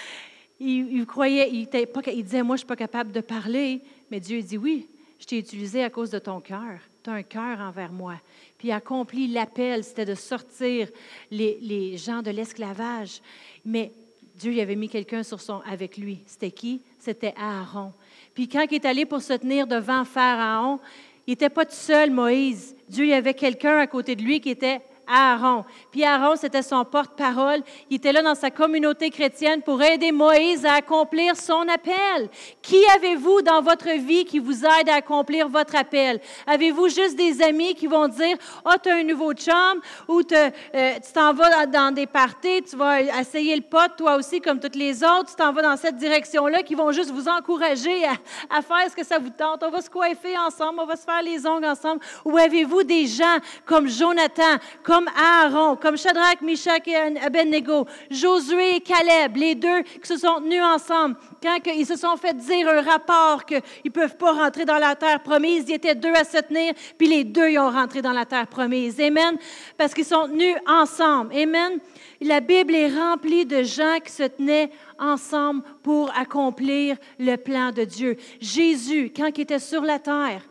il, 0.60 1.04
croyait, 1.06 1.50
il, 1.50 1.66
pas, 1.66 2.00
il 2.12 2.24
disait, 2.24 2.42
moi, 2.42 2.56
je 2.56 2.62
ne 2.62 2.64
suis 2.64 2.66
pas 2.66 2.76
capable 2.76 3.12
de 3.12 3.20
parler. 3.20 3.80
Mais 4.10 4.20
Dieu 4.20 4.40
dit, 4.40 4.56
oui, 4.56 4.88
je 5.18 5.26
t'ai 5.26 5.38
utilisé 5.38 5.82
à 5.82 5.90
cause 5.90 6.10
de 6.10 6.18
ton 6.18 6.40
cœur 6.40 6.78
un 7.10 7.22
cœur 7.22 7.60
envers 7.60 7.92
moi. 7.92 8.16
Puis 8.58 8.70
il 9.14 9.32
l'appel, 9.32 9.84
c'était 9.84 10.04
de 10.04 10.14
sortir 10.14 10.88
les, 11.30 11.96
gens 11.96 12.22
de 12.22 12.30
l'esclavage. 12.30 13.20
Mais 13.64 13.92
Dieu 14.36 14.52
y 14.52 14.60
avait 14.60 14.76
mis 14.76 14.88
quelqu'un 14.88 15.22
sur 15.22 15.40
son, 15.40 15.60
avec 15.66 15.96
lui. 15.96 16.20
C'était 16.26 16.50
qui? 16.50 16.80
C'était 16.98 17.34
Aaron. 17.36 17.92
Puis 18.34 18.48
quand 18.48 18.64
il 18.70 18.74
est 18.74 18.84
allé 18.84 19.04
pour 19.04 19.22
se 19.22 19.34
tenir 19.34 19.66
devant 19.66 20.04
Pharaon, 20.04 20.80
il 21.26 21.32
n'était 21.32 21.50
pas 21.50 21.64
tout 21.64 21.72
seul, 21.74 22.10
Moïse. 22.10 22.74
Dieu 22.88 23.06
y 23.06 23.12
avait 23.12 23.34
quelqu'un 23.34 23.78
à 23.78 23.86
côté 23.86 24.16
de 24.16 24.22
lui 24.22 24.40
qui 24.40 24.50
était 24.50 24.80
Aaron. 25.06 25.64
Puis 25.90 26.04
Aaron, 26.04 26.36
c'était 26.36 26.62
son 26.62 26.84
porte-parole. 26.84 27.62
Il 27.90 27.96
était 27.96 28.12
là 28.12 28.22
dans 28.22 28.34
sa 28.34 28.50
communauté 28.50 29.10
chrétienne 29.10 29.62
pour 29.62 29.82
aider 29.82 30.12
Moïse 30.12 30.64
à 30.64 30.74
accomplir 30.74 31.36
son 31.36 31.66
appel. 31.68 32.28
Qui 32.62 32.82
avez-vous 32.96 33.42
dans 33.42 33.62
votre 33.62 33.90
vie 33.90 34.24
qui 34.24 34.38
vous 34.38 34.64
aide 34.64 34.88
à 34.88 34.96
accomplir 34.96 35.48
votre 35.48 35.76
appel? 35.76 36.20
Avez-vous 36.46 36.88
juste 36.88 37.16
des 37.16 37.42
amis 37.42 37.74
qui 37.74 37.86
vont 37.86 38.08
dire, 38.08 38.36
oh, 38.64 38.74
tu 38.82 38.88
as 38.88 38.96
un 38.96 39.02
nouveau 39.02 39.32
chum 39.34 39.80
ou 40.08 40.20
euh, 40.32 40.50
tu 40.72 41.12
t'en 41.12 41.34
vas 41.34 41.66
dans 41.66 41.92
des 41.92 42.06
parties, 42.06 42.62
tu 42.62 42.76
vas 42.76 43.00
essayer 43.00 43.56
le 43.56 43.62
pot, 43.62 43.90
toi 43.96 44.16
aussi, 44.16 44.40
comme 44.40 44.60
toutes 44.60 44.76
les 44.76 45.02
autres, 45.02 45.30
tu 45.30 45.36
t'en 45.36 45.52
vas 45.52 45.62
dans 45.62 45.76
cette 45.76 45.96
direction-là, 45.96 46.62
qui 46.62 46.74
vont 46.74 46.92
juste 46.92 47.10
vous 47.10 47.28
encourager 47.28 48.04
à, 48.04 48.12
à 48.58 48.62
faire 48.62 48.90
ce 48.90 48.96
que 48.96 49.04
ça 49.04 49.18
vous 49.18 49.30
tente. 49.30 49.62
On 49.62 49.70
va 49.70 49.80
se 49.80 49.90
coiffer 49.90 50.38
ensemble, 50.38 50.80
on 50.80 50.86
va 50.86 50.96
se 50.96 51.04
faire 51.04 51.22
les 51.22 51.46
ongles 51.46 51.66
ensemble. 51.66 52.00
Ou 52.24 52.38
avez-vous 52.38 52.84
des 52.84 53.06
gens 53.06 53.38
comme 53.66 53.88
Jonathan, 53.88 54.58
comme 54.82 54.93
Aaron, 55.16 55.76
comme 55.76 55.96
Shadrach, 55.96 56.40
Meshach 56.42 56.86
et 56.86 56.96
Abednego, 56.96 57.86
Josué 58.10 58.76
et 58.76 58.80
Caleb, 58.80 59.36
les 59.36 59.54
deux 59.54 59.82
qui 59.82 60.06
se 60.06 60.16
sont 60.16 60.40
tenus 60.40 60.62
ensemble, 60.62 61.16
quand 61.42 61.58
ils 61.66 61.86
se 61.86 61.96
sont 61.96 62.16
fait 62.16 62.36
dire 62.36 62.68
un 62.68 62.82
rapport 62.82 63.44
qu'ils 63.44 63.62
ne 63.84 63.90
peuvent 63.90 64.16
pas 64.16 64.32
rentrer 64.32 64.64
dans 64.64 64.78
la 64.78 64.94
terre 64.94 65.22
promise, 65.22 65.64
ils 65.68 65.74
étaient 65.74 65.94
deux 65.94 66.12
à 66.12 66.24
se 66.24 66.38
tenir, 66.38 66.74
puis 66.96 67.08
les 67.08 67.24
deux 67.24 67.50
ils 67.50 67.58
ont 67.58 67.70
rentré 67.70 68.02
dans 68.02 68.12
la 68.12 68.24
terre 68.24 68.46
promise. 68.46 69.00
Amen. 69.00 69.36
Parce 69.76 69.92
qu'ils 69.92 70.04
sont 70.04 70.28
tenus 70.28 70.56
ensemble. 70.66 71.34
Amen. 71.36 71.78
La 72.20 72.40
Bible 72.40 72.74
est 72.74 72.88
remplie 72.88 73.44
de 73.44 73.62
gens 73.62 73.98
qui 74.04 74.12
se 74.12 74.22
tenaient 74.22 74.70
ensemble 74.98 75.62
pour 75.82 76.10
accomplir 76.16 76.96
le 77.18 77.36
plan 77.36 77.70
de 77.70 77.84
Dieu. 77.84 78.16
Jésus, 78.40 79.12
quand 79.14 79.30
il 79.36 79.42
était 79.42 79.58
sur 79.58 79.82
la 79.82 79.98
terre, 79.98 80.42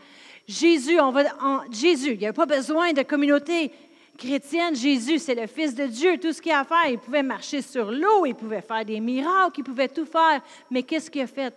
Jésus, 0.47 0.99
on 0.99 1.11
va, 1.11 1.23
Jésus, 1.71 2.11
il 2.11 2.19
n'y 2.19 2.25
avait 2.25 2.33
pas 2.33 2.45
besoin 2.45 2.91
de 2.91 3.01
communauté 3.01 3.71
chrétienne. 4.17 4.75
Jésus, 4.75 5.19
c'est 5.19 5.35
le 5.35 5.47
Fils 5.47 5.75
de 5.75 5.85
Dieu. 5.85 6.17
Tout 6.17 6.33
ce 6.33 6.41
qu'il 6.41 6.51
a 6.51 6.59
à 6.59 6.63
faire, 6.63 6.87
il 6.89 6.97
pouvait 6.97 7.23
marcher 7.23 7.61
sur 7.61 7.91
l'eau, 7.91 8.25
il 8.25 8.35
pouvait 8.35 8.61
faire 8.61 8.85
des 8.85 8.99
miracles, 8.99 9.59
il 9.59 9.63
pouvait 9.63 9.87
tout 9.87 10.05
faire. 10.05 10.41
Mais 10.69 10.83
qu'est-ce 10.83 11.09
qu'il 11.09 11.21
a 11.21 11.27
fait? 11.27 11.53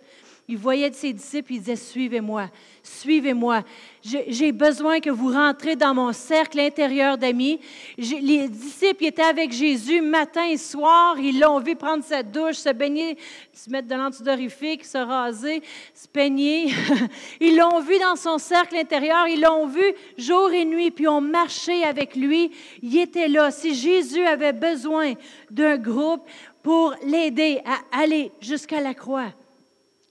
Il 0.49 0.57
voyait 0.57 0.93
ses 0.93 1.11
disciples, 1.11 1.51
il 1.51 1.59
disait, 1.59 1.75
suivez-moi, 1.75 2.49
suivez-moi. 2.81 3.63
J'ai 4.01 4.53
besoin 4.53 5.01
que 5.01 5.09
vous 5.09 5.33
rentrez 5.33 5.75
dans 5.75 5.93
mon 5.93 6.13
cercle 6.13 6.61
intérieur 6.61 7.17
d'amis. 7.17 7.59
Les 7.97 8.47
disciples 8.47 9.03
étaient 9.03 9.23
avec 9.23 9.51
Jésus 9.51 9.99
matin 9.99 10.45
et 10.45 10.55
soir. 10.55 11.19
Ils 11.19 11.37
l'ont 11.37 11.59
vu 11.59 11.75
prendre 11.75 12.01
sa 12.01 12.23
douche, 12.23 12.55
se 12.55 12.69
baigner, 12.69 13.17
se 13.51 13.69
mettre 13.69 13.89
de 13.89 13.95
l'antidorifique, 13.95 14.85
se 14.85 14.97
raser, 14.97 15.61
se 15.93 16.07
peigner. 16.07 16.73
Ils 17.41 17.57
l'ont 17.57 17.81
vu 17.81 17.99
dans 17.99 18.15
son 18.15 18.37
cercle 18.37 18.77
intérieur. 18.77 19.27
Ils 19.27 19.41
l'ont 19.41 19.67
vu 19.67 19.83
jour 20.17 20.49
et 20.53 20.63
nuit, 20.63 20.91
puis 20.91 21.09
ont 21.09 21.19
marché 21.19 21.83
avec 21.83 22.15
lui. 22.15 22.51
Il 22.81 22.97
était 22.97 23.27
là. 23.27 23.51
Si 23.51 23.75
Jésus 23.75 24.23
avait 24.23 24.53
besoin 24.53 25.11
d'un 25.51 25.75
groupe 25.75 26.21
pour 26.63 26.95
l'aider 27.03 27.59
à 27.65 28.01
aller 28.01 28.31
jusqu'à 28.39 28.79
la 28.79 28.93
croix, 28.93 29.33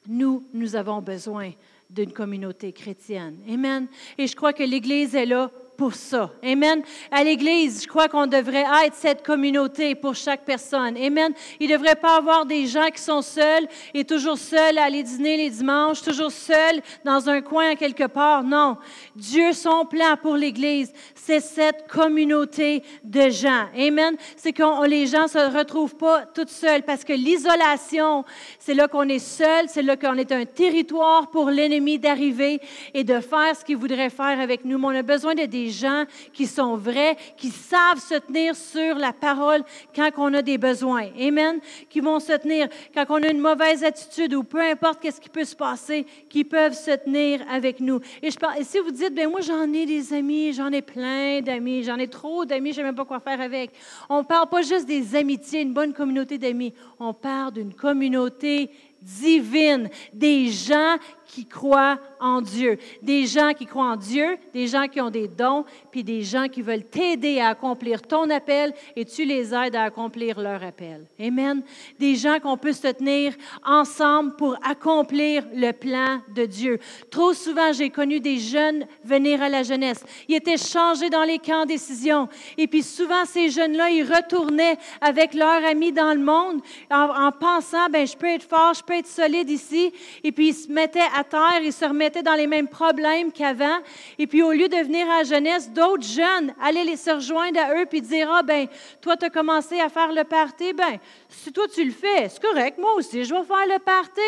nous, 0.09 0.45
nous 0.53 0.77
avons 0.77 1.03
besoin 1.03 1.53
d'une 1.91 2.13
communauté 2.13 2.73
chrétienne. 2.73 3.39
Amen. 3.49 3.87
Et 4.19 4.27
je 4.27 4.37
crois 4.37 4.53
que 4.53 4.63
l'Église 4.63 5.15
est 5.15 5.27
là 5.27 5.51
pour 5.77 5.95
ça. 5.95 6.31
Amen. 6.43 6.83
À 7.11 7.23
l'Église, 7.23 7.83
je 7.83 7.89
crois 7.89 8.09
qu'on 8.09 8.27
devrait 8.27 8.65
être 8.85 8.95
cette 8.95 9.25
communauté 9.25 9.95
pour 9.95 10.15
chaque 10.15 10.45
personne. 10.45 10.97
Amen. 10.97 11.33
Il 11.61 11.69
ne 11.71 11.77
devrait 11.77 11.95
pas 11.95 12.17
avoir 12.17 12.47
des 12.47 12.67
gens 12.67 12.89
qui 12.89 13.01
sont 13.01 13.23
seuls 13.23 13.67
et 13.95 14.05
toujours 14.05 14.39
seuls 14.39 14.79
à 14.79 14.85
aller 14.85 15.03
dîner 15.03 15.37
les 15.37 15.51
dimanches, 15.51 16.03
toujours 16.03 16.31
seuls 16.31 16.81
dans 17.05 17.29
un 17.29 17.41
coin 17.41 17.75
quelque 17.75 18.07
part. 18.07 18.43
Non. 18.43 18.77
Dieu, 19.15 19.53
son 19.53 19.85
plan 19.85 20.17
pour 20.21 20.37
l'Église, 20.37 20.93
c'est 21.15 21.41
cette 21.41 21.89
communauté 21.89 22.83
de 23.03 23.31
gens. 23.31 23.67
Amen. 23.77 24.17
C'est 24.37 24.53
que 24.53 24.87
les 24.87 25.07
gens 25.07 25.23
ne 25.23 25.29
se 25.29 25.57
retrouvent 25.57 25.97
pas 25.97 26.27
toutes 26.27 26.51
seuls 26.51 26.83
parce 26.83 27.05
que 27.05 27.13
l'isolation, 27.13 28.25
c'est 28.59 28.75
là 28.75 28.89
qu'on 28.89 29.09
est 29.09 29.19
seul, 29.19 29.69
c'est 29.69 29.83
là 29.83 29.97
qu'on 29.97 30.17
est 30.17 30.33
un 30.33 30.45
territoire 30.45 31.31
pour 31.31 31.51
l'ennemi 31.51 31.99
d'arriver 31.99 32.61
et 32.95 33.05
de 33.05 33.21
faire 33.21 33.57
ce 33.59 33.65
qu'il 33.65 33.77
voudrait 33.77 34.11
faire 34.11 34.39
avec 34.39 34.65
nous. 34.65 34.79
Mais 34.79 34.87
on 34.87 35.01
a 35.01 35.03
besoin 35.03 35.35
de 35.35 35.47
des 35.47 35.66
gens 35.71 36.05
qui 36.33 36.47
sont 36.47 36.77
vrais, 36.77 37.17
qui 37.37 37.51
savent 37.51 37.99
se 37.99 38.15
tenir 38.15 38.55
sur 38.57 38.97
la 38.97 39.13
parole 39.13 39.63
quand 39.95 40.11
on 40.17 40.35
a 40.35 40.43
des 40.43 40.59
besoins. 40.59 41.09
Amen. 41.21 41.61
Qui 41.89 42.01
vont 42.01 42.21
se 42.21 42.33
tenir 42.33 42.69
quand 42.95 43.05
on 43.09 43.23
a 43.23 43.31
une 43.31 43.41
mauvaise 43.41 43.85
attitude 43.85 44.35
ou 44.35 44.43
peu 44.43 44.61
importe 44.61 45.01
qu'est-ce 45.01 45.21
qui 45.21 45.29
peut 45.29 45.45
se 45.45 45.57
passer, 45.57 46.07
qui 46.29 46.45
peuvent 46.45 46.75
se 46.75 46.93
tenir 46.97 47.41
avec 47.51 47.81
nous. 47.81 48.01
Et, 48.23 48.31
je 48.31 48.39
parle, 48.39 48.61
et 48.61 48.65
si 48.65 48.79
vous 48.79 48.91
dites, 48.91 49.15
ben 49.15 49.31
moi 49.31 49.41
j'en 49.41 49.73
ai 49.73 49.87
des 49.87 50.13
amis, 50.13 50.53
j'en 50.53 50.71
ai 50.73 50.83
plein 50.83 51.41
d'amis, 51.41 51.83
j'en 51.85 51.99
ai 51.99 52.09
trop 52.09 52.45
d'amis, 52.45 52.73
je 52.73 52.81
ne 52.81 52.83
sais 52.83 52.83
même 52.85 52.95
pas 52.95 53.05
quoi 53.05 53.21
faire 53.21 53.41
avec. 53.41 53.71
On 54.09 54.19
ne 54.19 54.25
parle 54.25 54.49
pas 54.49 54.63
juste 54.63 54.87
des 54.87 55.15
amitiés, 55.17 55.63
une 55.63 55.73
bonne 55.73 55.93
communauté 55.93 56.39
d'amis. 56.39 56.73
On 56.99 57.13
parle 57.13 57.53
d'une 57.53 57.75
communauté 57.75 58.71
divine, 59.03 59.89
des 60.13 60.49
gens 60.49 60.97
qui 61.37 61.45
croient 61.45 61.99
en 62.19 62.41
Dieu. 62.41 62.79
Des 63.03 63.27
gens 63.27 63.53
qui 63.53 63.67
croient 63.67 63.91
en 63.93 63.97
Dieu, 63.97 64.39
des 64.55 64.67
gens 64.67 64.89
qui 64.89 65.03
ont 65.03 65.11
des 65.11 65.29
dons, 65.29 65.67
puis 65.91 66.03
des 66.03 66.23
gens 66.23 66.49
qui 66.49 66.63
veulent 66.63 66.87
t'aider 66.87 67.41
à 67.41 67.49
accomplir 67.49 68.01
ton 68.01 68.31
appel 68.31 68.73
et 68.97 69.05
tu 69.05 69.27
les 69.27 69.53
aides 69.53 69.77
à 69.77 69.83
accomplir 69.83 70.41
leur 70.41 70.65
appel. 70.65 71.05
Amen. 71.21 71.63
Des 71.99 72.15
gens 72.15 72.41
qu'on 72.41 72.57
peut 72.57 72.73
se 72.73 72.89
tenir 72.89 73.35
ensemble 73.67 74.35
pour 74.37 74.57
accomplir 74.67 75.45
le 75.55 75.73
plan 75.73 76.23
de 76.35 76.47
Dieu. 76.47 76.79
Trop 77.11 77.35
souvent, 77.35 77.71
j'ai 77.75 77.91
connu 77.91 78.19
des 78.19 78.39
jeunes 78.39 78.87
venir 79.05 79.43
à 79.43 79.51
la 79.51 79.63
jeunesse. 79.63 80.03
Ils 80.29 80.37
étaient 80.37 80.57
changés 80.57 81.11
dans 81.11 81.25
les 81.25 81.39
camps 81.39 81.67
décision. 81.67 82.31
Et 82.57 82.67
puis 82.67 82.83
souvent, 82.83 83.27
ces 83.27 83.51
jeunes-là, 83.51 83.91
ils 83.91 84.05
retournaient 84.05 84.79
avec 85.03 85.35
leurs 85.35 85.63
amis 85.67 85.93
dans 85.93 86.15
le 86.15 86.21
monde 86.21 86.63
en, 86.91 87.31
pensant, 87.33 87.91
ben 87.91 88.07
je 88.07 88.17
peux 88.17 88.27
être 88.27 88.49
fort, 88.49 88.73
je 88.73 88.83
peux 88.83 88.95
être 88.95 89.07
solide 89.07 89.51
ici. 89.51 89.93
Et 90.25 90.33
puis 90.33 90.49
ils 90.49 90.55
se 90.55 90.73
mettaient 90.73 91.01
à 91.15 91.26
terre, 91.29 91.61
ils 91.63 91.73
se 91.73 91.85
remettaient 91.85 92.23
dans 92.23 92.35
les 92.35 92.47
mêmes 92.47 92.69
problèmes 92.69 93.33
qu'avant. 93.33 93.79
Et 94.19 94.27
puis, 94.27 94.43
au 94.43 94.53
lieu 94.53 94.69
de 94.69 94.77
venir 94.77 95.09
à 95.11 95.19
la 95.19 95.25
jeunesse, 95.25 95.71
d'autres 95.71 96.07
jeunes 96.07 96.55
allaient 96.63 96.85
les 96.85 96.97
se 96.97 97.11
rejoindre 97.11 97.61
à 97.61 97.75
eux 97.75 97.87
puis 97.87 98.01
dire 98.01 98.31
Ah, 98.33 98.43
ben, 98.43 98.67
toi, 99.01 99.17
tu 99.17 99.27
as 99.27 99.31
commencé 99.31 99.81
à 99.81 99.89
faire 99.89 100.13
le 100.13 100.25
party, 100.25 100.73
ben, 100.73 100.99
si 101.29 101.53
toi, 101.53 101.67
tu 101.73 101.85
le 101.85 101.93
fais, 101.93 102.29
c'est 102.29 102.43
correct, 102.43 102.79
moi 102.79 102.95
aussi, 102.95 103.25
je 103.25 103.35
vais 103.35 103.45
faire 103.45 103.67
le 103.67 103.79
party. 103.79 104.21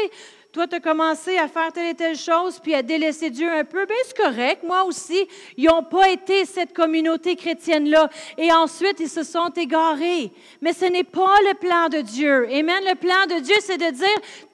Toi, 0.51 0.67
tu 0.67 0.77
as 0.77 0.81
commencé 0.81 1.37
à 1.37 1.47
faire 1.47 1.71
telle 1.73 1.91
et 1.91 1.95
telle 1.95 2.17
chose, 2.17 2.59
puis 2.59 2.75
à 2.75 2.83
délaisser 2.83 3.29
Dieu 3.29 3.51
un 3.51 3.65
peu. 3.65 3.85
Bien, 3.85 3.97
c'est 4.03 4.17
correct, 4.17 4.63
moi 4.65 4.85
aussi. 4.85 5.29
Ils 5.59 5.67
n'ont 5.67 5.83
pas 5.83 6.09
été 6.09 6.47
cette 6.47 6.73
communauté 6.73 7.37
chrétienne-là. 7.37 8.09
Et 8.39 8.51
ensuite, 8.51 8.99
ils 8.99 9.11
se 9.11 9.25
sont 9.25 9.51
égarés. 9.51 10.33
Mais 10.63 10.73
ce 10.73 10.87
n'est 10.87 11.05
pas 11.05 11.37
le 11.47 11.55
plan 11.55 11.91
de 11.91 12.01
Dieu. 12.01 12.49
Amen. 12.51 12.83
Le 12.87 12.95
plan 12.95 13.27
de 13.37 13.41
Dieu, 13.41 13.57
c'est 13.61 13.77
de 13.77 13.91
dire, 13.91 14.09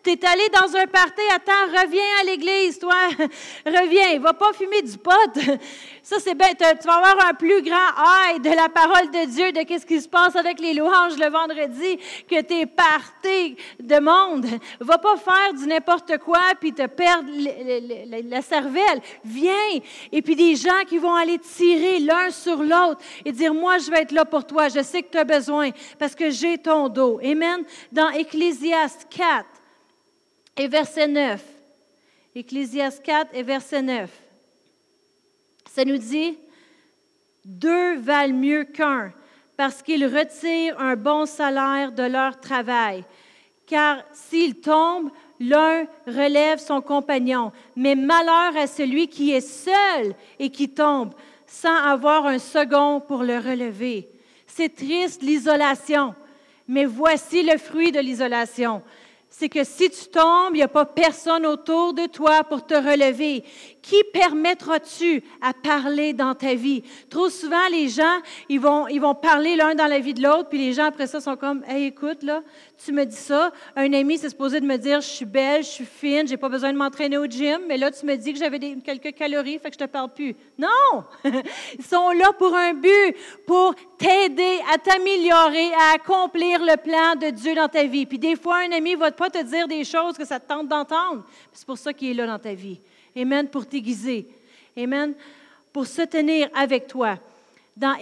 tu 0.05 0.11
es 0.11 0.27
allé 0.27 0.49
dans 0.51 0.77
un 0.77 0.87
party, 0.87 1.23
attends, 1.35 1.83
reviens 1.83 2.03
à 2.21 2.25
l'église, 2.25 2.79
toi. 2.79 2.95
reviens, 3.67 4.19
va 4.21 4.35
pas 4.35 4.53
fumer 4.53 4.83
du 4.83 4.99
pot. 4.99 5.13
Ça, 6.03 6.17
c'est 6.21 6.35
bête. 6.35 6.59
Tu 6.59 6.87
vas 6.87 6.97
avoir 6.97 7.29
un 7.29 7.33
plus 7.33 7.63
grand 7.63 8.29
œil 8.29 8.41
de 8.41 8.51
la 8.51 8.69
parole 8.69 9.11
de 9.11 9.25
Dieu, 9.25 9.53
de 9.53 9.63
qu'est-ce 9.63 9.87
qui 9.87 9.99
se 9.99 10.09
passe 10.09 10.37
avec 10.37 10.61
les 10.61 10.75
louanges 10.75 11.17
le 11.17 11.31
vendredi, 11.31 11.99
que 12.29 12.43
tes 12.43 12.67
parties 12.67 13.57
de 13.81 13.99
monde. 13.99 14.45
Va 14.81 14.99
pas 14.99 15.17
faire 15.17 15.55
du 15.55 15.67
n'importe 15.67 16.19
quoi 16.19 16.41
puis 16.61 16.75
te 16.75 16.87
perdre 16.87 17.27
la 18.29 18.43
cervelle. 18.43 19.01
Viens. 19.25 19.81
Et 20.13 20.21
puis 20.21 20.37
des 20.37 20.57
gens 20.57 20.85
qui 20.87 20.99
vont 20.99 21.15
aller 21.15 21.39
tirer 21.39 22.01
l'un 22.01 22.31
sur 22.31 22.63
l'autre 22.63 23.01
et 23.25 23.33
dire, 23.33 23.55
moi, 23.55 23.79
je 23.79 23.91
vais 23.91 24.03
être 24.03 24.13
là 24.13 24.27
pour 24.27 24.47
toi. 24.47 24.69
Je 24.69 24.83
sais 24.83 25.03
que 25.03 25.11
tu 25.11 25.19
as 25.19 25.25
besoin 25.25 25.71
parce 25.99 26.15
que 26.15 26.29
j'ai 26.29 26.59
ton 26.59 26.91
dos. 26.91 27.19
Amen. 27.25 27.65
Dans 27.91 28.11
Ecclésiaste 28.11 29.07
4, 29.09 29.47
et 30.57 30.69
verset 30.69 31.09
9. 31.09 31.43
Ecclésias 32.35 33.01
4 33.03 33.31
et 33.35 33.43
verset 33.43 33.83
9. 33.83 34.11
Ça 35.71 35.85
nous 35.85 35.99
dit, 35.99 36.37
deux 37.45 37.97
valent 37.99 38.35
mieux 38.35 38.65
qu'un 38.65 39.13
parce 39.57 39.83
qu'ils 39.83 40.07
retirent 40.07 40.81
un 40.81 40.97
bon 40.97 41.27
salaire 41.27 41.93
de 41.93 42.03
leur 42.03 42.41
travail. 42.41 43.05
Car 43.67 44.03
s'ils 44.13 44.61
tombent, 44.61 45.11
l'un 45.41 45.87
relève 46.07 46.59
son 46.59 46.81
compagnon. 46.81 47.53
Mais 47.77 47.95
malheur 47.95 48.57
à 48.57 48.67
celui 48.67 49.09
qui 49.09 49.33
est 49.33 49.41
seul 49.41 50.15
et 50.39 50.51
qui 50.51 50.69
tombe 50.69 51.15
sans 51.47 51.77
avoir 51.77 52.27
un 52.27 52.39
second 52.39 53.01
pour 53.01 53.23
le 53.23 53.39
relever. 53.39 54.09
C'est 54.47 54.75
triste 54.75 55.23
l'isolation, 55.23 56.15
mais 56.67 56.85
voici 56.85 57.43
le 57.43 57.59
fruit 57.59 57.93
de 57.93 58.01
l'isolation 58.01 58.83
c'est 59.37 59.49
que 59.49 59.65
si 59.65 59.91
tu 59.91 60.07
tombes, 60.13 60.53
il 60.53 60.59
n'y 60.59 60.63
a 60.63 60.69
pas 60.69 60.85
personne 60.85 61.45
autour 61.45 61.93
de 61.93 62.07
toi 62.07 62.45
pour 62.45 62.65
te 62.65 62.75
relever. 62.75 63.43
Qui 63.83 63.97
permettras-tu 64.13 65.25
à 65.43 65.53
parler 65.53 66.13
dans 66.13 66.37
ta 66.37 66.55
vie? 66.55 66.85
Trop 67.11 67.29
souvent, 67.29 67.67
les 67.73 67.89
gens, 67.89 68.21
ils 68.49 68.61
vont, 68.61 68.87
vont 68.87 69.15
parler 69.17 69.57
l'un 69.57 69.75
dans 69.75 69.89
la 69.89 69.99
vie 69.99 70.15
de 70.15 70.23
l'autre, 70.23 70.51
puis 70.51 70.59
les 70.59 70.73
gens 70.73 70.85
après 70.85 71.09
ça 71.09 71.21
sont 71.21 71.35
comme, 71.35 71.65
hey, 71.67 71.87
écoute, 71.87 72.23
là, 72.23 72.43
tu 72.83 72.93
me 72.93 73.05
dis 73.05 73.17
ça. 73.17 73.53
Un 73.77 73.93
ami, 73.93 74.19
c'est 74.19 74.31
supposé 74.31 74.61
de 74.61 74.67
me 74.67 74.77
dire, 74.77 75.01
je 75.01 75.07
suis 75.07 75.25
belle, 75.25 75.63
je 75.63 75.69
suis 75.69 75.85
fine, 75.85 76.27
j'ai 76.27 76.37
pas 76.37 76.49
besoin 76.49 76.73
de 76.73 76.79
m'entraîner 76.79 77.17
au 77.17 77.27
gym, 77.27 77.63
mais 77.67 77.77
là, 77.77 77.91
tu 77.91 78.05
me 78.05 78.17
dis 78.17 78.33
que 78.33 78.39
j'avais 78.39 78.59
quelques 78.59 79.15
calories, 79.15 79.59
fait 79.59 79.71
que 79.71 79.75
je 79.75 79.85
te 79.85 79.91
parle 79.91 80.13
plus. 80.13 80.35
Non! 80.59 81.05
Ils 81.79 81.85
sont 81.85 82.11
là 82.11 82.33
pour 82.39 82.55
un 82.55 82.75
but, 82.75 83.17
pour 83.47 83.75
t'aider 83.99 84.59
à 84.73 84.79
t'améliorer, 84.79 85.73
à 85.75 85.95
accomplir 85.95 86.61
le 86.61 86.77
plan 86.77 87.15
de 87.17 87.31
Dieu 87.31 87.55
dans 87.55 87.69
ta 87.69 87.85
vie. 87.85 88.07
Puis 88.07 88.19
des 88.19 88.37
fois, 88.37 88.59
un 88.59 88.73
ami 88.73 88.95
va 88.95 89.11
pas 89.13 89.31
te 89.31 89.43
dire 89.43 89.69
des 89.69 89.85
choses 89.85 90.17
que 90.17 90.25
ça 90.25 90.41
te 90.41 90.49
tente 90.49 90.69
d'entendre. 90.69 91.25
C'est 91.53 91.67
pour 91.67 91.79
ça 91.79 91.93
qu'il 91.93 92.11
est 92.11 92.15
là 92.15 92.27
dans 92.27 92.39
ta 92.39 92.55
vie. 92.55 92.81
Amen, 93.17 93.49
pour 93.49 93.67
t'aiguiser. 93.67 94.29
Amen, 94.77 95.15
pour 95.73 95.87
se 95.87 96.03
tenir 96.03 96.49
avec 96.55 96.87
toi. 96.87 97.19
Dans, 97.77 97.95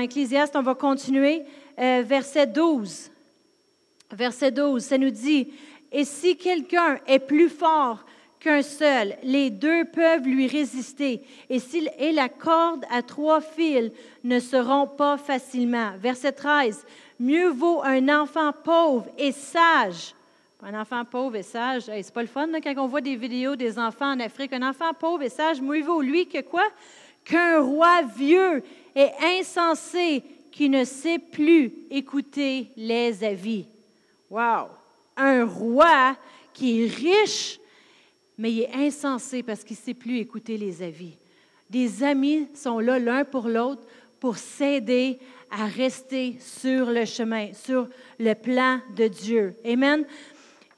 Ecclésiaste, 0.00 0.56
on 0.56 0.62
va 0.62 0.74
continuer, 0.74 1.42
euh, 1.78 2.02
verset 2.04 2.46
12. 2.46 3.11
Verset 4.12 4.50
12, 4.52 4.82
ça 4.82 4.98
nous 4.98 5.10
dit, 5.10 5.48
Et 5.90 6.04
si 6.04 6.36
quelqu'un 6.36 6.98
est 7.06 7.18
plus 7.18 7.48
fort 7.48 8.04
qu'un 8.38 8.62
seul, 8.62 9.16
les 9.22 9.50
deux 9.50 9.84
peuvent 9.84 10.26
lui 10.26 10.46
résister. 10.46 11.22
Et 11.48 11.58
s'il 11.58 11.90
est 11.98 12.12
la 12.12 12.28
corde 12.28 12.84
à 12.90 13.02
trois 13.02 13.40
fils, 13.40 13.90
ne 14.24 14.40
seront 14.40 14.86
pas 14.86 15.16
facilement. 15.16 15.92
Verset 15.98 16.32
13, 16.32 16.84
Mieux 17.20 17.50
vaut 17.50 17.82
un 17.84 18.08
enfant 18.08 18.52
pauvre 18.52 19.06
et 19.16 19.30
sage. 19.30 20.14
Un 20.60 20.80
enfant 20.80 21.04
pauvre 21.04 21.36
et 21.36 21.42
sage, 21.42 21.82
c'est 21.86 22.14
pas 22.14 22.22
le 22.22 22.28
fun 22.28 22.48
quand 22.60 22.74
on 22.78 22.86
voit 22.86 23.00
des 23.00 23.16
vidéos 23.16 23.56
des 23.56 23.78
enfants 23.78 24.12
en 24.12 24.20
Afrique. 24.20 24.52
Un 24.52 24.68
enfant 24.68 24.92
pauvre 24.92 25.22
et 25.22 25.28
sage, 25.28 25.60
mieux 25.60 25.82
vaut 25.82 26.02
lui 26.02 26.26
que 26.26 26.40
quoi? 26.40 26.64
Qu'un 27.24 27.60
roi 27.60 28.02
vieux 28.16 28.62
et 28.94 29.08
insensé 29.38 30.22
qui 30.50 30.68
ne 30.68 30.84
sait 30.84 31.18
plus 31.18 31.72
écouter 31.90 32.68
les 32.76 33.24
avis. 33.24 33.66
Wow! 34.32 34.70
Un 35.14 35.44
roi 35.44 36.16
qui 36.54 36.84
est 36.84 36.88
riche, 36.88 37.60
mais 38.38 38.50
il 38.50 38.60
est 38.62 38.72
insensé 38.72 39.42
parce 39.42 39.62
qu'il 39.62 39.76
ne 39.76 39.82
sait 39.82 39.92
plus 39.92 40.20
écouter 40.20 40.56
les 40.56 40.82
avis. 40.82 41.18
Des 41.68 42.02
amis 42.02 42.48
sont 42.54 42.78
là 42.78 42.98
l'un 42.98 43.26
pour 43.26 43.46
l'autre 43.46 43.82
pour 44.20 44.38
s'aider 44.38 45.18
à 45.50 45.66
rester 45.66 46.38
sur 46.40 46.86
le 46.86 47.04
chemin, 47.04 47.52
sur 47.52 47.88
le 48.18 48.32
plan 48.32 48.80
de 48.96 49.06
Dieu. 49.06 49.54
Amen. 49.66 50.06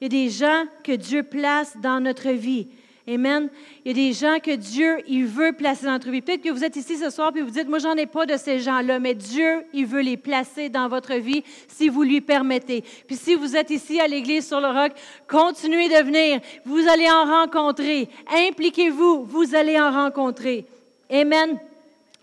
Il 0.01 0.03
y 0.03 0.05
a 0.07 0.09
des 0.25 0.29
gens 0.29 0.65
que 0.83 0.91
Dieu 0.91 1.23
place 1.23 1.77
dans 1.77 2.01
notre 2.01 2.31
vie. 2.31 2.67
Amen. 3.07 3.49
Il 3.83 3.89
y 3.89 3.91
a 3.91 4.07
des 4.07 4.13
gens 4.13 4.39
que 4.39 4.55
Dieu, 4.55 4.97
il 5.07 5.25
veut 5.25 5.53
placer 5.53 5.85
dans 5.85 5.91
notre 5.91 6.09
vie. 6.09 6.21
Peut-être 6.21 6.41
que 6.41 6.49
vous 6.49 6.63
êtes 6.63 6.75
ici 6.75 6.97
ce 6.97 7.11
soir 7.11 7.31
et 7.35 7.41
vous 7.41 7.51
dites, 7.51 7.67
moi, 7.67 7.77
j'en 7.77 7.93
ai 7.93 8.07
pas 8.07 8.25
de 8.25 8.35
ces 8.35 8.59
gens-là, 8.59 8.99
mais 8.99 9.13
Dieu, 9.13 9.63
il 9.73 9.85
veut 9.85 10.01
les 10.01 10.17
placer 10.17 10.69
dans 10.69 10.87
votre 10.87 11.13
vie 11.13 11.43
si 11.67 11.87
vous 11.87 12.01
lui 12.01 12.19
permettez. 12.19 12.83
Puis 13.05 13.15
si 13.15 13.35
vous 13.35 13.55
êtes 13.55 13.69
ici 13.69 13.99
à 13.99 14.07
l'Église 14.07 14.47
sur 14.47 14.59
le 14.59 14.67
roc, 14.67 14.93
continuez 15.27 15.87
de 15.87 16.03
venir. 16.03 16.41
Vous 16.65 16.87
allez 16.87 17.07
en 17.07 17.25
rencontrer. 17.25 18.09
Impliquez-vous, 18.27 19.25
vous 19.25 19.53
allez 19.53 19.79
en 19.79 19.91
rencontrer. 19.91 20.65
Amen. 21.11 21.59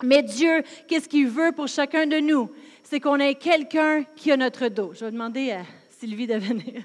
Mais 0.02 0.24
Dieu, 0.24 0.64
qu'est-ce 0.88 1.08
qu'il 1.08 1.28
veut 1.28 1.52
pour 1.52 1.68
chacun 1.68 2.06
de 2.06 2.18
nous? 2.18 2.50
C'est 2.82 2.98
qu'on 2.98 3.20
ait 3.20 3.36
quelqu'un 3.36 4.02
qui 4.16 4.32
a 4.32 4.36
notre 4.36 4.66
dos. 4.66 4.92
Je 4.94 5.04
vais 5.04 5.12
demander 5.12 5.52
à 5.52 5.62
Sylvie 6.00 6.26
de 6.26 6.34
venir 6.34 6.82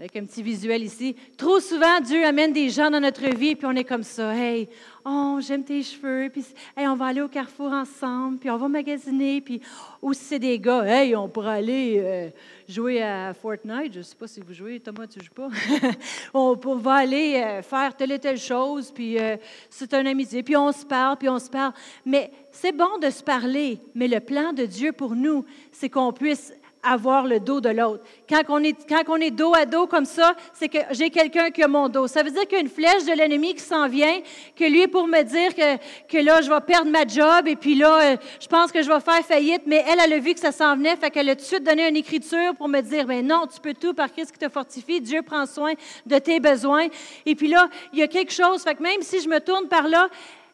avec 0.00 0.16
un 0.16 0.24
petit 0.24 0.42
visuel 0.42 0.82
ici. 0.82 1.14
Trop 1.36 1.60
souvent, 1.60 2.00
Dieu 2.00 2.24
amène 2.24 2.54
des 2.54 2.70
gens 2.70 2.90
dans 2.90 3.00
notre 3.00 3.28
vie, 3.36 3.54
puis 3.54 3.66
on 3.66 3.76
est 3.76 3.84
comme 3.84 4.02
ça. 4.02 4.34
Hey, 4.34 4.66
oh, 5.04 5.38
j'aime 5.46 5.62
tes 5.62 5.82
cheveux, 5.82 6.30
puis 6.32 6.42
hey, 6.74 6.88
on 6.88 6.96
va 6.96 7.04
aller 7.04 7.20
au 7.20 7.28
carrefour 7.28 7.70
ensemble, 7.70 8.38
puis 8.38 8.48
on 8.48 8.56
va 8.56 8.66
magasiner, 8.66 9.42
puis 9.42 9.60
ou 10.00 10.14
si 10.14 10.24
c'est 10.24 10.38
des 10.38 10.58
gars, 10.58 10.86
hey, 10.86 11.14
on 11.14 11.28
pourrait 11.28 11.58
aller 11.58 12.00
euh, 12.02 12.30
jouer 12.66 13.02
à 13.02 13.34
Fortnite. 13.34 13.92
Je 13.92 13.98
ne 13.98 14.02
sais 14.02 14.16
pas 14.16 14.26
si 14.26 14.40
vous 14.40 14.54
jouez, 14.54 14.80
Thomas, 14.80 15.06
tu 15.06 15.18
ne 15.18 15.24
joues 15.24 15.34
pas? 15.34 15.50
on, 16.32 16.54
va 16.54 16.94
aller 16.94 17.34
euh, 17.34 17.60
faire 17.60 17.94
telle 17.94 18.12
et 18.12 18.18
telle 18.18 18.38
chose, 18.38 18.90
puis 18.90 19.18
euh, 19.18 19.36
c'est 19.68 19.92
un 19.92 20.06
amitié, 20.06 20.42
puis 20.42 20.56
on 20.56 20.72
se 20.72 20.86
parle, 20.86 21.18
puis 21.18 21.28
on 21.28 21.38
se 21.38 21.50
parle. 21.50 21.74
Mais 22.06 22.32
c'est 22.52 22.72
bon 22.72 22.96
de 23.02 23.10
se 23.10 23.22
parler, 23.22 23.78
mais 23.94 24.08
le 24.08 24.20
plan 24.20 24.54
de 24.54 24.64
Dieu 24.64 24.92
pour 24.92 25.14
nous, 25.14 25.44
c'est 25.72 25.90
qu'on 25.90 26.14
puisse 26.14 26.54
avoir 26.82 27.26
le 27.26 27.40
dos 27.40 27.60
de 27.60 27.68
l'autre. 27.68 28.02
Quand, 28.28 28.42
on 28.48 28.62
est, 28.62 28.76
quand 28.88 29.02
on 29.08 29.16
est 29.16 29.30
dos 29.30 29.54
à 29.54 29.66
dos 29.66 29.86
comme 29.86 30.04
ça, 30.04 30.34
c'est 30.54 30.68
que 30.68 30.78
j'ai 30.92 31.10
quelqu'un 31.10 31.50
qui 31.50 31.62
a 31.62 31.68
mon 31.68 31.88
dos. 31.88 32.06
Ça 32.06 32.22
veut 32.22 32.30
dire 32.30 32.42
qu'il 32.42 32.54
y 32.54 32.56
a 32.56 32.60
une 32.60 32.68
flèche 32.68 33.04
de 33.04 33.12
l'ennemi 33.12 33.54
qui 33.54 33.62
s'en 33.62 33.88
vient, 33.88 34.20
que 34.56 34.64
lui 34.64 34.86
pour 34.86 35.06
me 35.06 35.22
dire 35.22 35.54
que, 35.54 35.76
que 36.08 36.18
là, 36.18 36.40
je 36.40 36.50
vais 36.50 36.60
perdre 36.60 36.90
ma 36.90 37.06
job 37.06 37.46
et 37.46 37.56
puis 37.56 37.74
là, 37.74 38.12
euh, 38.12 38.16
je 38.40 38.46
pense 38.46 38.72
que 38.72 38.82
je 38.82 38.88
vais 38.88 39.00
faire 39.00 39.24
faillite, 39.24 39.62
mais 39.66 39.84
elle, 39.86 39.98
elle 40.02 40.12
a 40.12 40.18
vu 40.18 40.34
que 40.34 40.40
ça 40.40 40.52
s'en 40.52 40.76
venait, 40.76 40.96
fait 40.96 41.10
qu'elle 41.10 41.28
a 41.28 41.34
tout 41.34 41.42
de 41.42 41.46
suite 41.46 41.64
donné 41.64 41.88
une 41.88 41.96
écriture 41.96 42.54
pour 42.56 42.68
me 42.68 42.80
dire, 42.80 43.06
mais 43.06 43.22
ben 43.22 43.28
non, 43.28 43.46
tu 43.52 43.60
peux 43.60 43.74
tout 43.74 43.92
par 43.92 44.10
Christ 44.12 44.32
qui 44.32 44.38
te 44.38 44.48
fortifie, 44.48 45.00
Dieu 45.00 45.22
prend 45.22 45.46
soin 45.46 45.74
de 46.06 46.18
tes 46.18 46.40
besoins. 46.40 46.86
Et 47.26 47.34
puis 47.34 47.48
là, 47.48 47.68
il 47.92 47.98
y 47.98 48.02
a 48.02 48.08
quelque 48.08 48.32
chose, 48.32 48.62
fait 48.62 48.74
que 48.74 48.82
même 48.82 49.02
si 49.02 49.20
je 49.20 49.28
me 49.28 49.40
tourne 49.40 49.68
par 49.68 49.88
là, 49.88 50.08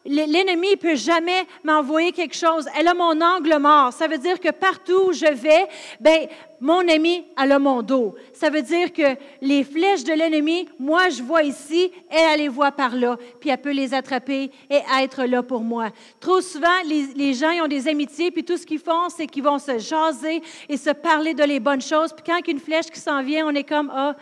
L'ennemi 0.07 0.71
ne 0.71 0.75
peut 0.75 0.95
jamais 0.95 1.45
m'envoyer 1.63 2.11
quelque 2.11 2.35
chose. 2.35 2.67
Elle 2.77 2.87
a 2.87 2.93
mon 2.93 3.19
angle 3.21 3.57
mort. 3.59 3.93
Ça 3.93 4.07
veut 4.07 4.17
dire 4.17 4.39
que 4.39 4.51
partout 4.51 5.09
où 5.09 5.13
je 5.13 5.31
vais, 5.33 5.67
ben, 5.99 6.27
mon 6.59 6.87
ami, 6.87 7.23
elle 7.37 7.51
a 7.51 7.59
mon 7.59 7.83
dos. 7.83 8.15
Ça 8.33 8.49
veut 8.49 8.61
dire 8.61 8.91
que 8.91 9.15
les 9.41 9.63
flèches 9.63 10.03
de 10.03 10.13
l'ennemi, 10.13 10.67
moi, 10.79 11.09
je 11.09 11.21
vois 11.21 11.43
ici, 11.43 11.91
elle, 12.09 12.17
elle 12.33 12.39
les 12.39 12.47
voit 12.47 12.71
par 12.71 12.95
là, 12.95 13.17
puis 13.39 13.49
elle 13.49 13.57
peut 13.59 13.71
les 13.71 13.93
attraper 13.93 14.49
et 14.69 14.79
être 14.99 15.25
là 15.25 15.43
pour 15.43 15.61
moi. 15.61 15.89
Trop 16.19 16.41
souvent, 16.41 16.67
les, 16.85 17.33
gens 17.33 17.51
ils 17.51 17.61
ont 17.61 17.67
des 17.67 17.87
amitiés, 17.87 18.31
puis 18.31 18.43
tout 18.43 18.57
ce 18.57 18.65
qu'ils 18.65 18.79
font, 18.79 19.09
c'est 19.09 19.27
qu'ils 19.27 19.43
vont 19.43 19.59
se 19.59 19.77
jaser 19.77 20.41
et 20.67 20.77
se 20.77 20.89
parler 20.89 21.33
de 21.33 21.43
les 21.43 21.59
bonnes 21.59 21.81
choses. 21.81 22.11
Puis 22.13 22.23
quand 22.25 22.39
une 22.47 22.59
flèche 22.59 22.87
qui 22.87 22.99
s'en 22.99 23.21
vient, 23.21 23.45
on 23.45 23.53
est 23.53 23.63
comme, 23.63 23.91
ah, 23.93 24.15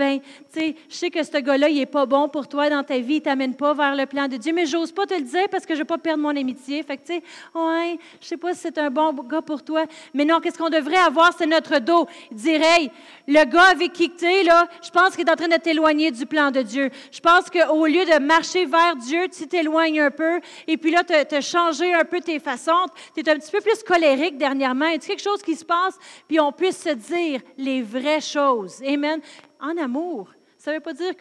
ben, 0.00 0.18
je 0.56 0.72
sais 0.88 1.10
que 1.10 1.22
ce 1.22 1.36
gars-là, 1.36 1.68
il 1.68 1.76
n'est 1.76 1.84
pas 1.84 2.06
bon 2.06 2.26
pour 2.30 2.48
toi 2.48 2.70
dans 2.70 2.82
ta 2.82 2.98
vie, 2.98 3.16
il 3.16 3.18
ne 3.18 3.24
t'amène 3.24 3.54
pas 3.54 3.74
vers 3.74 3.94
le 3.94 4.06
plan 4.06 4.28
de 4.28 4.38
Dieu, 4.38 4.50
mais 4.54 4.64
j'ose 4.64 4.92
pas 4.92 5.04
te 5.04 5.12
le 5.12 5.20
dire 5.20 5.46
parce 5.50 5.66
que 5.66 5.74
je 5.74 5.80
ne 5.80 5.82
veux 5.82 5.86
pas 5.86 5.98
perdre 5.98 6.22
mon 6.22 6.34
amitié. 6.34 6.82
Fait 6.82 6.96
que, 6.96 7.06
tu 7.06 7.12
sais, 7.12 7.22
ouais, 7.54 7.98
je 8.18 8.26
sais 8.26 8.38
pas 8.38 8.54
si 8.54 8.60
c'est 8.60 8.78
un 8.78 8.88
bon 8.88 9.12
gars 9.12 9.42
pour 9.42 9.62
toi, 9.62 9.84
mais 10.14 10.24
non, 10.24 10.40
qu'est-ce 10.40 10.56
qu'on 10.56 10.70
devrait 10.70 10.96
avoir, 10.96 11.34
c'est 11.36 11.46
notre 11.46 11.80
dos. 11.80 12.06
Dire, 12.32 12.62
hey, 12.62 12.90
le 13.28 13.44
gars 13.44 13.72
avec 13.72 13.92
qui 13.92 14.08
tu 14.08 14.24
es, 14.24 14.42
là, 14.42 14.68
je 14.82 14.88
pense 14.88 15.14
qu'il 15.14 15.28
est 15.28 15.30
en 15.30 15.36
train 15.36 15.48
de 15.48 15.60
t'éloigner 15.60 16.10
du 16.10 16.24
plan 16.24 16.50
de 16.50 16.62
Dieu. 16.62 16.88
Je 17.12 17.20
pense 17.20 17.50
qu'au 17.50 17.84
lieu 17.84 18.06
de 18.06 18.18
marcher 18.20 18.64
vers 18.64 18.96
Dieu, 18.96 19.28
tu 19.28 19.46
t'éloignes 19.46 20.00
un 20.00 20.10
peu, 20.10 20.40
et 20.66 20.78
puis 20.78 20.92
là, 20.92 21.04
tu 21.04 21.12
as 21.12 22.00
un 22.00 22.04
peu 22.04 22.20
tes 22.20 22.38
façons, 22.38 22.86
tu 23.14 23.20
es 23.20 23.30
un 23.30 23.36
petit 23.36 23.52
peu 23.52 23.60
plus 23.60 23.82
colérique 23.82 24.38
dernièrement. 24.38 24.86
Il 24.86 24.94
a 24.94 24.98
quelque 24.98 25.22
chose 25.22 25.42
qui 25.42 25.56
se 25.56 25.64
passe, 25.64 25.98
puis 26.26 26.40
on 26.40 26.52
puisse 26.52 26.82
se 26.82 26.94
dire 26.94 27.42
les 27.58 27.82
vraies 27.82 28.22
choses. 28.22 28.82
Amen 28.86 29.20
en 29.60 29.76
amour. 29.76 30.32
Ça 30.58 30.72
ne 30.72 30.76
veut 30.76 30.82
pas 30.82 30.92
dire 30.92 31.16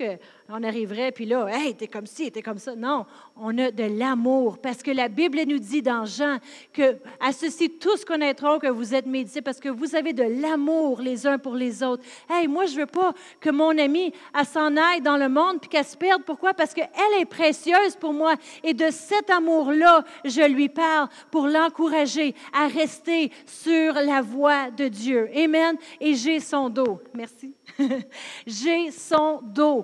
qu'on 0.50 0.64
arriverait, 0.64 1.12
puis 1.12 1.26
là, 1.26 1.47
hey, 1.47 1.76
t'es 1.76 1.88
comme 1.88 2.08
ci, 2.08 2.32
t'es 2.32 2.41
comme 2.41 2.58
ça. 2.58 2.76
Non, 2.76 3.06
on 3.38 3.56
a 3.60 3.70
de 3.70 3.84
l'amour, 3.84 4.58
parce 4.58 4.82
que 4.82 4.89
la 4.89 5.08
Bible 5.08 5.39
nous 5.45 5.60
dit 5.60 5.84
dans 5.84 6.06
Jean 6.06 6.38
que 6.74 6.97
à 7.20 7.32
ceci 7.32 7.70
tous 7.70 8.04
connaîtront 8.04 8.58
que 8.58 8.68
vous 8.68 8.95
êtes 8.95 9.06
mes 9.06 9.26
parce 9.45 9.60
que 9.60 9.70
vous 9.70 9.95
avez 9.95 10.12
de 10.12 10.24
l'amour 10.24 11.02
les 11.02 11.28
uns 11.28 11.38
pour 11.38 11.54
les 11.54 11.84
autres. 11.84 12.04
Hey, 12.28 12.47
moi, 12.47 12.66
je 12.66 12.78
veux 12.78 12.88
pas 12.88 13.14
que 13.39 13.52
mon 13.52 13.78
amie, 13.78 14.12
s'en 14.43 14.76
aille 14.76 15.02
dans 15.02 15.18
le 15.18 15.30
monde, 15.30 15.60
puis 15.62 15.70
qu'elle 15.70 15.86
se 15.86 15.95
perde. 15.95 16.24
Pourquoi? 16.24 16.56
Parce 16.56 16.74
qu'elle 16.74 16.88
est 17.20 17.26
précieuse 17.26 17.95
pour 18.00 18.14
moi, 18.14 18.34
et 18.64 18.74
de 18.74 18.89
cet 18.89 19.30
amour-là, 19.30 20.04
je 20.26 20.41
lui 20.41 20.70
parle 20.70 21.10
pour 21.30 21.45
l'encourager 21.45 22.34
à 22.54 22.68
rester 22.68 23.32
sur 23.45 23.93
la 23.93 24.22
voie 24.22 24.72
de 24.72 24.88
Dieu. 24.88 25.30
Amen. 25.36 25.76
Et 26.02 26.16
j'ai 26.16 26.39
son 26.39 26.70
dos. 26.70 27.00
Merci. 27.14 27.54
J'ai 28.47 28.91
son 28.91 29.41
dos. 29.43 29.84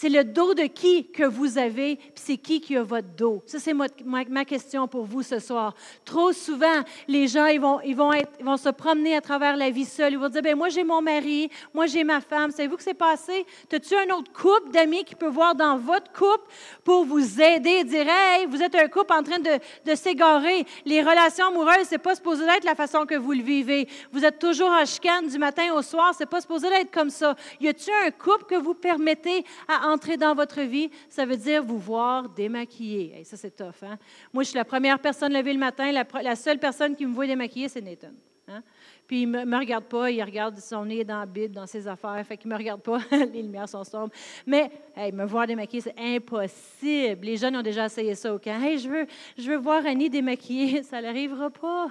C'est 0.00 0.08
le 0.08 0.22
dos 0.22 0.54
de 0.54 0.62
qui 0.62 1.10
que 1.10 1.24
vous 1.24 1.58
avez, 1.58 1.96
puis 1.96 2.12
c'est 2.14 2.36
qui 2.36 2.60
qui 2.60 2.76
a 2.76 2.84
votre 2.84 3.08
dos. 3.16 3.42
Ça, 3.46 3.58
c'est 3.58 3.74
ma, 3.74 4.44
question 4.44 4.86
pour 4.86 5.04
vous 5.04 5.24
ce 5.24 5.40
soir. 5.40 5.74
Trop 6.04 6.32
souvent, 6.32 6.84
les 7.08 7.26
gens, 7.26 7.46
ils 7.46 7.60
vont, 7.60 7.80
ils 7.80 7.96
vont, 7.96 8.56
se 8.56 8.68
promener 8.68 9.16
à 9.16 9.20
travers 9.20 9.56
la 9.56 9.70
vie 9.70 9.84
seuls. 9.84 10.12
Ils 10.12 10.18
vont 10.20 10.28
dire, 10.28 10.40
ben 10.40 10.56
moi, 10.56 10.68
j'ai 10.68 10.84
mon 10.84 11.02
mari, 11.02 11.50
moi, 11.74 11.86
j'ai 11.86 12.04
ma 12.04 12.20
femme. 12.20 12.52
Savez-vous 12.52 12.76
que 12.76 12.84
c'est 12.84 12.94
passé? 12.94 13.44
As-tu 13.72 13.96
un 13.96 14.14
autre 14.14 14.32
couple 14.32 14.70
d'amis 14.70 15.02
qui 15.02 15.16
peut 15.16 15.26
voir 15.26 15.56
dans 15.56 15.76
votre 15.78 16.12
couple 16.12 16.46
pour 16.84 17.04
vous 17.04 17.40
aider 17.42 17.78
et 17.80 17.84
dire, 17.84 18.06
hey, 18.08 18.46
vous 18.46 18.62
êtes 18.62 18.76
un 18.76 18.86
couple 18.86 19.12
en 19.12 19.24
train 19.24 19.40
de, 19.40 19.58
de 19.84 19.96
s'égarer. 19.96 20.64
Les 20.84 21.02
relations 21.02 21.48
amoureuses, 21.48 21.88
c'est 21.88 21.98
pas 21.98 22.14
supposé 22.14 22.44
être 22.44 22.62
la 22.62 22.76
façon 22.76 23.04
que 23.04 23.16
vous 23.16 23.32
le 23.32 23.42
vivez. 23.42 23.88
Vous 24.12 24.24
êtes 24.24 24.38
toujours 24.38 24.70
en 24.70 24.84
chicane 24.84 25.26
du 25.26 25.38
matin 25.38 25.72
au 25.74 25.82
soir. 25.82 26.14
C'est 26.16 26.30
pas 26.30 26.40
supposé 26.40 26.68
être 26.68 26.92
comme 26.92 27.10
ça. 27.10 27.34
Y 27.60 27.66
a-t-il 27.66 27.92
un 28.06 28.12
couple 28.12 28.44
que 28.44 28.54
vous 28.54 28.74
permettez 28.74 29.44
à 29.66 29.87
entrer 29.92 30.16
dans 30.16 30.34
votre 30.34 30.60
vie, 30.60 30.90
ça 31.08 31.24
veut 31.26 31.36
dire 31.36 31.62
vous 31.62 31.78
voir 31.78 32.28
démaquiller. 32.28 33.14
Et 33.20 33.24
ça, 33.24 33.36
c'est 33.36 33.54
tough. 33.54 33.82
Hein? 33.82 33.98
Moi, 34.32 34.42
je 34.42 34.50
suis 34.50 34.56
la 34.56 34.64
première 34.64 34.98
personne 34.98 35.32
levée 35.32 35.52
le 35.52 35.58
matin. 35.58 35.90
La, 35.92 36.36
seule 36.36 36.58
personne 36.58 36.94
qui 36.94 37.06
me 37.06 37.14
voit 37.14 37.26
démaquiller, 37.26 37.68
c'est 37.68 37.80
Nathan. 37.80 38.12
Hein? 38.48 38.62
Puis 39.06 39.22
il 39.22 39.30
ne 39.30 39.44
me, 39.44 39.56
regarde 39.56 39.84
pas, 39.84 40.10
il 40.10 40.22
regarde 40.22 40.58
son 40.58 40.84
nez 40.84 41.02
dans 41.02 41.20
la 41.20 41.26
Bible, 41.26 41.54
dans 41.54 41.66
ses 41.66 41.88
affaires, 41.88 42.22
fait 42.26 42.36
qu'il 42.36 42.48
ne 42.50 42.54
me 42.54 42.58
regarde 42.58 42.82
pas, 42.82 42.98
les 43.10 43.42
lumières 43.42 43.68
sont 43.68 43.84
sombres. 43.84 44.12
Mais, 44.46 44.70
hey, 44.94 45.12
me 45.12 45.24
voir 45.24 45.46
démaquiller, 45.46 45.80
c'est 45.80 45.98
impossible. 45.98 47.24
Les 47.24 47.38
jeunes 47.38 47.56
ont 47.56 47.62
déjà 47.62 47.86
essayé 47.86 48.14
ça 48.14 48.34
au 48.34 48.38
camp. 48.38 48.62
Hey, 48.62 48.78
je 48.78 48.88
veux, 48.88 49.06
je 49.36 49.50
veux 49.50 49.56
voir 49.56 49.84
Annie 49.86 50.10
démaquiller, 50.10 50.82
ça 50.84 51.00
n'arrivera 51.00 51.48
pas. 51.48 51.90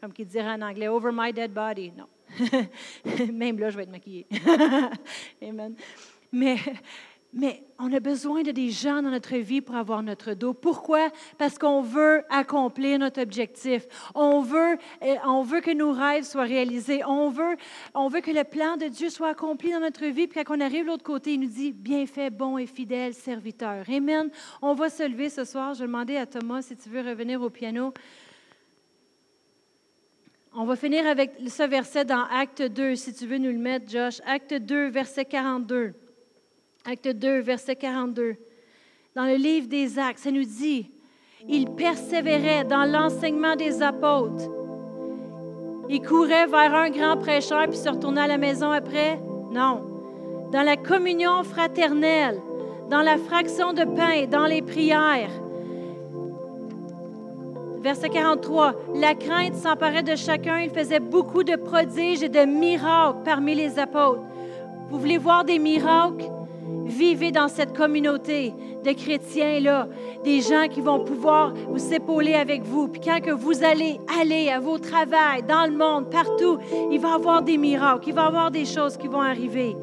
Comme 0.00 0.12
qu'il 0.12 0.26
dirait 0.26 0.50
en 0.50 0.62
anglais, 0.62 0.88
over 0.88 1.10
my 1.12 1.32
dead 1.32 1.52
body. 1.52 1.92
Non. 1.96 2.06
Même 3.32 3.58
là, 3.58 3.70
je 3.70 3.76
vais 3.76 3.84
être 3.84 3.90
maquillée. 3.90 4.26
Amen. 5.42 5.74
Mais 6.32 6.56
mais 7.32 7.62
on 7.78 7.92
a 7.92 8.00
besoin 8.00 8.42
de 8.42 8.50
des 8.50 8.70
gens 8.70 9.02
dans 9.02 9.10
notre 9.10 9.36
vie 9.36 9.60
pour 9.60 9.76
avoir 9.76 10.02
notre 10.02 10.32
dos. 10.32 10.54
Pourquoi? 10.54 11.10
Parce 11.36 11.58
qu'on 11.58 11.82
veut 11.82 12.22
accomplir 12.30 12.98
notre 12.98 13.20
objectif. 13.20 13.86
On 14.14 14.40
veut, 14.40 14.78
euh, 15.02 15.14
on 15.26 15.42
veut 15.42 15.60
que 15.60 15.70
nos 15.70 15.92
rêves 15.92 16.24
soient 16.24 16.44
réalisés. 16.44 17.04
On 17.06 17.28
veut, 17.28 17.56
on 17.94 18.08
veut 18.08 18.22
que 18.22 18.30
le 18.30 18.44
plan 18.44 18.78
de 18.78 18.86
Dieu 18.86 19.10
soit 19.10 19.28
accompli 19.28 19.72
dans 19.72 19.80
notre 19.80 20.06
vie. 20.06 20.26
Puis 20.26 20.42
quand 20.42 20.56
on 20.56 20.60
arrive 20.60 20.84
de 20.84 20.88
l'autre 20.88 21.04
côté, 21.04 21.34
il 21.34 21.40
nous 21.40 21.48
dit, 21.48 21.72
bien 21.72 22.06
fait, 22.06 22.30
bon 22.30 22.56
et 22.56 22.66
fidèle 22.66 23.12
serviteur. 23.12 23.84
Amen. 23.88 24.30
On 24.62 24.72
va 24.72 24.88
se 24.88 25.06
lever 25.06 25.28
ce 25.28 25.44
soir. 25.44 25.74
Je 25.74 25.80
vais 25.80 25.86
demander 25.86 26.16
à 26.16 26.24
Thomas 26.24 26.62
si 26.62 26.76
tu 26.76 26.88
veux 26.88 27.02
revenir 27.02 27.42
au 27.42 27.50
piano. 27.50 27.92
On 30.54 30.64
va 30.64 30.76
finir 30.76 31.06
avec 31.06 31.32
ce 31.46 31.62
verset 31.62 32.06
dans 32.06 32.24
Acte 32.24 32.62
2, 32.62 32.96
si 32.96 33.12
tu 33.12 33.26
veux 33.26 33.38
nous 33.38 33.52
le 33.52 33.58
mettre, 33.58 33.88
Josh. 33.90 34.20
Acte 34.26 34.54
2, 34.54 34.88
verset 34.88 35.26
42. 35.26 35.92
Acte 36.90 37.08
2, 37.08 37.40
verset 37.40 37.76
42. 37.76 38.36
Dans 39.14 39.26
le 39.26 39.34
livre 39.34 39.68
des 39.68 39.98
Actes, 39.98 40.20
ça 40.20 40.30
nous 40.30 40.44
dit, 40.44 40.90
il 41.46 41.68
persévérait 41.72 42.64
dans 42.64 42.90
l'enseignement 42.90 43.56
des 43.56 43.82
apôtres. 43.82 44.50
Il 45.90 46.00
courait 46.00 46.46
vers 46.46 46.74
un 46.74 46.88
grand 46.88 47.18
prêcheur 47.18 47.66
puis 47.68 47.76
se 47.76 47.90
retournait 47.90 48.22
à 48.22 48.26
la 48.26 48.38
maison 48.38 48.70
après? 48.70 49.20
Non. 49.52 50.48
Dans 50.50 50.62
la 50.62 50.78
communion 50.78 51.42
fraternelle, 51.42 52.40
dans 52.88 53.02
la 53.02 53.18
fraction 53.18 53.74
de 53.74 53.84
pain, 53.84 54.26
dans 54.26 54.46
les 54.46 54.62
prières. 54.62 55.42
Verset 57.80 58.08
43. 58.08 58.72
La 58.94 59.14
crainte 59.14 59.56
s'emparait 59.56 60.04
de 60.04 60.16
chacun. 60.16 60.60
Il 60.60 60.70
faisait 60.70 61.00
beaucoup 61.00 61.44
de 61.44 61.56
prodiges 61.56 62.22
et 62.22 62.30
de 62.30 62.46
miracles 62.46 63.18
parmi 63.26 63.54
les 63.54 63.78
apôtres. 63.78 64.22
Vous 64.88 64.98
voulez 64.98 65.18
voir 65.18 65.44
des 65.44 65.58
miracles? 65.58 66.30
Vivez 66.88 67.32
dans 67.32 67.48
cette 67.48 67.76
communauté 67.76 68.54
de 68.82 68.92
chrétiens-là, 68.92 69.88
des 70.24 70.40
gens 70.40 70.68
qui 70.68 70.80
vont 70.80 71.04
pouvoir 71.04 71.52
vous 71.68 71.92
épauler 71.92 72.32
avec 72.34 72.62
vous. 72.62 72.88
Puis 72.88 73.02
quand 73.02 73.20
que 73.20 73.30
vous 73.30 73.62
allez 73.62 74.00
aller 74.18 74.48
à 74.48 74.58
vos 74.58 74.78
travails, 74.78 75.42
dans 75.46 75.66
le 75.66 75.76
monde, 75.76 76.10
partout, 76.10 76.58
il 76.90 76.98
va 76.98 77.10
y 77.10 77.12
avoir 77.12 77.42
des 77.42 77.58
miracles, 77.58 78.08
il 78.08 78.14
va 78.14 78.24
y 78.24 78.26
avoir 78.26 78.50
des 78.50 78.64
choses 78.64 78.96
qui 78.96 79.06
vont 79.06 79.20
arriver. 79.20 79.76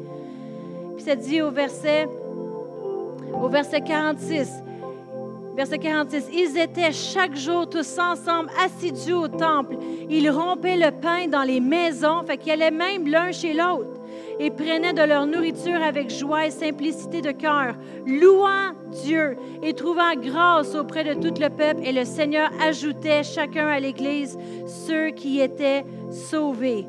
Puis 0.96 1.04
ça 1.04 1.14
dit 1.14 1.40
au 1.40 1.52
verset, 1.52 2.08
au 3.40 3.48
verset 3.48 3.82
46, 3.82 4.50
verset 5.54 5.78
46, 5.78 6.28
ils 6.32 6.58
étaient 6.58 6.92
chaque 6.92 7.36
jour 7.36 7.68
tous 7.68 7.98
ensemble 8.00 8.50
assidus 8.64 9.14
au 9.14 9.28
temple. 9.28 9.76
Ils 10.10 10.28
rompaient 10.28 10.76
le 10.76 10.90
pain 10.90 11.28
dans 11.28 11.44
les 11.44 11.60
maisons, 11.60 12.24
fait 12.26 12.36
qu'ils 12.36 12.52
allaient 12.52 12.72
même 12.72 13.06
l'un 13.06 13.30
chez 13.30 13.52
l'autre 13.52 13.96
et 14.38 14.50
prenaient 14.50 14.92
de 14.92 15.02
leur 15.02 15.26
nourriture 15.26 15.82
avec 15.82 16.10
joie 16.10 16.46
et 16.46 16.50
simplicité 16.50 17.20
de 17.20 17.32
cœur, 17.32 17.74
louant 18.06 18.72
Dieu 19.02 19.36
et 19.62 19.72
trouvant 19.74 20.14
grâce 20.16 20.74
auprès 20.74 21.04
de 21.04 21.14
tout 21.14 21.40
le 21.40 21.48
peuple. 21.48 21.80
Et 21.84 21.92
le 21.92 22.04
Seigneur 22.04 22.50
ajoutait 22.62 23.22
chacun 23.22 23.66
à 23.66 23.80
l'Église 23.80 24.38
ceux 24.66 25.10
qui 25.10 25.40
étaient 25.40 25.84
sauvés. 26.10 26.86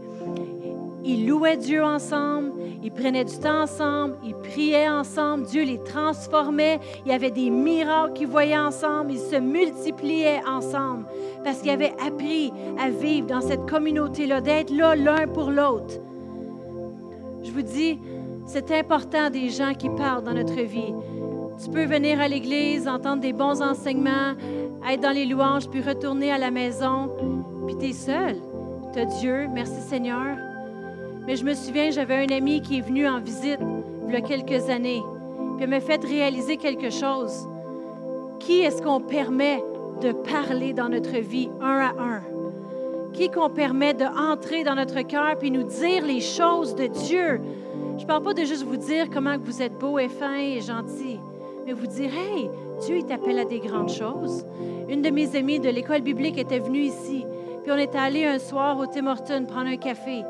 Ils 1.09 1.25
louaient 1.25 1.55
Dieu 1.55 1.81
ensemble, 1.81 2.51
ils 2.83 2.91
prenaient 2.91 3.23
du 3.23 3.37
temps 3.37 3.61
ensemble, 3.61 4.17
ils 4.25 4.35
priaient 4.35 4.89
ensemble, 4.89 5.45
Dieu 5.45 5.63
les 5.63 5.81
transformait, 5.81 6.81
il 7.05 7.11
y 7.11 7.15
avait 7.15 7.31
des 7.31 7.49
miracles 7.49 8.11
qu'ils 8.13 8.27
voyaient 8.27 8.57
ensemble, 8.57 9.13
ils 9.13 9.19
se 9.19 9.37
multipliaient 9.37 10.41
ensemble 10.45 11.05
parce 11.45 11.59
qu'ils 11.61 11.71
avaient 11.71 11.93
appris 12.05 12.51
à 12.77 12.89
vivre 12.89 13.27
dans 13.27 13.39
cette 13.39 13.69
communauté-là, 13.69 14.41
d'être 14.41 14.71
là 14.71 14.95
l'un 14.95 15.27
pour 15.27 15.49
l'autre. 15.49 16.01
Je 17.47 17.53
vous 17.53 17.61
dis, 17.61 17.97
c'est 18.45 18.71
important 18.71 19.29
des 19.29 19.49
gens 19.49 19.73
qui 19.73 19.89
parlent 19.89 20.21
dans 20.23 20.33
notre 20.33 20.61
vie. 20.61 20.93
Tu 21.63 21.69
peux 21.71 21.85
venir 21.85 22.19
à 22.19 22.27
l'église, 22.27 22.89
entendre 22.89 23.21
des 23.21 23.31
bons 23.31 23.61
enseignements, 23.61 24.33
être 24.85 24.99
dans 24.99 25.11
les 25.11 25.25
louanges, 25.25 25.69
puis 25.69 25.81
retourner 25.81 26.29
à 26.29 26.37
la 26.37 26.51
maison, 26.51 27.09
puis 27.65 27.77
tu 27.77 27.85
es 27.85 27.93
seul. 27.93 28.35
Tu 28.91 28.99
as 28.99 29.05
Dieu, 29.05 29.47
merci 29.53 29.79
Seigneur. 29.79 30.35
Mais 31.25 31.37
je 31.37 31.45
me 31.45 31.53
souviens, 31.53 31.89
j'avais 31.89 32.25
un 32.25 32.35
ami 32.35 32.61
qui 32.61 32.79
est 32.79 32.81
venu 32.81 33.07
en 33.07 33.21
visite 33.21 33.59
il 34.07 34.13
y 34.13 34.17
a 34.17 34.21
quelques 34.21 34.69
années, 34.69 35.01
puis 35.55 35.63
il 35.63 35.69
m'a 35.69 35.79
fait 35.79 36.03
réaliser 36.03 36.57
quelque 36.57 36.89
chose. 36.89 37.47
Qui 38.39 38.59
est-ce 38.59 38.81
qu'on 38.81 38.99
permet 38.99 39.63
de 40.01 40.11
parler 40.11 40.73
dans 40.73 40.89
notre 40.89 41.17
vie 41.17 41.49
un 41.61 41.79
à 41.79 41.93
un? 41.97 42.36
Qui 43.17 43.31
qu'on 43.31 43.49
permet 43.49 43.95
d'entrer 43.95 44.63
dans 44.63 44.75
notre 44.75 45.01
cœur 45.01 45.37
puis 45.39 45.49
nous 45.49 45.63
dire 45.63 46.05
les 46.05 46.21
choses 46.21 46.75
de 46.75 46.85
Dieu. 46.85 47.41
Je 47.97 48.03
ne 48.03 48.07
parle 48.07 48.21
pas 48.21 48.33
de 48.35 48.43
juste 48.43 48.63
vous 48.63 48.77
dire 48.77 49.09
comment 49.11 49.37
vous 49.39 49.61
êtes 49.63 49.75
beau 49.79 49.97
et 49.97 50.07
fin 50.07 50.37
et 50.37 50.61
gentil, 50.61 51.19
mais 51.65 51.73
vous 51.73 51.87
dire, 51.87 52.11
hey, 52.13 52.47
Dieu, 52.81 52.97
il 52.97 53.05
t'appelle 53.05 53.39
à 53.39 53.45
des 53.45 53.59
grandes 53.59 53.89
choses. 53.89 54.45
Une 54.87 55.01
de 55.01 55.09
mes 55.09 55.35
amies 55.35 55.59
de 55.59 55.69
l'école 55.69 56.01
biblique 56.01 56.37
était 56.37 56.59
venue 56.59 56.81
ici, 56.81 57.25
puis 57.63 57.71
on 57.71 57.77
était 57.77 57.97
allé 57.97 58.23
un 58.23 58.37
soir 58.37 58.77
au 58.77 58.85
Tim 58.85 59.07
Hortons 59.07 59.45
prendre 59.45 59.67
un 59.67 59.77
café. 59.77 60.23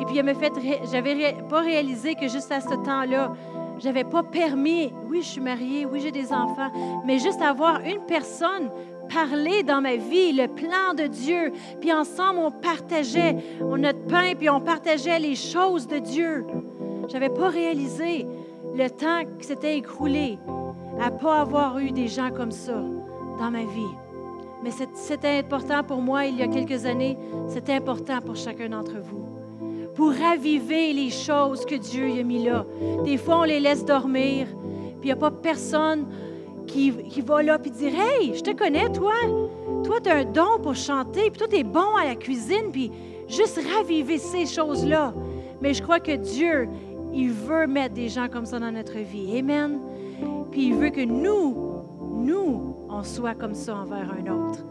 Et 0.00 0.04
puis 0.04 0.16
elle 0.16 0.26
me 0.26 0.34
fait, 0.34 0.52
j'avais 0.92 1.34
pas 1.50 1.60
réalisé 1.60 2.14
que 2.14 2.28
juste 2.28 2.52
à 2.52 2.60
ce 2.60 2.74
temps-là, 2.84 3.32
j'avais 3.78 4.04
pas 4.04 4.22
permis, 4.22 4.92
oui, 5.10 5.22
je 5.22 5.26
suis 5.26 5.40
mariée, 5.40 5.86
oui, 5.86 6.00
j'ai 6.00 6.12
des 6.12 6.32
enfants, 6.32 6.70
mais 7.04 7.18
juste 7.18 7.42
avoir 7.42 7.80
une 7.80 8.00
personne 8.06 8.70
parler 9.08 9.62
dans 9.62 9.80
ma 9.80 9.96
vie 9.96 10.32
le 10.32 10.48
plan 10.48 10.94
de 10.96 11.06
Dieu. 11.06 11.52
Puis 11.80 11.92
ensemble, 11.92 12.40
on 12.40 12.50
partageait 12.50 13.36
notre 13.60 14.04
pain, 14.06 14.34
puis 14.38 14.50
on 14.50 14.60
partageait 14.60 15.18
les 15.18 15.34
choses 15.34 15.86
de 15.86 15.98
Dieu. 15.98 16.44
Je 17.08 17.12
n'avais 17.12 17.30
pas 17.30 17.48
réalisé 17.48 18.26
le 18.74 18.88
temps 18.88 19.22
qui 19.38 19.46
s'était 19.46 19.76
écroulé 19.78 20.38
à 21.00 21.10
ne 21.10 21.18
pas 21.18 21.40
avoir 21.40 21.78
eu 21.78 21.90
des 21.90 22.08
gens 22.08 22.30
comme 22.30 22.50
ça 22.50 22.82
dans 23.38 23.50
ma 23.50 23.64
vie. 23.64 23.94
Mais 24.62 24.70
c'était 24.94 25.38
important 25.38 25.84
pour 25.84 26.00
moi 26.00 26.26
il 26.26 26.36
y 26.36 26.42
a 26.42 26.48
quelques 26.48 26.86
années, 26.86 27.16
c'était 27.48 27.74
important 27.74 28.20
pour 28.20 28.36
chacun 28.36 28.70
d'entre 28.70 28.98
vous. 28.98 29.26
Pour 29.94 30.12
raviver 30.12 30.92
les 30.92 31.10
choses 31.10 31.64
que 31.64 31.74
Dieu 31.74 32.04
a 32.18 32.22
mis 32.22 32.44
là. 32.44 32.66
Des 33.04 33.16
fois, 33.16 33.40
on 33.40 33.44
les 33.44 33.60
laisse 33.60 33.84
dormir, 33.84 34.46
puis 35.00 35.04
il 35.04 35.06
n'y 35.06 35.12
a 35.12 35.16
pas 35.16 35.30
personne 35.30 36.06
qui, 36.66 36.90
va 37.20 37.42
là 37.42 37.58
puis 37.58 37.70
dire 37.70 37.92
Hey, 37.94 38.34
je 38.34 38.42
te 38.42 38.50
connais, 38.50 38.88
toi. 38.90 39.14
Toi, 39.84 40.00
tu 40.02 40.10
as 40.10 40.16
un 40.16 40.24
don 40.24 40.58
pour 40.62 40.74
chanter, 40.74 41.30
puis 41.30 41.38
toi, 41.38 41.46
tu 41.48 41.56
es 41.56 41.64
bon 41.64 41.94
à 42.00 42.04
la 42.04 42.16
cuisine, 42.16 42.70
puis 42.72 42.90
juste 43.28 43.60
raviver 43.76 44.18
ces 44.18 44.46
choses-là. 44.46 45.14
Mais 45.60 45.74
je 45.74 45.82
crois 45.82 46.00
que 46.00 46.12
Dieu, 46.12 46.68
il 47.12 47.30
veut 47.30 47.66
mettre 47.66 47.94
des 47.94 48.08
gens 48.08 48.28
comme 48.28 48.46
ça 48.46 48.58
dans 48.58 48.72
notre 48.72 48.98
vie. 48.98 49.38
Amen. 49.38 49.80
Puis 50.50 50.66
il 50.68 50.74
veut 50.74 50.90
que 50.90 51.04
nous, 51.04 51.56
nous, 52.14 52.76
on 52.88 53.02
soit 53.02 53.34
comme 53.34 53.54
ça 53.54 53.76
envers 53.76 54.12
un 54.12 54.30
autre. 54.30 54.64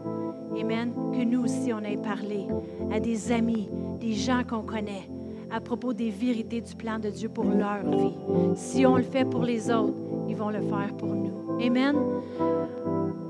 Amen. 0.60 0.92
Que 1.12 1.24
nous 1.24 1.44
aussi, 1.44 1.72
on 1.72 1.80
ait 1.80 1.96
parlé 1.96 2.46
à 2.92 3.00
des 3.00 3.32
amis, 3.32 3.68
des 4.00 4.12
gens 4.12 4.42
qu'on 4.48 4.62
connaît, 4.62 5.08
à 5.50 5.60
propos 5.60 5.92
des 5.92 6.10
vérités 6.10 6.60
du 6.60 6.74
plan 6.74 6.98
de 6.98 7.08
Dieu 7.08 7.28
pour 7.28 7.44
leur 7.44 7.82
vie. 7.88 8.14
Si 8.54 8.84
on 8.86 8.96
le 8.96 9.02
fait 9.02 9.24
pour 9.24 9.42
les 9.42 9.70
autres, 9.70 9.94
ils 10.28 10.36
vont 10.36 10.50
le 10.50 10.60
faire 10.60 10.94
pour 10.98 11.14
nous. 11.14 11.60
Amen. 11.60 11.96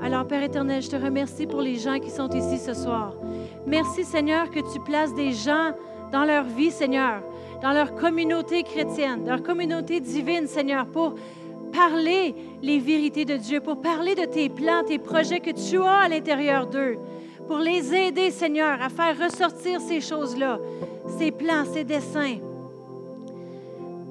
Alors, 0.02 0.26
Père 0.26 0.42
éternel, 0.42 0.82
je 0.82 0.90
te 0.90 0.96
remercie 0.96 1.46
pour 1.46 1.60
les 1.60 1.76
gens 1.76 1.98
qui 1.98 2.10
sont 2.10 2.28
ici 2.28 2.58
ce 2.58 2.74
soir. 2.74 3.14
Merci, 3.66 4.04
Seigneur, 4.04 4.50
que 4.50 4.60
tu 4.72 4.80
places 4.80 5.14
des 5.14 5.32
gens 5.32 5.72
dans 6.12 6.24
leur 6.24 6.44
vie, 6.44 6.70
Seigneur, 6.70 7.22
dans 7.62 7.72
leur 7.72 7.94
communauté 7.94 8.62
chrétienne, 8.62 9.26
leur 9.26 9.42
communauté 9.42 10.00
divine, 10.00 10.46
Seigneur, 10.46 10.86
pour 10.86 11.14
parler 11.72 12.34
les 12.62 12.78
vérités 12.78 13.24
de 13.24 13.36
Dieu, 13.36 13.60
pour 13.60 13.80
parler 13.80 14.14
de 14.14 14.24
tes 14.24 14.48
plans, 14.48 14.84
tes 14.86 14.98
projets 14.98 15.40
que 15.40 15.50
tu 15.50 15.78
as 15.82 16.04
à 16.04 16.08
l'intérieur 16.08 16.66
d'eux, 16.66 16.98
pour 17.46 17.58
les 17.58 17.94
aider, 17.94 18.30
Seigneur, 18.30 18.80
à 18.80 18.88
faire 18.88 19.16
ressortir 19.18 19.80
ces 19.80 20.00
choses-là, 20.00 20.58
ces 21.18 21.30
plans, 21.30 21.64
ces 21.72 21.84
dessins 21.84 22.36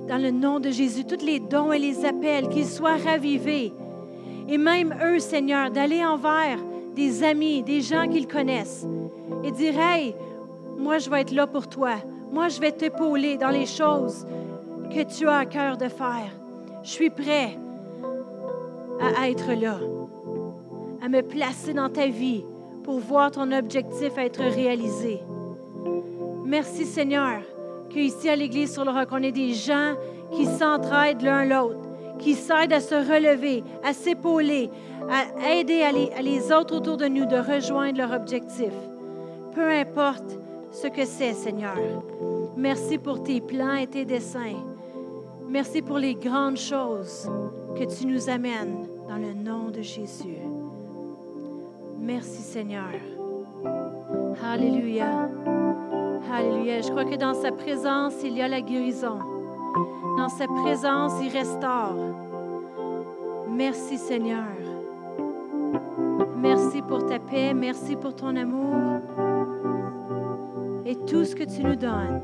dans 0.07 0.17
le 0.21 0.31
nom 0.31 0.59
de 0.59 0.69
Jésus, 0.69 1.03
tous 1.05 1.25
les 1.25 1.39
dons 1.39 1.71
et 1.71 1.79
les 1.79 2.05
appels, 2.05 2.47
qu'ils 2.49 2.67
soient 2.67 2.97
ravivés. 2.97 3.73
Et 4.47 4.57
même 4.57 4.93
eux, 5.03 5.19
Seigneur, 5.19 5.71
d'aller 5.71 6.05
envers 6.05 6.59
des 6.95 7.23
amis, 7.23 7.63
des 7.63 7.81
gens 7.81 8.07
qu'ils 8.07 8.27
connaissent 8.27 8.85
et 9.43 9.51
dire, 9.51 9.73
Hey, 9.79 10.15
moi 10.77 10.99
je 10.99 11.09
vais 11.09 11.21
être 11.21 11.31
là 11.31 11.47
pour 11.47 11.67
toi. 11.67 11.95
Moi 12.31 12.49
je 12.49 12.59
vais 12.59 12.71
t'épauler 12.71 13.37
dans 13.37 13.49
les 13.49 13.65
choses 13.65 14.25
que 14.93 15.01
tu 15.03 15.27
as 15.27 15.37
à 15.39 15.45
cœur 15.45 15.77
de 15.77 15.87
faire. 15.87 16.31
Je 16.83 16.89
suis 16.89 17.09
prêt 17.09 17.57
à 19.17 19.29
être 19.29 19.51
là, 19.53 19.79
à 21.03 21.09
me 21.09 21.21
placer 21.21 21.73
dans 21.73 21.89
ta 21.89 22.07
vie 22.07 22.45
pour 22.85 22.99
voir 22.99 23.31
ton 23.31 23.51
objectif 23.51 24.15
être 24.17 24.43
réalisé. 24.43 25.19
Merci 26.45 26.85
Seigneur 26.85 27.41
qu'ici 27.89 28.29
à 28.29 28.35
l'Église 28.35 28.73
sur 28.73 28.85
le 28.85 28.91
roc, 28.91 29.07
on 29.11 29.23
est 29.23 29.31
des 29.31 29.53
gens 29.53 29.95
qui 30.31 30.45
s'entraident 30.45 31.21
l'un 31.21 31.45
l'autre, 31.45 31.79
qui 32.19 32.33
s'aident 32.33 32.73
à 32.73 32.79
se 32.79 32.95
relever, 32.95 33.63
à 33.83 33.93
s'épauler, 33.93 34.69
à 35.09 35.53
aider 35.53 35.83
les, 35.93 36.11
à 36.11 36.21
les 36.21 36.51
autres 36.51 36.75
autour 36.75 36.97
de 36.97 37.07
nous 37.07 37.25
de 37.25 37.37
rejoindre 37.37 37.97
leur 37.97 38.11
objectif. 38.11 38.73
Peu 39.53 39.71
importe 39.71 40.37
ce 40.71 40.87
que 40.87 41.05
c'est, 41.05 41.33
Seigneur. 41.33 41.77
Merci 42.55 42.97
pour 42.97 43.23
tes 43.23 43.41
plans 43.41 43.75
et 43.75 43.87
tes 43.87 44.05
desseins. 44.05 44.61
Merci 45.47 45.81
pour 45.81 45.97
les 45.97 46.15
grandes 46.15 46.57
choses 46.57 47.29
que 47.77 47.85
tu 47.85 48.05
nous 48.05 48.29
amènes 48.29 48.87
dans 49.07 49.17
le 49.17 49.33
nom 49.33 49.69
de 49.69 49.81
Jésus. 49.81 50.37
Merci 52.05 52.43
Seigneur. 52.43 52.91
Alléluia. 54.43 55.27
Alléluia. 56.31 56.81
Je 56.81 56.91
crois 56.91 57.03
que 57.03 57.15
dans 57.15 57.33
sa 57.33 57.51
présence, 57.51 58.13
il 58.23 58.37
y 58.37 58.43
a 58.43 58.47
la 58.47 58.61
guérison. 58.61 59.17
Dans 60.15 60.29
sa 60.29 60.45
présence, 60.45 61.13
il 61.23 61.29
restaure. 61.29 61.95
Merci 63.49 63.97
Seigneur. 63.97 64.53
Merci 66.37 66.83
pour 66.83 67.07
ta 67.07 67.17
paix. 67.17 67.55
Merci 67.55 67.95
pour 67.95 68.15
ton 68.15 68.35
amour. 68.35 69.01
Et 70.85 70.95
tout 71.07 71.25
ce 71.25 71.35
que 71.35 71.43
tu 71.43 71.63
nous 71.63 71.75
donnes. 71.75 72.21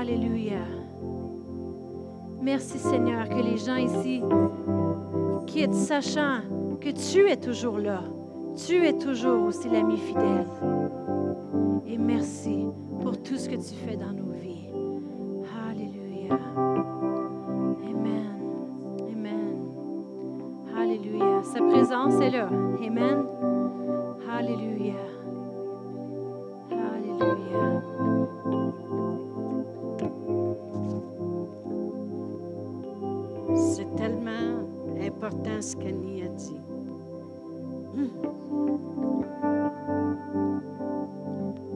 Alléluia. 0.00 0.64
Merci 2.40 2.78
Seigneur 2.78 3.28
que 3.28 3.34
les 3.34 3.58
gens 3.58 3.76
ici 3.76 4.22
quittent 5.46 5.74
sachant 5.74 6.40
que 6.80 6.88
tu 6.88 7.28
es 7.28 7.36
toujours 7.36 7.76
là. 7.76 8.00
Tu 8.56 8.86
es 8.86 8.92
toujours 8.92 9.46
aussi 9.46 9.68
l'ami 9.68 9.96
fidèle. 9.96 10.46
Et 11.86 11.98
merci 11.98 12.66
pour 13.00 13.20
tout 13.22 13.36
ce 13.36 13.48
que 13.48 13.56
tu 13.56 13.74
fais 13.86 13.96
dans 13.96 14.12
nos 14.12 14.32
vies. 14.32 14.68
Alléluia. 15.68 16.38
Amen. 17.82 18.38
Amen. 19.12 19.56
Alléluia. 20.76 21.42
Sa 21.42 21.60
présence 21.60 22.20
est 22.20 22.30
là. 22.30 22.48
Amen. 22.84 23.24
Alléluia. 24.30 24.94
Alléluia. 26.70 27.82
C'est 33.56 33.96
tellement 33.96 34.66
important 35.02 35.60
ce 35.60 35.76
qu'Annie 35.76 36.22
a 36.22 36.28
dit. 36.28 36.60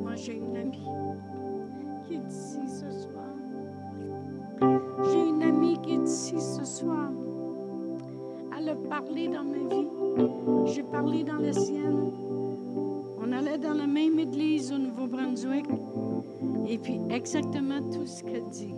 Moi, 0.03 0.15
j'ai 0.15 0.37
une 0.37 0.57
amie 0.57 0.89
qui 2.07 2.15
est 2.15 2.29
ici 2.29 2.61
ce 2.69 2.91
soir. 3.03 3.35
J'ai 5.11 5.29
une 5.29 5.43
amie 5.43 5.77
qui 5.83 5.95
est 5.95 6.05
ici 6.05 6.41
ce 6.41 6.65
soir. 6.65 7.11
Elle 8.57 8.69
a 8.69 8.75
parlé 8.77 9.27
dans 9.29 9.43
ma 9.43 9.59
vie. 9.75 9.89
J'ai 10.67 10.85
parlé 10.85 11.25
dans 11.25 11.39
la 11.39 11.53
sienne. 11.53 12.13
On 13.19 13.33
allait 13.33 13.59
dans 13.59 13.75
la 13.75 13.87
même 13.87 14.19
église 14.19 14.71
au 14.73 14.79
Nouveau-Brunswick. 14.79 15.67
Et 16.69 16.79
puis, 16.79 17.01
exactement 17.11 17.81
tout 17.93 18.07
ce 18.07 18.23
qu'elle 18.23 18.49
dit, 18.51 18.75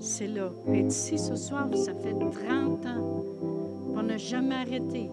c'est 0.00 0.26
là. 0.26 0.50
Elle 0.66 0.74
est 0.74 0.86
ici 0.86 1.18
ce 1.18 1.36
soir, 1.36 1.68
ça 1.74 1.94
fait 1.94 2.14
30 2.14 2.86
ans. 2.86 3.24
On 3.96 4.02
n'a 4.02 4.16
jamais 4.16 4.56
arrêté. 4.56 5.08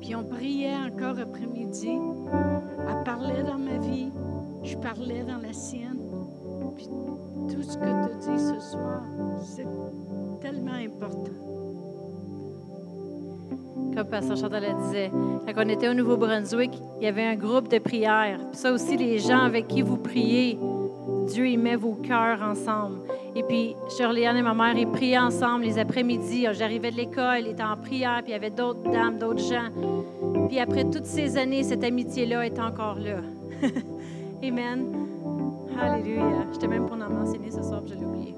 Puis 0.00 0.14
on 0.14 0.24
priait 0.24 0.76
encore 0.76 1.18
après-midi. 1.18 1.98
Elle 2.88 3.04
parlait 3.04 3.42
dans 3.42 3.58
ma 3.58 3.78
vie. 3.78 4.10
Je 4.62 4.76
parlais 4.76 5.22
dans 5.22 5.38
la 5.38 5.52
sienne. 5.52 5.98
Puis 6.76 6.88
tout 7.52 7.62
ce 7.62 7.76
que 7.78 7.84
tu 7.84 8.30
dis 8.30 8.38
ce 8.38 8.60
soir, 8.70 9.02
c'est 9.42 9.66
tellement 10.40 10.72
important. 10.72 11.32
Comme 13.94 14.08
Pasteur 14.08 14.36
Chantal 14.36 14.62
le 14.62 14.86
disait, 14.86 15.10
quand 15.46 15.64
on 15.64 15.68
était 15.68 15.88
au 15.88 15.94
Nouveau-Brunswick, 15.94 16.70
il 16.98 17.04
y 17.04 17.06
avait 17.06 17.24
un 17.24 17.34
groupe 17.34 17.68
de 17.68 17.78
prière. 17.78 18.38
Puis 18.50 18.60
ça 18.60 18.72
aussi, 18.72 18.96
les 18.96 19.18
gens 19.18 19.40
avec 19.40 19.66
qui 19.66 19.82
vous 19.82 19.96
priez, 19.96 20.58
Dieu 21.26 21.48
y 21.48 21.56
met 21.56 21.76
vos 21.76 21.94
cœurs 21.94 22.40
ensemble. 22.42 23.00
Et 23.34 23.42
puis, 23.42 23.76
Shirley 23.96 24.26
Anne 24.26 24.38
et 24.38 24.42
ma 24.42 24.54
mère, 24.54 24.76
ils 24.76 24.88
priaient 24.88 25.18
ensemble 25.18 25.64
les 25.64 25.78
après-midi. 25.78 26.46
J'arrivais 26.52 26.90
de 26.90 26.96
l'école, 26.96 27.40
ils 27.40 27.48
étaient 27.48 27.62
en 27.62 27.76
prière, 27.76 28.20
puis 28.22 28.30
il 28.30 28.32
y 28.32 28.36
avait 28.36 28.50
d'autres 28.50 28.90
dames, 28.90 29.18
d'autres 29.18 29.42
gens. 29.42 29.68
Puis 30.48 30.58
après 30.58 30.84
toutes 30.84 31.06
ces 31.06 31.36
années, 31.36 31.62
cette 31.62 31.84
amitié-là 31.84 32.46
est 32.46 32.58
encore 32.58 32.98
là. 32.98 33.18
Amen. 34.42 34.86
Alléluia. 35.80 36.46
J'étais 36.52 36.68
même 36.68 36.86
pour 36.86 36.96
en 36.96 37.10
mentionner 37.10 37.50
ce 37.50 37.62
soir, 37.62 37.82
puis 37.82 37.94
je 37.94 38.00
l'ai 38.00 38.06
oublié. 38.06 38.34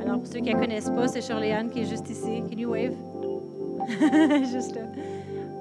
Alors, 0.00 0.18
pour 0.18 0.26
ceux 0.26 0.40
qui 0.40 0.54
ne 0.54 0.58
connaissent 0.58 0.90
pas, 0.90 1.08
c'est 1.08 1.20
Shirley 1.20 1.52
Anne 1.52 1.70
qui 1.70 1.80
est 1.80 1.88
juste 1.88 2.08
ici. 2.10 2.42
Can 2.50 2.58
you 2.58 2.70
wave? 2.70 2.94
juste 4.50 4.74
là. 4.74 4.82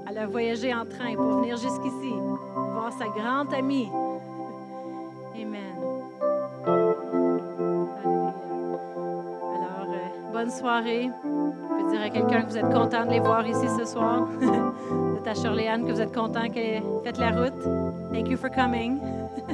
Elle 0.10 0.18
a 0.18 0.28
voyagé 0.28 0.74
en 0.74 0.86
train 0.86 1.16
pour 1.16 1.40
venir 1.40 1.58
jusqu'ici, 1.58 2.14
voir 2.54 2.92
sa 2.98 3.08
grande 3.08 3.54
amie. 3.54 3.88
Amen. 5.36 5.73
Bonne 10.44 10.52
soirée. 10.52 11.10
Je 11.24 11.84
peux 11.84 11.92
dire 11.92 12.02
à 12.02 12.10
quelqu'un 12.10 12.42
que 12.42 12.50
vous 12.50 12.58
êtes 12.58 12.70
content 12.70 13.06
de 13.06 13.12
les 13.12 13.20
voir 13.22 13.48
ici 13.48 13.66
ce 13.78 13.86
soir. 13.86 14.28
Dites 15.16 15.28
à 15.28 15.34
Shirley 15.34 15.68
Anne 15.68 15.86
que 15.86 15.92
vous 15.92 16.02
êtes 16.02 16.14
content 16.14 16.50
qu'elle 16.50 16.84
ait 16.84 16.84
fait 17.06 17.18
la 17.18 17.32
route. 17.32 17.54
Thank 18.12 18.30
you 18.30 18.38
for 18.38 18.50
coming. 18.50 19.00